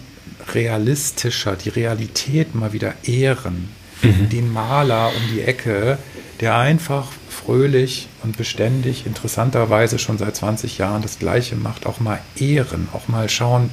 realistischer, 0.53 1.55
die 1.55 1.69
Realität 1.69 2.53
mal 2.53 2.71
wieder 2.71 2.93
ehren. 3.03 3.69
Mhm. 4.03 4.29
Den 4.29 4.53
Maler 4.53 5.07
um 5.07 5.21
die 5.33 5.41
Ecke, 5.41 5.97
der 6.39 6.55
einfach 6.57 7.07
fröhlich 7.35 8.07
und 8.23 8.37
beständig, 8.37 9.05
interessanterweise 9.05 9.99
schon 9.99 10.17
seit 10.17 10.35
20 10.35 10.77
Jahren 10.77 11.01
das 11.01 11.19
Gleiche 11.19 11.55
macht, 11.55 11.85
auch 11.85 11.99
mal 11.99 12.19
ehren, 12.37 12.87
auch 12.93 13.07
mal 13.07 13.29
schauen, 13.29 13.69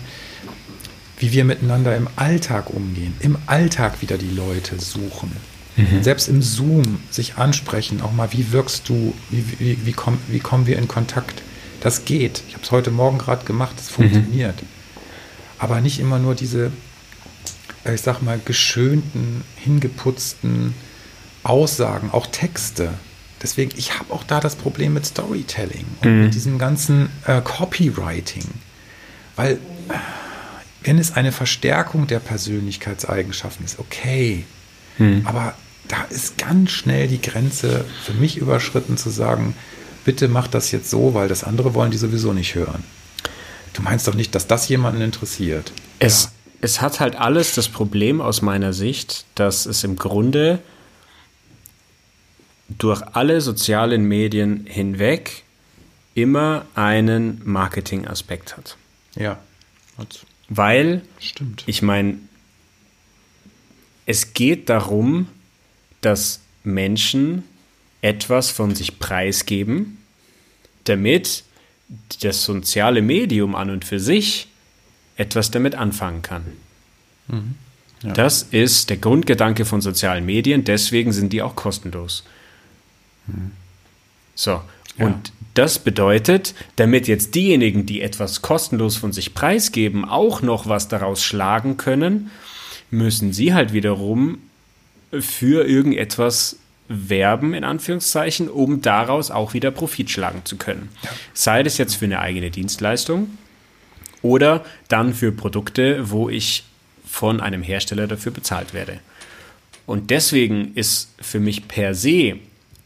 wie 1.19 1.33
wir 1.33 1.45
miteinander 1.45 1.97
im 1.97 2.09
Alltag 2.17 2.71
umgehen, 2.71 3.15
im 3.21 3.39
Alltag 3.47 4.03
wieder 4.03 4.19
die 4.19 4.31
Leute 4.31 4.81
suchen. 4.81 5.31
Mhm. 5.77 6.03
Selbst 6.03 6.29
im 6.29 6.43
Zoom 6.43 7.01
sich 7.11 7.37
ansprechen, 7.37 8.03
auch 8.03 8.13
mal, 8.13 8.33
wie 8.33 8.53
wirkst 8.53 8.89
du, 8.89 9.15
wie, 9.31 9.45
wie, 9.59 9.87
wie, 9.87 9.93
komm, 9.93 10.19
wie 10.29 10.41
kommen 10.41 10.67
wir 10.67 10.77
in 10.77 10.89
Kontakt? 10.89 11.43
Das 11.81 12.05
geht. 12.05 12.43
Ich 12.49 12.55
habe 12.55 12.65
es 12.65 12.71
heute 12.71 12.91
Morgen 12.91 13.19
gerade 13.19 13.45
gemacht, 13.45 13.75
das 13.77 13.89
funktioniert. 13.89 14.61
Mhm. 14.61 14.67
Aber 15.59 15.81
nicht 15.81 16.01
immer 16.01 16.19
nur 16.19 16.35
diese, 16.35 16.73
ich 17.93 18.03
sag 18.03 18.21
mal, 18.21 18.41
geschönten, 18.45 19.45
hingeputzten 19.57 20.75
Aussagen, 21.45 22.11
auch 22.13 22.27
Texte. 22.27 22.95
Deswegen, 23.43 23.73
ich 23.77 23.99
habe 23.99 24.13
auch 24.13 24.25
da 24.25 24.41
das 24.41 24.55
Problem 24.55 24.95
mit 24.95 25.05
Storytelling 25.05 25.85
und 26.03 26.11
mhm. 26.11 26.25
mit 26.25 26.35
diesem 26.35 26.59
ganzen 26.59 27.11
äh, 27.27 27.41
Copywriting. 27.41 28.47
Weil, 29.37 29.55
äh, 29.55 29.59
wenn 30.85 30.99
es 30.99 31.13
eine 31.13 31.33
Verstärkung 31.33 32.07
der 32.07 32.21
Persönlichkeitseigenschaften 32.21 33.65
ist, 33.65 33.79
okay. 33.79 34.45
Mhm. 34.99 35.23
Aber 35.25 35.55
da 35.89 36.05
ist 36.11 36.39
ganz 36.39 36.71
schnell 36.71 37.09
die 37.09 37.21
Grenze 37.21 37.85
für 38.05 38.15
mich 38.15 38.37
überschritten 38.39 38.97
zu 38.97 39.11
sagen, 39.11 39.55
bitte 40.05 40.29
mach 40.29 40.49
das 40.49 40.71
jetzt 40.71 40.91
so, 40.91 41.15
weil 41.15 41.29
das 41.29 41.45
andere 41.45 41.75
wollen 41.75 41.91
die 41.91 41.99
sowieso 41.99 42.33
nicht 42.33 42.55
hören. 42.55 42.85
Du 43.73 43.83
meinst 43.83 44.07
doch 44.07 44.15
nicht, 44.15 44.35
dass 44.35 44.47
das 44.47 44.69
jemanden 44.69 45.01
interessiert. 45.01 45.73
Es, 45.99 46.25
ja. 46.25 46.31
es 46.61 46.81
hat 46.81 47.01
halt 47.01 47.17
alles 47.17 47.55
das 47.55 47.69
Problem 47.69 48.21
aus 48.21 48.43
meiner 48.43 48.73
Sicht, 48.73 49.25
dass 49.35 49.67
es 49.67 49.83
im 49.85 49.97
Grunde 49.97 50.61
durch 52.79 53.03
alle 53.15 53.41
sozialen 53.41 54.05
Medien 54.05 54.67
hinweg 54.67 55.43
immer 56.15 56.67
einen 56.75 57.41
Marketing-Aspekt 57.45 58.57
hat. 58.57 58.77
Ja. 59.15 59.39
Weil, 60.49 61.03
Stimmt. 61.19 61.65
ich 61.67 61.83
meine, 61.83 62.19
es 64.07 64.35
geht 64.35 64.69
darum, 64.69 65.29
dass 66.01 66.41
Menschen 66.65 67.45
etwas 68.01 68.51
von 68.51 68.75
sich 68.75 68.99
preisgeben, 68.99 69.99
damit 70.85 71.45
das 72.21 72.45
soziale 72.45 73.03
Medium 73.03 73.55
an 73.55 73.71
und 73.71 73.85
für 73.85 74.01
sich 74.01 74.49
etwas 75.17 75.51
damit 75.51 75.75
anfangen 75.75 76.23
kann. 76.23 76.43
Mhm. 77.29 77.55
Ja. 78.03 78.13
Das 78.13 78.43
ist 78.43 78.91
der 78.91 78.97
Grundgedanke 78.97 79.65
von 79.65 79.81
sozialen 79.81 80.27
Medien, 80.27 80.65
deswegen 80.65 81.13
sind 81.13 81.33
die 81.33 81.43
auch 81.43 81.55
kostenlos. 81.55 82.25
So, 84.35 84.63
ja. 84.99 85.07
und 85.07 85.33
das 85.55 85.79
bedeutet, 85.79 86.55
damit 86.77 87.09
jetzt 87.09 87.35
diejenigen, 87.35 87.85
die 87.85 88.01
etwas 88.01 88.41
kostenlos 88.43 88.97
von 88.97 89.13
sich 89.13 89.35
preisgeben, 89.35 90.05
auch 90.05 90.41
noch 90.43 90.67
was 90.67 90.89
daraus 90.89 91.23
schlagen 91.23 91.77
können, 91.77 92.31
müssen 92.91 93.33
sie 93.33 93.53
halt 93.53 93.73
wiederum 93.73 94.39
für 95.13 95.67
irgendetwas 95.67 96.57
werben, 96.89 97.55
in 97.55 97.65
Anführungszeichen, 97.65 98.49
um 98.49 98.83
daraus 98.83 99.31
auch 99.31 99.55
wieder 99.55 99.71
Profit 99.71 100.11
schlagen 100.11 100.43
zu 100.45 100.57
können. 100.57 100.89
Ja. 101.03 101.11
Sei 101.33 101.63
das 101.63 101.79
jetzt 101.79 101.97
für 101.97 102.07
eine 102.07 102.21
eigene 102.21 102.51
Dienstleistung 102.51 103.39
oder 104.21 104.65
dann 104.89 105.15
für 105.15 105.33
Produkte, 105.33 106.11
wo 106.11 106.29
ich 106.29 106.65
von 107.07 107.41
einem 107.41 107.63
Hersteller 107.63 108.07
dafür 108.07 108.33
bezahlt 108.33 108.73
werde. 108.73 109.01
Und 109.87 110.11
deswegen 110.11 110.75
ist 110.75 111.15
für 111.21 111.41
mich 111.41 111.69
per 111.69 111.95
se 111.95 112.39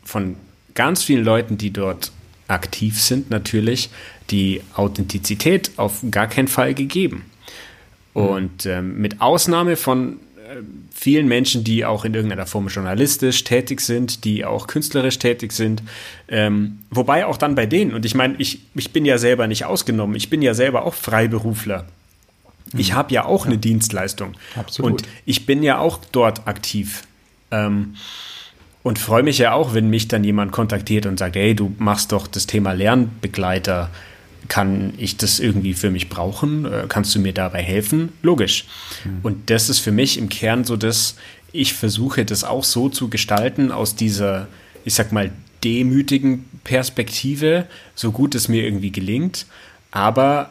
von 0.06 0.36
ganz 0.74 1.02
vielen 1.02 1.24
Leuten, 1.24 1.58
die 1.58 1.70
dort 1.70 2.12
aktiv 2.48 3.00
sind, 3.00 3.30
natürlich 3.30 3.90
die 4.30 4.62
Authentizität 4.74 5.72
auf 5.76 6.02
gar 6.10 6.28
keinen 6.28 6.48
Fall 6.48 6.74
gegeben. 6.74 7.26
Mhm. 8.14 8.22
Und 8.22 8.66
ähm, 8.66 9.00
mit 9.00 9.20
Ausnahme 9.20 9.76
von 9.76 10.20
vielen 10.92 11.28
Menschen, 11.28 11.64
die 11.64 11.84
auch 11.84 12.04
in 12.04 12.14
irgendeiner 12.14 12.46
Form 12.46 12.68
journalistisch 12.68 13.44
tätig 13.44 13.80
sind, 13.80 14.24
die 14.24 14.44
auch 14.44 14.66
künstlerisch 14.66 15.18
tätig 15.18 15.52
sind. 15.52 15.82
Ähm, 16.28 16.78
wobei 16.90 17.26
auch 17.26 17.36
dann 17.36 17.54
bei 17.54 17.66
denen, 17.66 17.94
und 17.94 18.04
ich 18.04 18.14
meine, 18.14 18.34
ich, 18.38 18.60
ich 18.74 18.92
bin 18.92 19.04
ja 19.04 19.18
selber 19.18 19.46
nicht 19.46 19.64
ausgenommen, 19.64 20.16
ich 20.16 20.30
bin 20.30 20.42
ja 20.42 20.54
selber 20.54 20.84
auch 20.84 20.94
Freiberufler. 20.94 21.86
Ich 22.76 22.90
mhm. 22.90 22.94
habe 22.94 23.14
ja 23.14 23.24
auch 23.24 23.44
ja. 23.44 23.52
eine 23.52 23.58
Dienstleistung. 23.58 24.34
Absolut. 24.56 25.02
Und 25.02 25.02
ich 25.24 25.46
bin 25.46 25.62
ja 25.62 25.78
auch 25.78 26.00
dort 26.12 26.48
aktiv. 26.48 27.02
Ähm, 27.50 27.94
und 28.86 29.00
freue 29.00 29.24
mich 29.24 29.38
ja 29.38 29.52
auch, 29.52 29.74
wenn 29.74 29.90
mich 29.90 30.06
dann 30.06 30.22
jemand 30.22 30.52
kontaktiert 30.52 31.06
und 31.06 31.18
sagt, 31.18 31.34
hey, 31.34 31.56
du 31.56 31.74
machst 31.78 32.12
doch 32.12 32.28
das 32.28 32.46
Thema 32.46 32.70
Lernbegleiter 32.70 33.90
kann 34.46 34.94
ich 34.96 35.16
das 35.16 35.40
irgendwie 35.40 35.74
für 35.74 35.90
mich 35.90 36.08
brauchen? 36.08 36.66
Äh, 36.66 36.84
kannst 36.88 37.12
du 37.12 37.18
mir 37.18 37.32
dabei 37.32 37.64
helfen? 37.64 38.12
Logisch. 38.22 38.66
Mhm. 39.04 39.18
Und 39.24 39.50
das 39.50 39.68
ist 39.68 39.80
für 39.80 39.90
mich 39.90 40.18
im 40.18 40.28
Kern 40.28 40.62
so, 40.62 40.76
dass 40.76 41.16
ich 41.50 41.74
versuche, 41.74 42.24
das 42.24 42.44
auch 42.44 42.62
so 42.62 42.88
zu 42.88 43.08
gestalten 43.08 43.72
aus 43.72 43.96
dieser, 43.96 44.46
ich 44.84 44.94
sag 44.94 45.10
mal, 45.10 45.32
demütigen 45.64 46.44
Perspektive, 46.62 47.66
so 47.96 48.12
gut 48.12 48.36
es 48.36 48.46
mir 48.46 48.62
irgendwie 48.62 48.92
gelingt. 48.92 49.46
Aber 49.90 50.50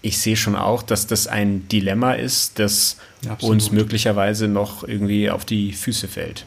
ich 0.00 0.16
sehe 0.16 0.36
schon 0.36 0.56
auch, 0.56 0.82
dass 0.82 1.06
das 1.06 1.26
ein 1.26 1.68
Dilemma 1.68 2.14
ist, 2.14 2.58
das 2.58 2.96
ja, 3.22 3.36
uns 3.42 3.70
möglicherweise 3.70 4.48
noch 4.48 4.82
irgendwie 4.82 5.28
auf 5.28 5.44
die 5.44 5.72
Füße 5.72 6.08
fällt. 6.08 6.46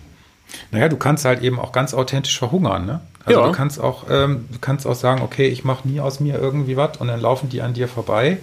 Naja, 0.72 0.89
du 0.89 0.98
kannst 0.98 1.26
halt 1.26 1.41
eben 1.41 1.60
auch 1.60 1.72
ganz 1.72 1.93
authentisch 1.93 2.38
verhungern, 2.38 2.86
ne? 2.86 3.02
Also 3.26 3.41
ja. 3.41 3.48
du 3.48 3.52
kannst 3.52 3.80
auch, 3.80 4.06
ähm, 4.10 4.45
du 4.52 4.60
kannst 4.60 4.88
auch 4.88 4.95
sagen, 4.95 5.22
okay, 5.22 5.48
ich 5.48 5.66
mache 5.66 5.88
nie 5.88 6.00
aus 6.00 6.22
mir 6.22 6.39
irgendwie 6.39 6.78
was 6.78 6.98
und 6.98 7.10
dann 7.10 7.20
laufen 7.20 7.50
die 7.50 7.62
an 7.62 7.74
dir 7.74 7.89
vorbei. 7.89 8.38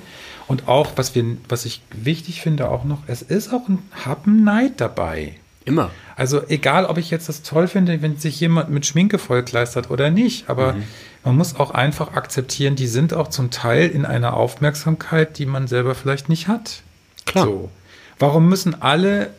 Und 0.46 0.68
auch, 0.68 0.92
was 0.96 1.14
wir, 1.14 1.24
was 1.48 1.64
ich 1.64 1.80
wichtig 1.90 2.42
finde 2.42 2.68
auch 2.68 2.84
noch, 2.84 2.98
es 3.06 3.22
ist 3.22 3.52
auch 3.54 3.66
ein 3.66 3.78
Happen 4.04 4.44
Neid 4.44 4.80
dabei. 4.82 5.36
Immer. 5.64 5.90
Also 6.16 6.42
egal, 6.48 6.84
ob 6.84 6.98
ich 6.98 7.10
jetzt 7.10 7.30
das 7.30 7.42
toll 7.42 7.66
finde, 7.66 8.02
wenn 8.02 8.18
sich 8.18 8.38
jemand 8.38 8.68
mit 8.68 8.84
Schminke 8.84 9.18
vollkleistert 9.18 9.90
oder 9.90 10.10
nicht, 10.10 10.50
aber 10.50 10.74
mhm. 10.74 10.82
man 11.24 11.36
muss 11.36 11.56
auch 11.56 11.70
einfach 11.70 12.12
akzeptieren, 12.12 12.76
die 12.76 12.86
sind 12.86 13.14
auch 13.14 13.28
zum 13.28 13.50
Teil 13.50 13.88
in 13.88 14.04
einer 14.04 14.34
Aufmerksamkeit, 14.34 15.38
die 15.38 15.46
man 15.46 15.66
selber 15.66 15.94
vielleicht 15.94 16.28
nicht 16.28 16.48
hat. 16.48 16.82
Klar. 17.24 17.46
So. 17.46 17.70
Warum 18.18 18.48
müssen 18.48 18.80
alle 18.82 19.30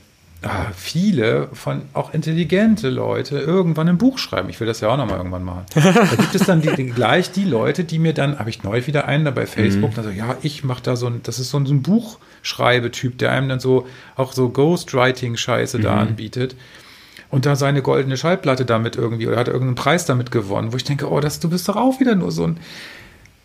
ah, 0.43 0.71
viele 0.75 1.49
von 1.53 1.83
auch 1.93 2.13
intelligente 2.13 2.89
Leute 2.89 3.39
irgendwann 3.39 3.89
ein 3.89 3.97
Buch 3.97 4.17
schreiben. 4.17 4.49
Ich 4.49 4.59
will 4.59 4.67
das 4.67 4.81
ja 4.81 4.89
auch 4.89 4.97
nochmal 4.97 5.17
irgendwann 5.17 5.43
machen. 5.43 5.65
Da 5.75 6.15
gibt 6.15 6.35
es 6.35 6.45
dann 6.45 6.61
die, 6.61 6.73
die, 6.75 6.85
gleich 6.85 7.31
die 7.31 7.45
Leute, 7.45 7.83
die 7.83 7.99
mir 7.99 8.13
dann, 8.13 8.39
habe 8.39 8.49
ich 8.49 8.63
neu 8.63 8.85
wieder 8.85 9.05
einen 9.05 9.25
da 9.25 9.31
bei 9.31 9.45
Facebook, 9.45 9.91
mhm. 9.91 9.97
also 9.97 10.09
ja, 10.09 10.35
ich 10.41 10.63
mache 10.63 10.83
da 10.83 10.95
so 10.95 11.07
ein, 11.07 11.21
das 11.23 11.39
ist 11.39 11.49
so 11.49 11.57
ein, 11.57 11.65
so 11.65 11.73
ein 11.73 11.81
Buchschreibetyp, 11.81 13.17
der 13.17 13.31
einem 13.31 13.49
dann 13.49 13.59
so 13.59 13.87
auch 14.15 14.33
so 14.33 14.49
Ghostwriting-Scheiße 14.49 15.79
mhm. 15.79 15.81
da 15.83 15.97
anbietet 15.97 16.55
und 17.29 17.45
da 17.45 17.55
seine 17.55 17.81
goldene 17.81 18.17
Schallplatte 18.17 18.65
damit 18.65 18.95
irgendwie 18.95 19.27
oder 19.27 19.37
hat 19.37 19.47
irgendeinen 19.47 19.75
Preis 19.75 20.05
damit 20.05 20.31
gewonnen, 20.31 20.71
wo 20.71 20.77
ich 20.77 20.83
denke, 20.83 21.09
oh, 21.11 21.19
das, 21.19 21.39
du 21.39 21.49
bist 21.49 21.67
doch 21.67 21.75
auch 21.75 21.99
wieder 21.99 22.15
nur 22.15 22.31
so 22.31 22.47
ein. 22.47 22.57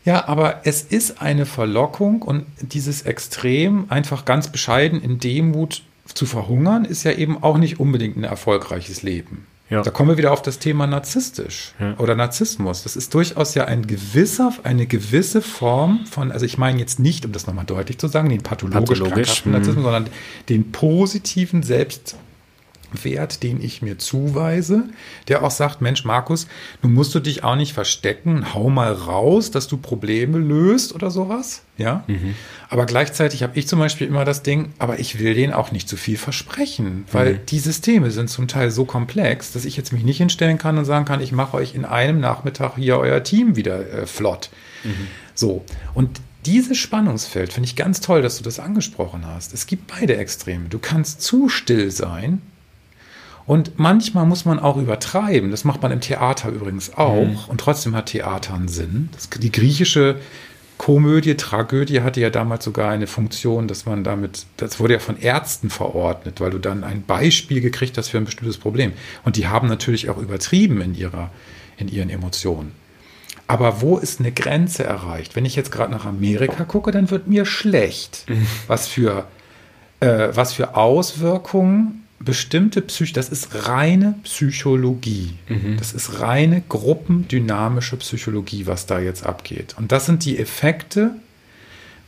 Ja, 0.05 0.29
aber 0.29 0.61
es 0.65 0.83
ist 0.83 1.21
eine 1.21 1.45
Verlockung 1.45 2.23
und 2.23 2.47
dieses 2.61 3.03
Extrem 3.03 3.87
einfach 3.91 4.25
ganz 4.25 4.49
bescheiden 4.49 5.03
in 5.03 5.19
Demut 5.19 5.83
zu 6.15 6.27
verhungern 6.27 6.85
ist 6.85 7.05
ja 7.05 7.13
eben 7.13 7.43
auch 7.43 7.59
nicht 7.59 7.81
unbedingt 7.81 8.17
ein 8.17 8.25
erfolgreiches 8.25 9.03
Leben. 9.03 9.47
Ja. 9.71 9.83
Da 9.83 9.91
kommen 9.91 10.11
wir 10.11 10.19
wieder 10.19 10.33
auf 10.33 10.43
das 10.43 10.59
Thema 10.59 10.89
narzisstisch 10.89 11.75
ja. 11.79 11.95
oder 11.99 12.17
Narzissmus. 12.17 12.83
Das 12.83 12.97
ist 12.97 13.15
durchaus 13.15 13.55
ja 13.55 13.67
ein 13.67 13.87
gewisser, 13.87 14.53
eine 14.65 14.87
gewisse 14.87 15.41
Form 15.41 16.07
von, 16.07 16.33
also 16.33 16.45
ich 16.45 16.59
meine 16.59 16.81
jetzt 16.81 16.99
nicht, 16.99 17.25
um 17.25 17.31
das 17.31 17.47
nochmal 17.47 17.67
deutlich 17.67 17.99
zu 17.99 18.09
sagen, 18.09 18.29
den 18.29 18.43
pathologisch, 18.43 18.99
pathologisch 18.99 19.47
Narzissmus, 19.47 19.77
mhm. 19.77 19.83
sondern 19.83 20.07
den 20.49 20.73
positiven 20.73 21.63
Selbst, 21.63 22.17
Wert, 23.03 23.43
den 23.43 23.63
ich 23.63 23.83
mir 23.83 23.99
zuweise, 23.99 24.85
der 25.29 25.43
auch 25.45 25.51
sagt, 25.51 25.81
Mensch, 25.81 26.05
Markus, 26.05 26.47
nun 26.83 26.93
musst 26.93 27.15
du 27.15 27.21
dich 27.21 27.45
auch 27.45 27.57
nicht 27.57 27.73
verstecken, 27.73 28.55
hau 28.55 28.71
mal 28.71 28.93
raus, 28.93 29.51
dass 29.51 29.69
du 29.69 29.77
Probleme 29.77 30.39
löst 30.39 30.95
oder 30.95 31.11
sowas, 31.11 31.63
ja. 31.79 32.05
Mhm. 32.07 32.35
Aber 32.69 32.87
gleichzeitig 32.87 33.43
habe 33.43 33.59
ich 33.59 33.67
zum 33.67 33.79
Beispiel 33.79 34.07
immer 34.07 34.25
das 34.25 34.43
Ding, 34.43 34.73
aber 34.79 34.99
ich 34.99 35.19
will 35.19 35.35
denen 35.35 35.53
auch 35.53 35.73
nicht 35.73 35.89
zu 35.89 35.97
viel 35.97 36.17
versprechen, 36.17 37.05
weil 37.13 37.35
mhm. 37.35 37.47
die 37.47 37.59
Systeme 37.59 38.11
sind 38.11 38.31
zum 38.31 38.49
Teil 38.49 38.71
so 38.71 38.85
komplex, 38.85 39.53
dass 39.53 39.65
ich 39.65 39.77
jetzt 39.77 39.93
mich 39.93 40.05
nicht 40.05 40.19
hinstellen 40.19 40.59
kann 40.59 40.79
und 40.79 40.85
sagen 40.85 41.05
kann, 41.05 41.21
ich 41.21 41.33
mache 41.33 41.57
euch 41.57 41.75
in 41.75 41.85
einem 41.85 42.21
Nachmittag 42.21 42.77
hier 42.77 42.99
euer 42.99 43.23
Team 43.23 43.57
wieder 43.57 43.81
äh, 43.93 44.07
flott. 44.07 44.51
Mhm. 44.85 45.09
So. 45.35 45.65
Und 45.95 46.21
dieses 46.47 46.79
Spannungsfeld 46.79 47.53
finde 47.53 47.67
ich 47.67 47.77
ganz 47.77 48.01
toll, 48.01 48.23
dass 48.23 48.39
du 48.39 48.45
das 48.45 48.61
angesprochen 48.61 49.27
hast. 49.27 49.53
Es 49.53 49.67
gibt 49.67 49.87
beide 49.89 50.17
Extreme. 50.17 50.69
Du 50.69 50.79
kannst 50.79 51.21
zu 51.21 51.49
still 51.49 51.91
sein 51.91 52.41
und 53.51 53.81
manchmal 53.81 54.27
muss 54.27 54.45
man 54.45 54.61
auch 54.61 54.77
übertreiben. 54.77 55.51
Das 55.51 55.65
macht 55.65 55.83
man 55.83 55.91
im 55.91 56.01
Theater 56.01 56.51
übrigens 56.51 56.97
auch. 56.97 57.25
Mhm. 57.25 57.37
Und 57.49 57.61
trotzdem 57.61 57.97
hat 57.97 58.07
Theater 58.07 58.55
einen 58.55 58.69
Sinn. 58.69 59.09
Das, 59.11 59.29
die 59.29 59.51
griechische 59.51 60.21
Komödie, 60.79 61.35
Tragödie 61.35 62.03
hatte 62.03 62.21
ja 62.21 62.31
damals 62.31 62.63
sogar 62.65 62.93
eine 62.93 63.09
Funktion, 63.09 63.67
dass 63.67 63.87
man 63.87 64.05
damit, 64.05 64.47
das 64.59 64.79
wurde 64.79 64.93
ja 64.93 64.99
von 65.01 65.19
Ärzten 65.19 65.69
verordnet, 65.69 66.41
weil 66.41 66.53
du 66.53 66.59
dann 66.59 66.85
ein 66.85 67.03
Beispiel 67.03 67.61
gekriegt 67.61 67.99
hast 67.99 68.11
für 68.11 68.19
ein 68.19 68.25
bestimmtes 68.25 68.57
Problem. 68.57 68.93
Und 69.25 69.35
die 69.35 69.49
haben 69.49 69.67
natürlich 69.67 70.11
auch 70.11 70.19
übertrieben 70.19 70.81
in 70.81 70.95
ihrer, 70.95 71.33
in 71.77 71.89
ihren 71.89 72.09
Emotionen. 72.09 72.71
Aber 73.49 73.81
wo 73.81 73.99
ist 73.99 74.21
eine 74.21 74.31
Grenze 74.31 74.85
erreicht? 74.85 75.35
Wenn 75.35 75.45
ich 75.45 75.57
jetzt 75.57 75.73
gerade 75.73 75.91
nach 75.91 76.07
Amerika 76.07 76.63
gucke, 76.63 76.93
dann 76.93 77.11
wird 77.11 77.27
mir 77.27 77.45
schlecht. 77.45 78.27
Mhm. 78.29 78.47
Was 78.69 78.87
für, 78.87 79.27
äh, 79.99 80.29
was 80.35 80.53
für 80.53 80.77
Auswirkungen 80.77 82.05
bestimmte 82.23 82.83
Psych, 82.83 83.13
das 83.13 83.31
ist 83.31 83.67
reine 83.67 84.15
Psychologie. 84.25 85.33
Mhm. 85.49 85.77
Das 85.79 85.93
ist 85.93 86.21
reine 86.21 86.63
gruppendynamische 86.69 87.97
Psychologie, 87.97 88.67
was 88.67 88.87
da 88.87 89.01
jetzt 89.01 89.25
abgeht. 89.25 89.75
Und 89.79 89.91
das 89.91 90.07
sind 90.07 90.25
die 90.25 90.39
Effekte, 90.39 91.13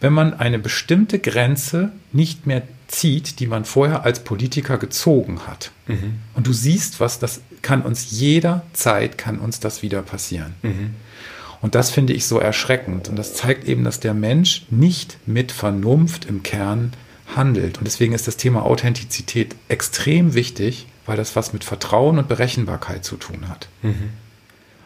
wenn 0.01 0.13
man 0.13 0.35
eine 0.35 0.59
bestimmte 0.59 1.19
Grenze 1.19 1.93
nicht 2.13 2.47
mehr 2.47 2.63
zieht, 2.89 3.41
die 3.41 3.47
man 3.47 3.65
vorher 3.65 4.05
als 4.05 4.23
Politiker 4.23 4.77
gezogen 4.77 5.47
hat. 5.47 5.71
Mhm. 5.87 6.19
Und 6.35 6.47
du 6.47 6.53
siehst, 6.53 7.01
was 7.01 7.19
das 7.19 7.41
kann 7.63 7.83
uns 7.83 8.11
jederzeit 8.11 9.17
kann 9.17 9.39
uns 9.39 9.61
das 9.61 9.83
wieder 9.83 10.03
passieren. 10.03 10.55
Mhm. 10.63 10.95
Und 11.63 11.77
das 11.77 11.91
finde 11.91 12.13
ich 12.13 12.27
so 12.27 12.39
erschreckend. 12.39 13.09
Und 13.09 13.17
das 13.17 13.35
zeigt 13.35 13.65
eben, 13.67 13.85
dass 13.85 14.01
der 14.01 14.15
Mensch 14.15 14.67
nicht 14.69 15.17
mit 15.27 15.53
Vernunft 15.53 16.27
im 16.27 16.43
Kern 16.43 16.93
handelt. 17.37 17.79
Und 17.79 17.85
deswegen 17.85 18.13
ist 18.13 18.27
das 18.27 18.37
Thema 18.37 18.65
Authentizität 18.65 19.55
extrem 19.69 20.35
wichtig, 20.35 20.87
weil 21.07 21.17
das 21.17 21.37
was 21.37 21.53
mit 21.53 21.65
Vertrauen 21.65 22.19
und 22.19 22.29
Berechenbarkeit 22.29 23.05
zu 23.05 23.17
tun 23.17 23.49
hat. 23.49 23.69
Mhm. 23.83 24.11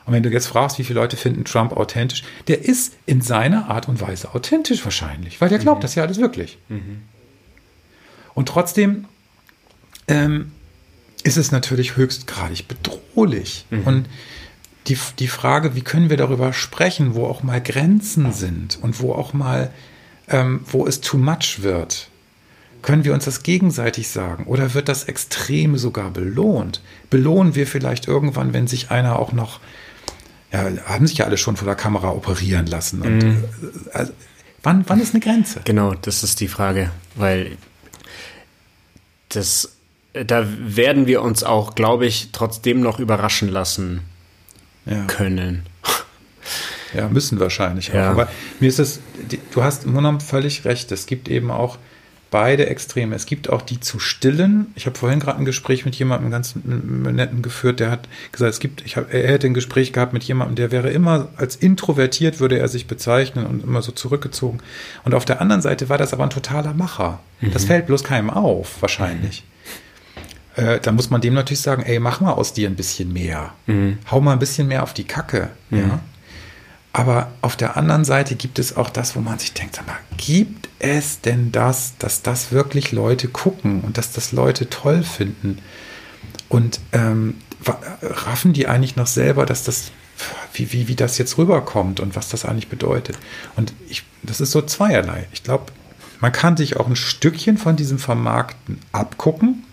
Und 0.06 0.12
wenn 0.12 0.22
du 0.22 0.30
jetzt 0.30 0.46
fragst, 0.46 0.78
wie 0.78 0.84
viele 0.84 1.00
Leute 1.00 1.16
finden 1.16 1.44
Trump 1.44 1.72
authentisch, 1.72 2.22
der 2.46 2.64
ist 2.64 2.94
in 3.06 3.20
seiner 3.20 3.68
Art 3.68 3.88
und 3.88 4.00
Weise 4.00 4.34
authentisch 4.34 4.84
wahrscheinlich, 4.84 5.40
weil 5.40 5.48
der 5.48 5.58
glaubt 5.58 5.80
mhm. 5.80 5.82
das 5.82 5.94
ja 5.96 6.04
alles 6.04 6.18
wirklich. 6.18 6.58
Mhm. 6.68 7.02
Und 8.34 8.48
trotzdem 8.48 9.06
ähm, 10.06 10.52
ist 11.24 11.36
es 11.36 11.50
natürlich 11.50 11.96
höchstgradig 11.96 12.68
bedrohlich. 12.68 13.66
Mhm. 13.70 13.82
Und 13.82 14.08
die, 14.86 14.96
die 15.18 15.28
Frage, 15.28 15.74
wie 15.74 15.82
können 15.82 16.10
wir 16.10 16.16
darüber 16.16 16.52
sprechen, 16.52 17.14
wo 17.14 17.26
auch 17.26 17.42
mal 17.42 17.60
Grenzen 17.60 18.32
sind 18.32 18.78
und 18.80 19.00
wo 19.00 19.12
auch 19.12 19.32
mal, 19.32 19.72
ähm, 20.28 20.60
wo 20.70 20.86
es 20.86 21.00
too 21.00 21.18
much 21.18 21.62
wird. 21.62 22.08
Können 22.86 23.04
wir 23.04 23.14
uns 23.14 23.24
das 23.24 23.42
gegenseitig 23.42 24.08
sagen 24.10 24.44
oder 24.44 24.72
wird 24.74 24.88
das 24.88 25.02
Extreme 25.04 25.76
sogar 25.76 26.12
belohnt? 26.12 26.80
Belohnen 27.10 27.56
wir 27.56 27.66
vielleicht 27.66 28.06
irgendwann, 28.06 28.54
wenn 28.54 28.68
sich 28.68 28.92
einer 28.92 29.18
auch 29.18 29.32
noch, 29.32 29.58
ja, 30.52 30.70
haben 30.84 31.08
sich 31.08 31.18
ja 31.18 31.24
alle 31.24 31.36
schon 31.36 31.56
vor 31.56 31.66
der 31.66 31.74
Kamera 31.74 32.10
operieren 32.10 32.66
lassen. 32.66 33.02
Und. 33.02 33.24
Äh, 33.24 33.34
also, 33.92 34.12
wann, 34.62 34.84
wann 34.86 35.00
ist 35.00 35.14
eine 35.14 35.20
Grenze? 35.20 35.62
Genau, 35.64 35.94
das 35.94 36.22
ist 36.22 36.38
die 36.38 36.46
Frage, 36.46 36.92
weil 37.16 37.56
das, 39.30 39.72
da 40.12 40.46
werden 40.46 41.08
wir 41.08 41.22
uns 41.22 41.42
auch, 41.42 41.74
glaube 41.74 42.06
ich, 42.06 42.28
trotzdem 42.30 42.82
noch 42.82 43.00
überraschen 43.00 43.48
lassen 43.48 44.02
ja. 44.84 45.02
können. 45.06 45.64
Ja, 46.94 47.08
müssen 47.08 47.40
wahrscheinlich 47.40 47.88
ja. 47.88 48.06
auch. 48.06 48.12
Aber 48.12 48.28
mir 48.60 48.68
ist 48.68 48.78
es, 48.78 49.00
du 49.50 49.64
hast 49.64 49.86
Monam 49.86 50.20
völlig 50.20 50.64
recht. 50.64 50.92
Es 50.92 51.06
gibt 51.06 51.28
eben 51.28 51.50
auch 51.50 51.78
beide 52.30 52.66
Extreme. 52.66 53.14
Es 53.14 53.26
gibt 53.26 53.50
auch 53.50 53.62
die 53.62 53.80
zu 53.80 53.98
stillen. 53.98 54.72
Ich 54.74 54.86
habe 54.86 54.98
vorhin 54.98 55.20
gerade 55.20 55.38
ein 55.38 55.44
Gespräch 55.44 55.84
mit 55.84 55.94
jemandem 55.94 56.30
ganz 56.30 56.54
netten 56.64 57.42
geführt, 57.42 57.80
der 57.80 57.90
hat 57.90 58.08
gesagt, 58.32 58.52
es 58.52 58.60
gibt, 58.60 58.84
ich 58.84 58.96
hab, 58.96 59.12
er 59.12 59.28
hätte 59.28 59.46
ein 59.46 59.54
Gespräch 59.54 59.92
gehabt 59.92 60.12
mit 60.12 60.24
jemandem, 60.24 60.56
der 60.56 60.72
wäre 60.72 60.90
immer 60.90 61.28
als 61.36 61.56
introvertiert, 61.56 62.40
würde 62.40 62.58
er 62.58 62.68
sich 62.68 62.86
bezeichnen 62.86 63.46
und 63.46 63.64
immer 63.64 63.82
so 63.82 63.92
zurückgezogen. 63.92 64.58
Und 65.04 65.14
auf 65.14 65.24
der 65.24 65.40
anderen 65.40 65.62
Seite 65.62 65.88
war 65.88 65.98
das 65.98 66.12
aber 66.12 66.24
ein 66.24 66.30
totaler 66.30 66.74
Macher. 66.74 67.20
Mhm. 67.40 67.52
Das 67.52 67.64
fällt 67.64 67.86
bloß 67.86 68.04
keinem 68.04 68.30
auf, 68.30 68.80
wahrscheinlich. 68.80 69.42
Mhm 69.46 69.56
äh, 70.56 70.80
da 70.80 70.90
muss 70.90 71.10
man 71.10 71.20
dem 71.20 71.34
natürlich 71.34 71.60
sagen, 71.60 71.82
ey, 71.82 72.00
mach 72.00 72.20
mal 72.20 72.32
aus 72.32 72.52
dir 72.52 72.68
ein 72.68 72.76
bisschen 72.76 73.12
mehr. 73.12 73.52
Mhm. 73.66 73.98
Hau 74.10 74.20
mal 74.20 74.32
ein 74.32 74.38
bisschen 74.38 74.66
mehr 74.66 74.82
auf 74.82 74.94
die 74.94 75.04
Kacke. 75.04 75.50
Mhm. 75.70 75.78
Ja? 75.78 76.00
Aber 76.96 77.30
auf 77.42 77.56
der 77.56 77.76
anderen 77.76 78.06
Seite 78.06 78.36
gibt 78.36 78.58
es 78.58 78.74
auch 78.74 78.88
das, 78.88 79.16
wo 79.16 79.20
man 79.20 79.38
sich 79.38 79.52
denkt, 79.52 79.76
sag 79.76 79.86
mal, 79.86 79.98
gibt 80.16 80.70
es 80.78 81.20
denn 81.20 81.52
das, 81.52 81.92
dass 81.98 82.22
das 82.22 82.52
wirklich 82.52 82.90
Leute 82.90 83.28
gucken 83.28 83.82
und 83.82 83.98
dass 83.98 84.12
das 84.12 84.32
Leute 84.32 84.70
toll 84.70 85.02
finden? 85.02 85.58
Und 86.48 86.80
ähm, 86.92 87.34
raffen 88.00 88.54
die 88.54 88.66
eigentlich 88.66 88.96
noch 88.96 89.08
selber, 89.08 89.44
dass 89.44 89.62
das, 89.62 89.90
wie, 90.54 90.72
wie, 90.72 90.88
wie 90.88 90.94
das 90.94 91.18
jetzt 91.18 91.36
rüberkommt 91.36 92.00
und 92.00 92.16
was 92.16 92.30
das 92.30 92.46
eigentlich 92.46 92.68
bedeutet? 92.68 93.18
Und 93.56 93.74
ich, 93.90 94.04
das 94.22 94.40
ist 94.40 94.52
so 94.52 94.62
zweierlei. 94.62 95.26
Ich 95.34 95.42
glaube, 95.42 95.72
man 96.22 96.32
kann 96.32 96.56
sich 96.56 96.78
auch 96.78 96.86
ein 96.86 96.96
Stückchen 96.96 97.58
von 97.58 97.76
diesem 97.76 97.98
Vermarkten 97.98 98.78
abgucken, 98.92 99.64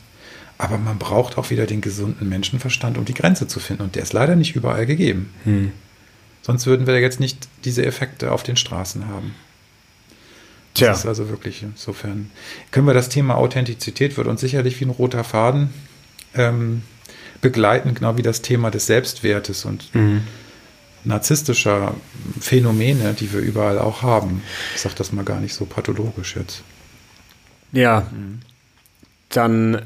aber 0.57 0.77
man 0.77 0.97
braucht 0.97 1.37
auch 1.37 1.51
wieder 1.51 1.67
den 1.67 1.79
gesunden 1.79 2.27
Menschenverstand, 2.27 2.97
um 2.97 3.05
die 3.05 3.13
Grenze 3.13 3.47
zu 3.47 3.61
finden. 3.61 3.83
Und 3.83 3.95
der 3.95 4.03
ist 4.03 4.11
leider 4.11 4.35
nicht 4.35 4.57
überall 4.57 4.85
gegeben. 4.85 5.33
Hm. 5.45 5.71
Sonst 6.43 6.67
würden 6.67 6.85
wir 6.85 6.99
jetzt 6.99 7.19
nicht 7.19 7.47
diese 7.65 7.85
Effekte 7.85 8.31
auf 8.31 8.43
den 8.43 8.57
Straßen 8.57 9.07
haben. 9.07 9.33
Tja. 10.73 10.89
Das 10.89 10.99
ist 10.99 11.05
also 11.05 11.29
wirklich 11.29 11.63
insofern. 11.63 12.29
Können 12.71 12.85
wir 12.85 12.93
das 12.93 13.09
Thema 13.09 13.35
Authentizität, 13.35 14.17
wird 14.17 14.27
uns 14.27 14.41
sicherlich 14.41 14.79
wie 14.79 14.85
ein 14.85 14.89
roter 14.89 15.23
Faden 15.23 15.73
ähm, 16.35 16.83
begleiten, 17.41 17.93
genau 17.93 18.17
wie 18.17 18.23
das 18.23 18.41
Thema 18.41 18.71
des 18.71 18.87
Selbstwertes 18.87 19.65
und 19.65 19.93
mhm. 19.95 20.23
narzisstischer 21.03 21.95
Phänomene, 22.39 23.13
die 23.13 23.31
wir 23.31 23.39
überall 23.39 23.79
auch 23.79 24.01
haben. 24.01 24.43
Ich 24.75 24.81
sage 24.81 24.95
das 24.97 25.11
mal 25.11 25.25
gar 25.25 25.39
nicht 25.39 25.53
so 25.53 25.65
pathologisch 25.65 26.35
jetzt. 26.35 26.63
Ja, 27.71 28.07
mhm. 28.11 28.39
dann 29.29 29.81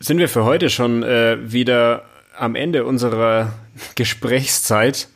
sind 0.00 0.18
wir 0.18 0.28
für 0.28 0.44
heute 0.44 0.70
schon 0.70 1.02
äh, 1.02 1.38
wieder 1.50 2.04
am 2.36 2.54
Ende 2.54 2.84
unserer 2.84 3.52
Gesprächszeit. 3.94 5.08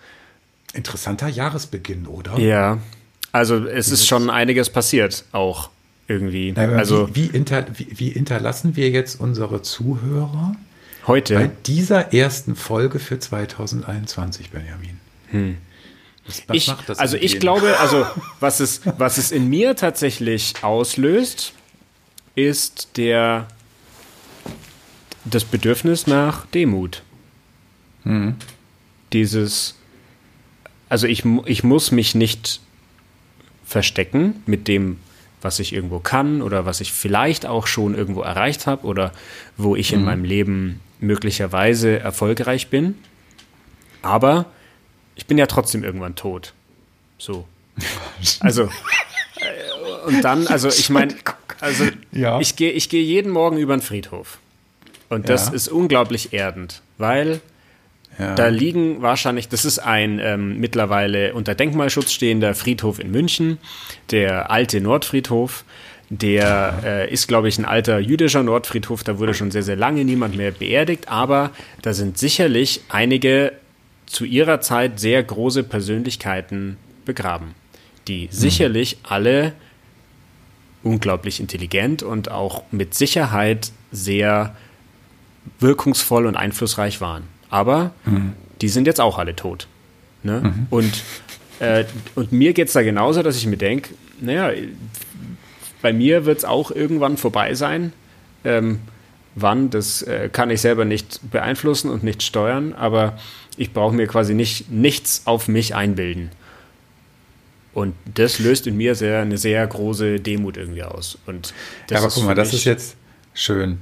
Interessanter 0.74 1.28
Jahresbeginn, 1.28 2.06
oder? 2.06 2.38
Ja. 2.38 2.78
Also 3.32 3.66
es 3.66 3.90
ist 3.90 4.06
schon 4.06 4.30
einiges 4.30 4.70
passiert, 4.70 5.24
auch 5.32 5.70
irgendwie. 6.06 6.52
Na, 6.54 6.68
also 6.68 7.08
wie, 7.14 7.28
wie, 7.28 7.32
hinter, 7.32 7.66
wie, 7.76 7.88
wie, 7.90 8.10
hinterlassen 8.10 8.76
wir 8.76 8.90
jetzt 8.90 9.20
unsere 9.20 9.62
Zuhörer 9.62 10.54
heute 11.06 11.34
bei 11.34 11.50
dieser 11.66 12.12
ersten 12.12 12.56
Folge 12.56 12.98
für 12.98 13.18
2021, 13.18 14.50
Benjamin? 14.50 15.00
Hm. 15.30 15.56
Was, 16.26 16.42
was 16.46 16.56
ich, 16.56 16.98
also 16.98 17.16
ich 17.16 17.40
glaube, 17.40 17.78
also 17.80 18.06
was 18.40 18.60
es, 18.60 18.82
was 18.98 19.18
es 19.18 19.32
in 19.32 19.48
mir 19.48 19.76
tatsächlich 19.76 20.54
auslöst, 20.62 21.54
ist 22.34 22.96
der 22.96 23.48
das 25.24 25.44
Bedürfnis 25.44 26.06
nach 26.06 26.46
Demut. 26.46 27.02
Hm. 28.04 28.36
Dieses, 29.12 29.76
also 30.88 31.06
ich, 31.06 31.24
ich 31.46 31.64
muss 31.64 31.90
mich 31.90 32.14
nicht 32.14 32.60
verstecken 33.64 34.42
mit 34.46 34.68
dem, 34.68 34.98
was 35.40 35.58
ich 35.58 35.72
irgendwo 35.72 35.98
kann 35.98 36.42
oder 36.42 36.66
was 36.66 36.80
ich 36.80 36.92
vielleicht 36.92 37.46
auch 37.46 37.66
schon 37.66 37.94
irgendwo 37.94 38.22
erreicht 38.22 38.66
habe 38.66 38.86
oder 38.86 39.12
wo 39.56 39.76
ich 39.76 39.92
in 39.92 40.00
mhm. 40.00 40.06
meinem 40.06 40.24
Leben 40.24 40.80
möglicherweise 41.00 41.98
erfolgreich 41.98 42.68
bin. 42.68 42.96
Aber 44.02 44.46
ich 45.16 45.26
bin 45.26 45.38
ja 45.38 45.46
trotzdem 45.46 45.84
irgendwann 45.84 46.14
tot. 46.14 46.52
So. 47.18 47.46
Also, 48.40 48.64
äh, 48.64 50.06
und 50.06 50.22
dann, 50.22 50.46
also 50.46 50.68
ich 50.68 50.88
meine, 50.88 51.14
also 51.60 51.84
ja. 52.12 52.40
ich 52.40 52.56
gehe 52.56 52.70
ich 52.70 52.88
geh 52.88 53.02
jeden 53.02 53.30
Morgen 53.30 53.58
über 53.58 53.76
den 53.76 53.82
Friedhof. 53.82 54.38
Und 55.08 55.28
das 55.28 55.48
ja. 55.48 55.54
ist 55.54 55.68
unglaublich 55.68 56.32
erdend, 56.32 56.80
weil 56.96 57.40
ja. 58.18 58.34
da 58.34 58.48
liegen 58.48 59.02
wahrscheinlich, 59.02 59.48
das 59.48 59.64
ist 59.64 59.78
ein 59.78 60.18
ähm, 60.18 60.58
mittlerweile 60.60 61.34
unter 61.34 61.54
Denkmalschutz 61.54 62.12
stehender 62.12 62.54
Friedhof 62.54 62.98
in 62.98 63.10
München, 63.10 63.58
der 64.10 64.50
alte 64.50 64.80
Nordfriedhof. 64.80 65.64
Der 66.10 66.82
äh, 66.84 67.12
ist, 67.12 67.28
glaube 67.28 67.48
ich, 67.48 67.58
ein 67.58 67.64
alter 67.64 67.98
jüdischer 67.98 68.42
Nordfriedhof. 68.42 69.02
Da 69.02 69.18
wurde 69.18 69.34
schon 69.34 69.50
sehr, 69.50 69.62
sehr 69.62 69.74
lange 69.74 70.04
niemand 70.04 70.36
mehr 70.36 70.50
beerdigt. 70.50 71.08
Aber 71.08 71.50
da 71.82 71.94
sind 71.94 72.18
sicherlich 72.18 72.82
einige 72.90 73.52
zu 74.06 74.24
ihrer 74.24 74.60
Zeit 74.60 75.00
sehr 75.00 75.22
große 75.22 75.64
Persönlichkeiten 75.64 76.76
begraben, 77.04 77.54
die 78.06 78.26
mhm. 78.26 78.28
sicherlich 78.30 78.98
alle 79.02 79.54
unglaublich 80.82 81.40
intelligent 81.40 82.02
und 82.02 82.30
auch 82.30 82.62
mit 82.70 82.94
Sicherheit 82.94 83.72
sehr 83.90 84.54
wirkungsvoll 85.58 86.26
und 86.26 86.36
einflussreich 86.36 87.00
waren. 87.00 87.24
Aber 87.54 87.92
mhm. 88.04 88.32
die 88.60 88.68
sind 88.68 88.88
jetzt 88.88 89.00
auch 89.00 89.16
alle 89.16 89.36
tot. 89.36 89.68
Ne? 90.24 90.40
Mhm. 90.40 90.66
Und, 90.70 91.04
äh, 91.60 91.84
und 92.16 92.32
mir 92.32 92.52
geht 92.52 92.66
es 92.66 92.72
da 92.72 92.82
genauso, 92.82 93.22
dass 93.22 93.36
ich 93.36 93.46
mir 93.46 93.56
denke, 93.56 93.90
naja, 94.20 94.50
bei 95.80 95.92
mir 95.92 96.24
wird 96.24 96.38
es 96.38 96.44
auch 96.44 96.72
irgendwann 96.72 97.16
vorbei 97.16 97.54
sein. 97.54 97.92
Ähm, 98.42 98.80
wann, 99.36 99.70
das 99.70 100.02
äh, 100.02 100.28
kann 100.32 100.50
ich 100.50 100.62
selber 100.62 100.84
nicht 100.84 101.30
beeinflussen 101.30 101.90
und 101.90 102.02
nicht 102.02 102.24
steuern, 102.24 102.72
aber 102.72 103.16
ich 103.56 103.72
brauche 103.72 103.94
mir 103.94 104.08
quasi 104.08 104.34
nicht 104.34 104.72
nichts 104.72 105.22
auf 105.24 105.46
mich 105.46 105.76
einbilden. 105.76 106.30
Und 107.72 107.94
das 108.12 108.40
löst 108.40 108.66
in 108.66 108.76
mir 108.76 108.96
sehr, 108.96 109.22
eine 109.22 109.38
sehr 109.38 109.64
große 109.64 110.18
Demut 110.18 110.56
irgendwie 110.56 110.82
aus. 110.82 111.18
Und 111.26 111.54
das 111.86 112.00
ja, 112.00 112.04
aber 112.04 112.12
guck 112.12 112.24
mal, 112.24 112.34
das 112.34 112.52
ist 112.52 112.64
jetzt 112.64 112.96
schön. 113.32 113.78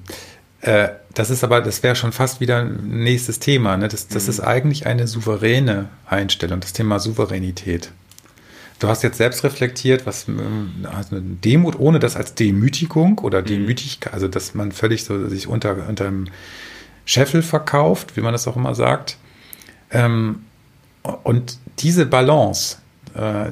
Äh, 0.63 0.91
das 1.15 1.29
ist 1.29 1.45
aber, 1.45 1.61
das 1.61 1.83
wäre 1.83 1.95
schon 1.95 2.13
fast 2.13 2.41
wieder 2.41 2.61
ein 2.61 3.03
nächstes 3.03 3.39
Thema. 3.39 3.77
Ne? 3.77 3.89
Das, 3.89 4.09
das 4.09 4.25
mhm. 4.25 4.31
ist 4.31 4.41
eigentlich 4.41 4.87
eine 4.87 5.07
souveräne 5.07 5.89
Einstellung, 6.07 6.61
das 6.61 6.73
Thema 6.73 6.99
Souveränität. 6.99 7.93
Du 8.79 8.89
hast 8.89 9.03
jetzt 9.03 9.19
selbst 9.19 9.45
reflektiert, 9.45 10.07
was 10.07 10.27
also 10.97 11.17
Demut, 11.21 11.79
ohne 11.79 11.99
das 12.01 12.17
als 12.17 12.35
Demütigung 12.35 13.19
oder 13.19 13.43
mhm. 13.43 13.47
Demütigkeit, 13.47 14.15
also 14.15 14.29
dass 14.29 14.55
man 14.55 14.73
völlig 14.73 15.05
so 15.05 15.29
sich 15.29 15.47
unter, 15.47 15.89
unter 15.89 16.07
einem 16.07 16.29
Scheffel 17.05 17.43
verkauft, 17.43 18.17
wie 18.17 18.23
man 18.23 18.33
das 18.33 18.49
auch 18.49 18.57
immer 18.57 18.75
sagt. 18.75 19.19
Ähm, 19.91 20.45
und 21.25 21.59
diese 21.81 22.07
Balance, 22.07 22.79
äh, 23.15 23.51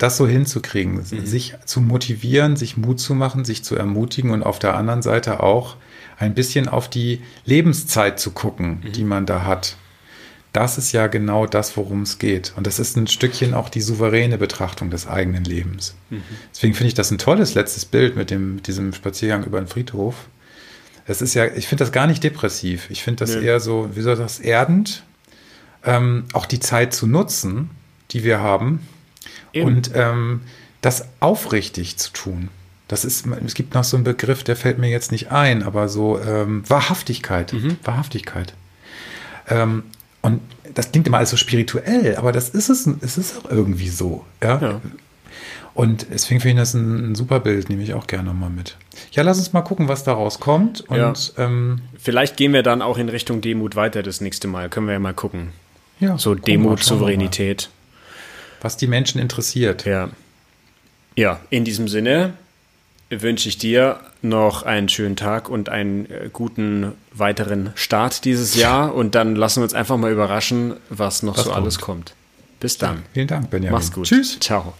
das 0.00 0.16
so 0.16 0.26
hinzukriegen, 0.26 0.94
mhm. 0.94 1.26
sich 1.26 1.54
zu 1.66 1.82
motivieren, 1.82 2.56
sich 2.56 2.78
Mut 2.78 2.98
zu 2.98 3.14
machen, 3.14 3.44
sich 3.44 3.62
zu 3.62 3.76
ermutigen 3.76 4.30
und 4.30 4.42
auf 4.42 4.58
der 4.58 4.74
anderen 4.74 5.02
Seite 5.02 5.42
auch 5.42 5.76
ein 6.18 6.34
bisschen 6.34 6.68
auf 6.68 6.88
die 6.88 7.20
Lebenszeit 7.44 8.18
zu 8.18 8.30
gucken, 8.30 8.80
mhm. 8.82 8.92
die 8.92 9.04
man 9.04 9.26
da 9.26 9.44
hat. 9.44 9.76
Das 10.54 10.78
ist 10.78 10.92
ja 10.92 11.06
genau 11.06 11.46
das, 11.46 11.76
worum 11.76 12.02
es 12.02 12.18
geht. 12.18 12.54
Und 12.56 12.66
das 12.66 12.78
ist 12.78 12.96
ein 12.96 13.08
Stückchen 13.08 13.52
auch 13.52 13.68
die 13.68 13.82
souveräne 13.82 14.38
Betrachtung 14.38 14.90
des 14.90 15.06
eigenen 15.06 15.44
Lebens. 15.44 15.94
Mhm. 16.08 16.22
Deswegen 16.52 16.74
finde 16.74 16.88
ich 16.88 16.94
das 16.94 17.10
ein 17.10 17.18
tolles 17.18 17.54
letztes 17.54 17.84
Bild 17.84 18.16
mit 18.16 18.30
dem, 18.30 18.62
diesem 18.62 18.94
Spaziergang 18.94 19.44
über 19.44 19.60
den 19.60 19.68
Friedhof. 19.68 20.14
Es 21.06 21.20
ist 21.20 21.34
ja, 21.34 21.44
ich 21.44 21.68
finde 21.68 21.84
das 21.84 21.92
gar 21.92 22.06
nicht 22.06 22.24
depressiv. 22.24 22.88
Ich 22.88 23.02
finde 23.02 23.24
das 23.26 23.36
nee. 23.36 23.44
eher 23.44 23.60
so, 23.60 23.90
wie 23.94 24.00
soll 24.00 24.16
das, 24.16 24.40
erdend. 24.40 25.04
ähm, 25.84 26.24
auch 26.32 26.46
die 26.46 26.60
Zeit 26.60 26.94
zu 26.94 27.06
nutzen, 27.06 27.70
die 28.10 28.24
wir 28.24 28.40
haben 28.40 28.80
Eben. 29.52 29.66
und 29.66 29.90
ähm, 29.94 30.42
das 30.80 31.06
aufrichtig 31.20 31.96
zu 31.96 32.12
tun. 32.12 32.48
Das 32.88 33.04
ist, 33.04 33.24
es 33.26 33.54
gibt 33.54 33.74
noch 33.74 33.84
so 33.84 33.96
einen 33.96 34.04
Begriff, 34.04 34.42
der 34.42 34.56
fällt 34.56 34.78
mir 34.78 34.88
jetzt 34.88 35.12
nicht 35.12 35.30
ein, 35.30 35.62
aber 35.62 35.88
so 35.88 36.18
ähm, 36.20 36.68
Wahrhaftigkeit. 36.68 37.52
Mhm. 37.52 37.76
Wahrhaftigkeit. 37.84 38.54
Ähm, 39.48 39.84
und 40.22 40.40
das 40.74 40.90
klingt 40.90 41.06
immer 41.06 41.18
alles 41.18 41.30
so 41.30 41.36
spirituell, 41.36 42.16
aber 42.16 42.32
das 42.32 42.48
ist 42.48 42.68
es, 42.68 42.88
es 43.00 43.16
ist 43.16 43.38
auch 43.38 43.50
irgendwie 43.50 43.88
so. 43.88 44.24
Ja. 44.42 44.60
ja. 44.60 44.80
Und 45.72 46.06
deswegen 46.12 46.40
finde 46.40 46.54
ich 46.54 46.58
das 46.58 46.74
ein, 46.74 47.12
ein, 47.12 47.14
super 47.14 47.40
Bild, 47.40 47.68
nehme 47.68 47.82
ich 47.82 47.94
auch 47.94 48.06
gerne 48.06 48.34
mal 48.34 48.50
mit. 48.50 48.76
Ja, 49.12 49.22
lass 49.22 49.38
uns 49.38 49.52
mal 49.52 49.62
gucken, 49.62 49.88
was 49.88 50.02
daraus 50.04 50.40
kommt. 50.40 50.80
Und, 50.82 50.98
ja. 50.98 51.14
ähm, 51.38 51.80
Vielleicht 51.96 52.36
gehen 52.36 52.52
wir 52.52 52.62
dann 52.62 52.82
auch 52.82 52.98
in 52.98 53.08
Richtung 53.08 53.40
Demut 53.40 53.76
weiter 53.76 54.02
das 54.02 54.20
nächste 54.20 54.48
Mal. 54.48 54.68
Können 54.68 54.86
wir 54.86 54.94
ja 54.94 54.98
mal 54.98 55.14
gucken. 55.14 55.50
Ja, 56.00 56.18
so 56.18 56.34
Demut, 56.34 56.82
Souveränität. 56.82 57.70
Was 58.60 58.76
die 58.76 58.86
Menschen 58.86 59.20
interessiert. 59.20 59.84
Ja. 59.84 60.10
Ja, 61.16 61.40
in 61.50 61.64
diesem 61.64 61.88
Sinne 61.88 62.34
wünsche 63.10 63.48
ich 63.48 63.58
dir 63.58 64.00
noch 64.22 64.62
einen 64.62 64.88
schönen 64.88 65.16
Tag 65.16 65.48
und 65.48 65.68
einen 65.68 66.06
äh, 66.10 66.30
guten 66.32 66.92
weiteren 67.12 67.72
Start 67.74 68.24
dieses 68.24 68.54
Jahr. 68.54 68.94
Und 68.94 69.14
dann 69.14 69.34
lassen 69.34 69.60
wir 69.60 69.64
uns 69.64 69.74
einfach 69.74 69.96
mal 69.96 70.12
überraschen, 70.12 70.76
was 70.88 71.22
noch 71.22 71.36
was 71.36 71.44
so 71.44 71.50
kommt. 71.50 71.62
alles 71.62 71.78
kommt. 71.78 72.14
Bis 72.60 72.78
dann. 72.78 72.96
Ja, 72.96 73.02
vielen 73.14 73.28
Dank, 73.28 73.50
Benjamin. 73.50 73.72
Mach's 73.72 73.92
gut. 73.92 74.06
Tschüss. 74.06 74.38
Ciao. 74.38 74.74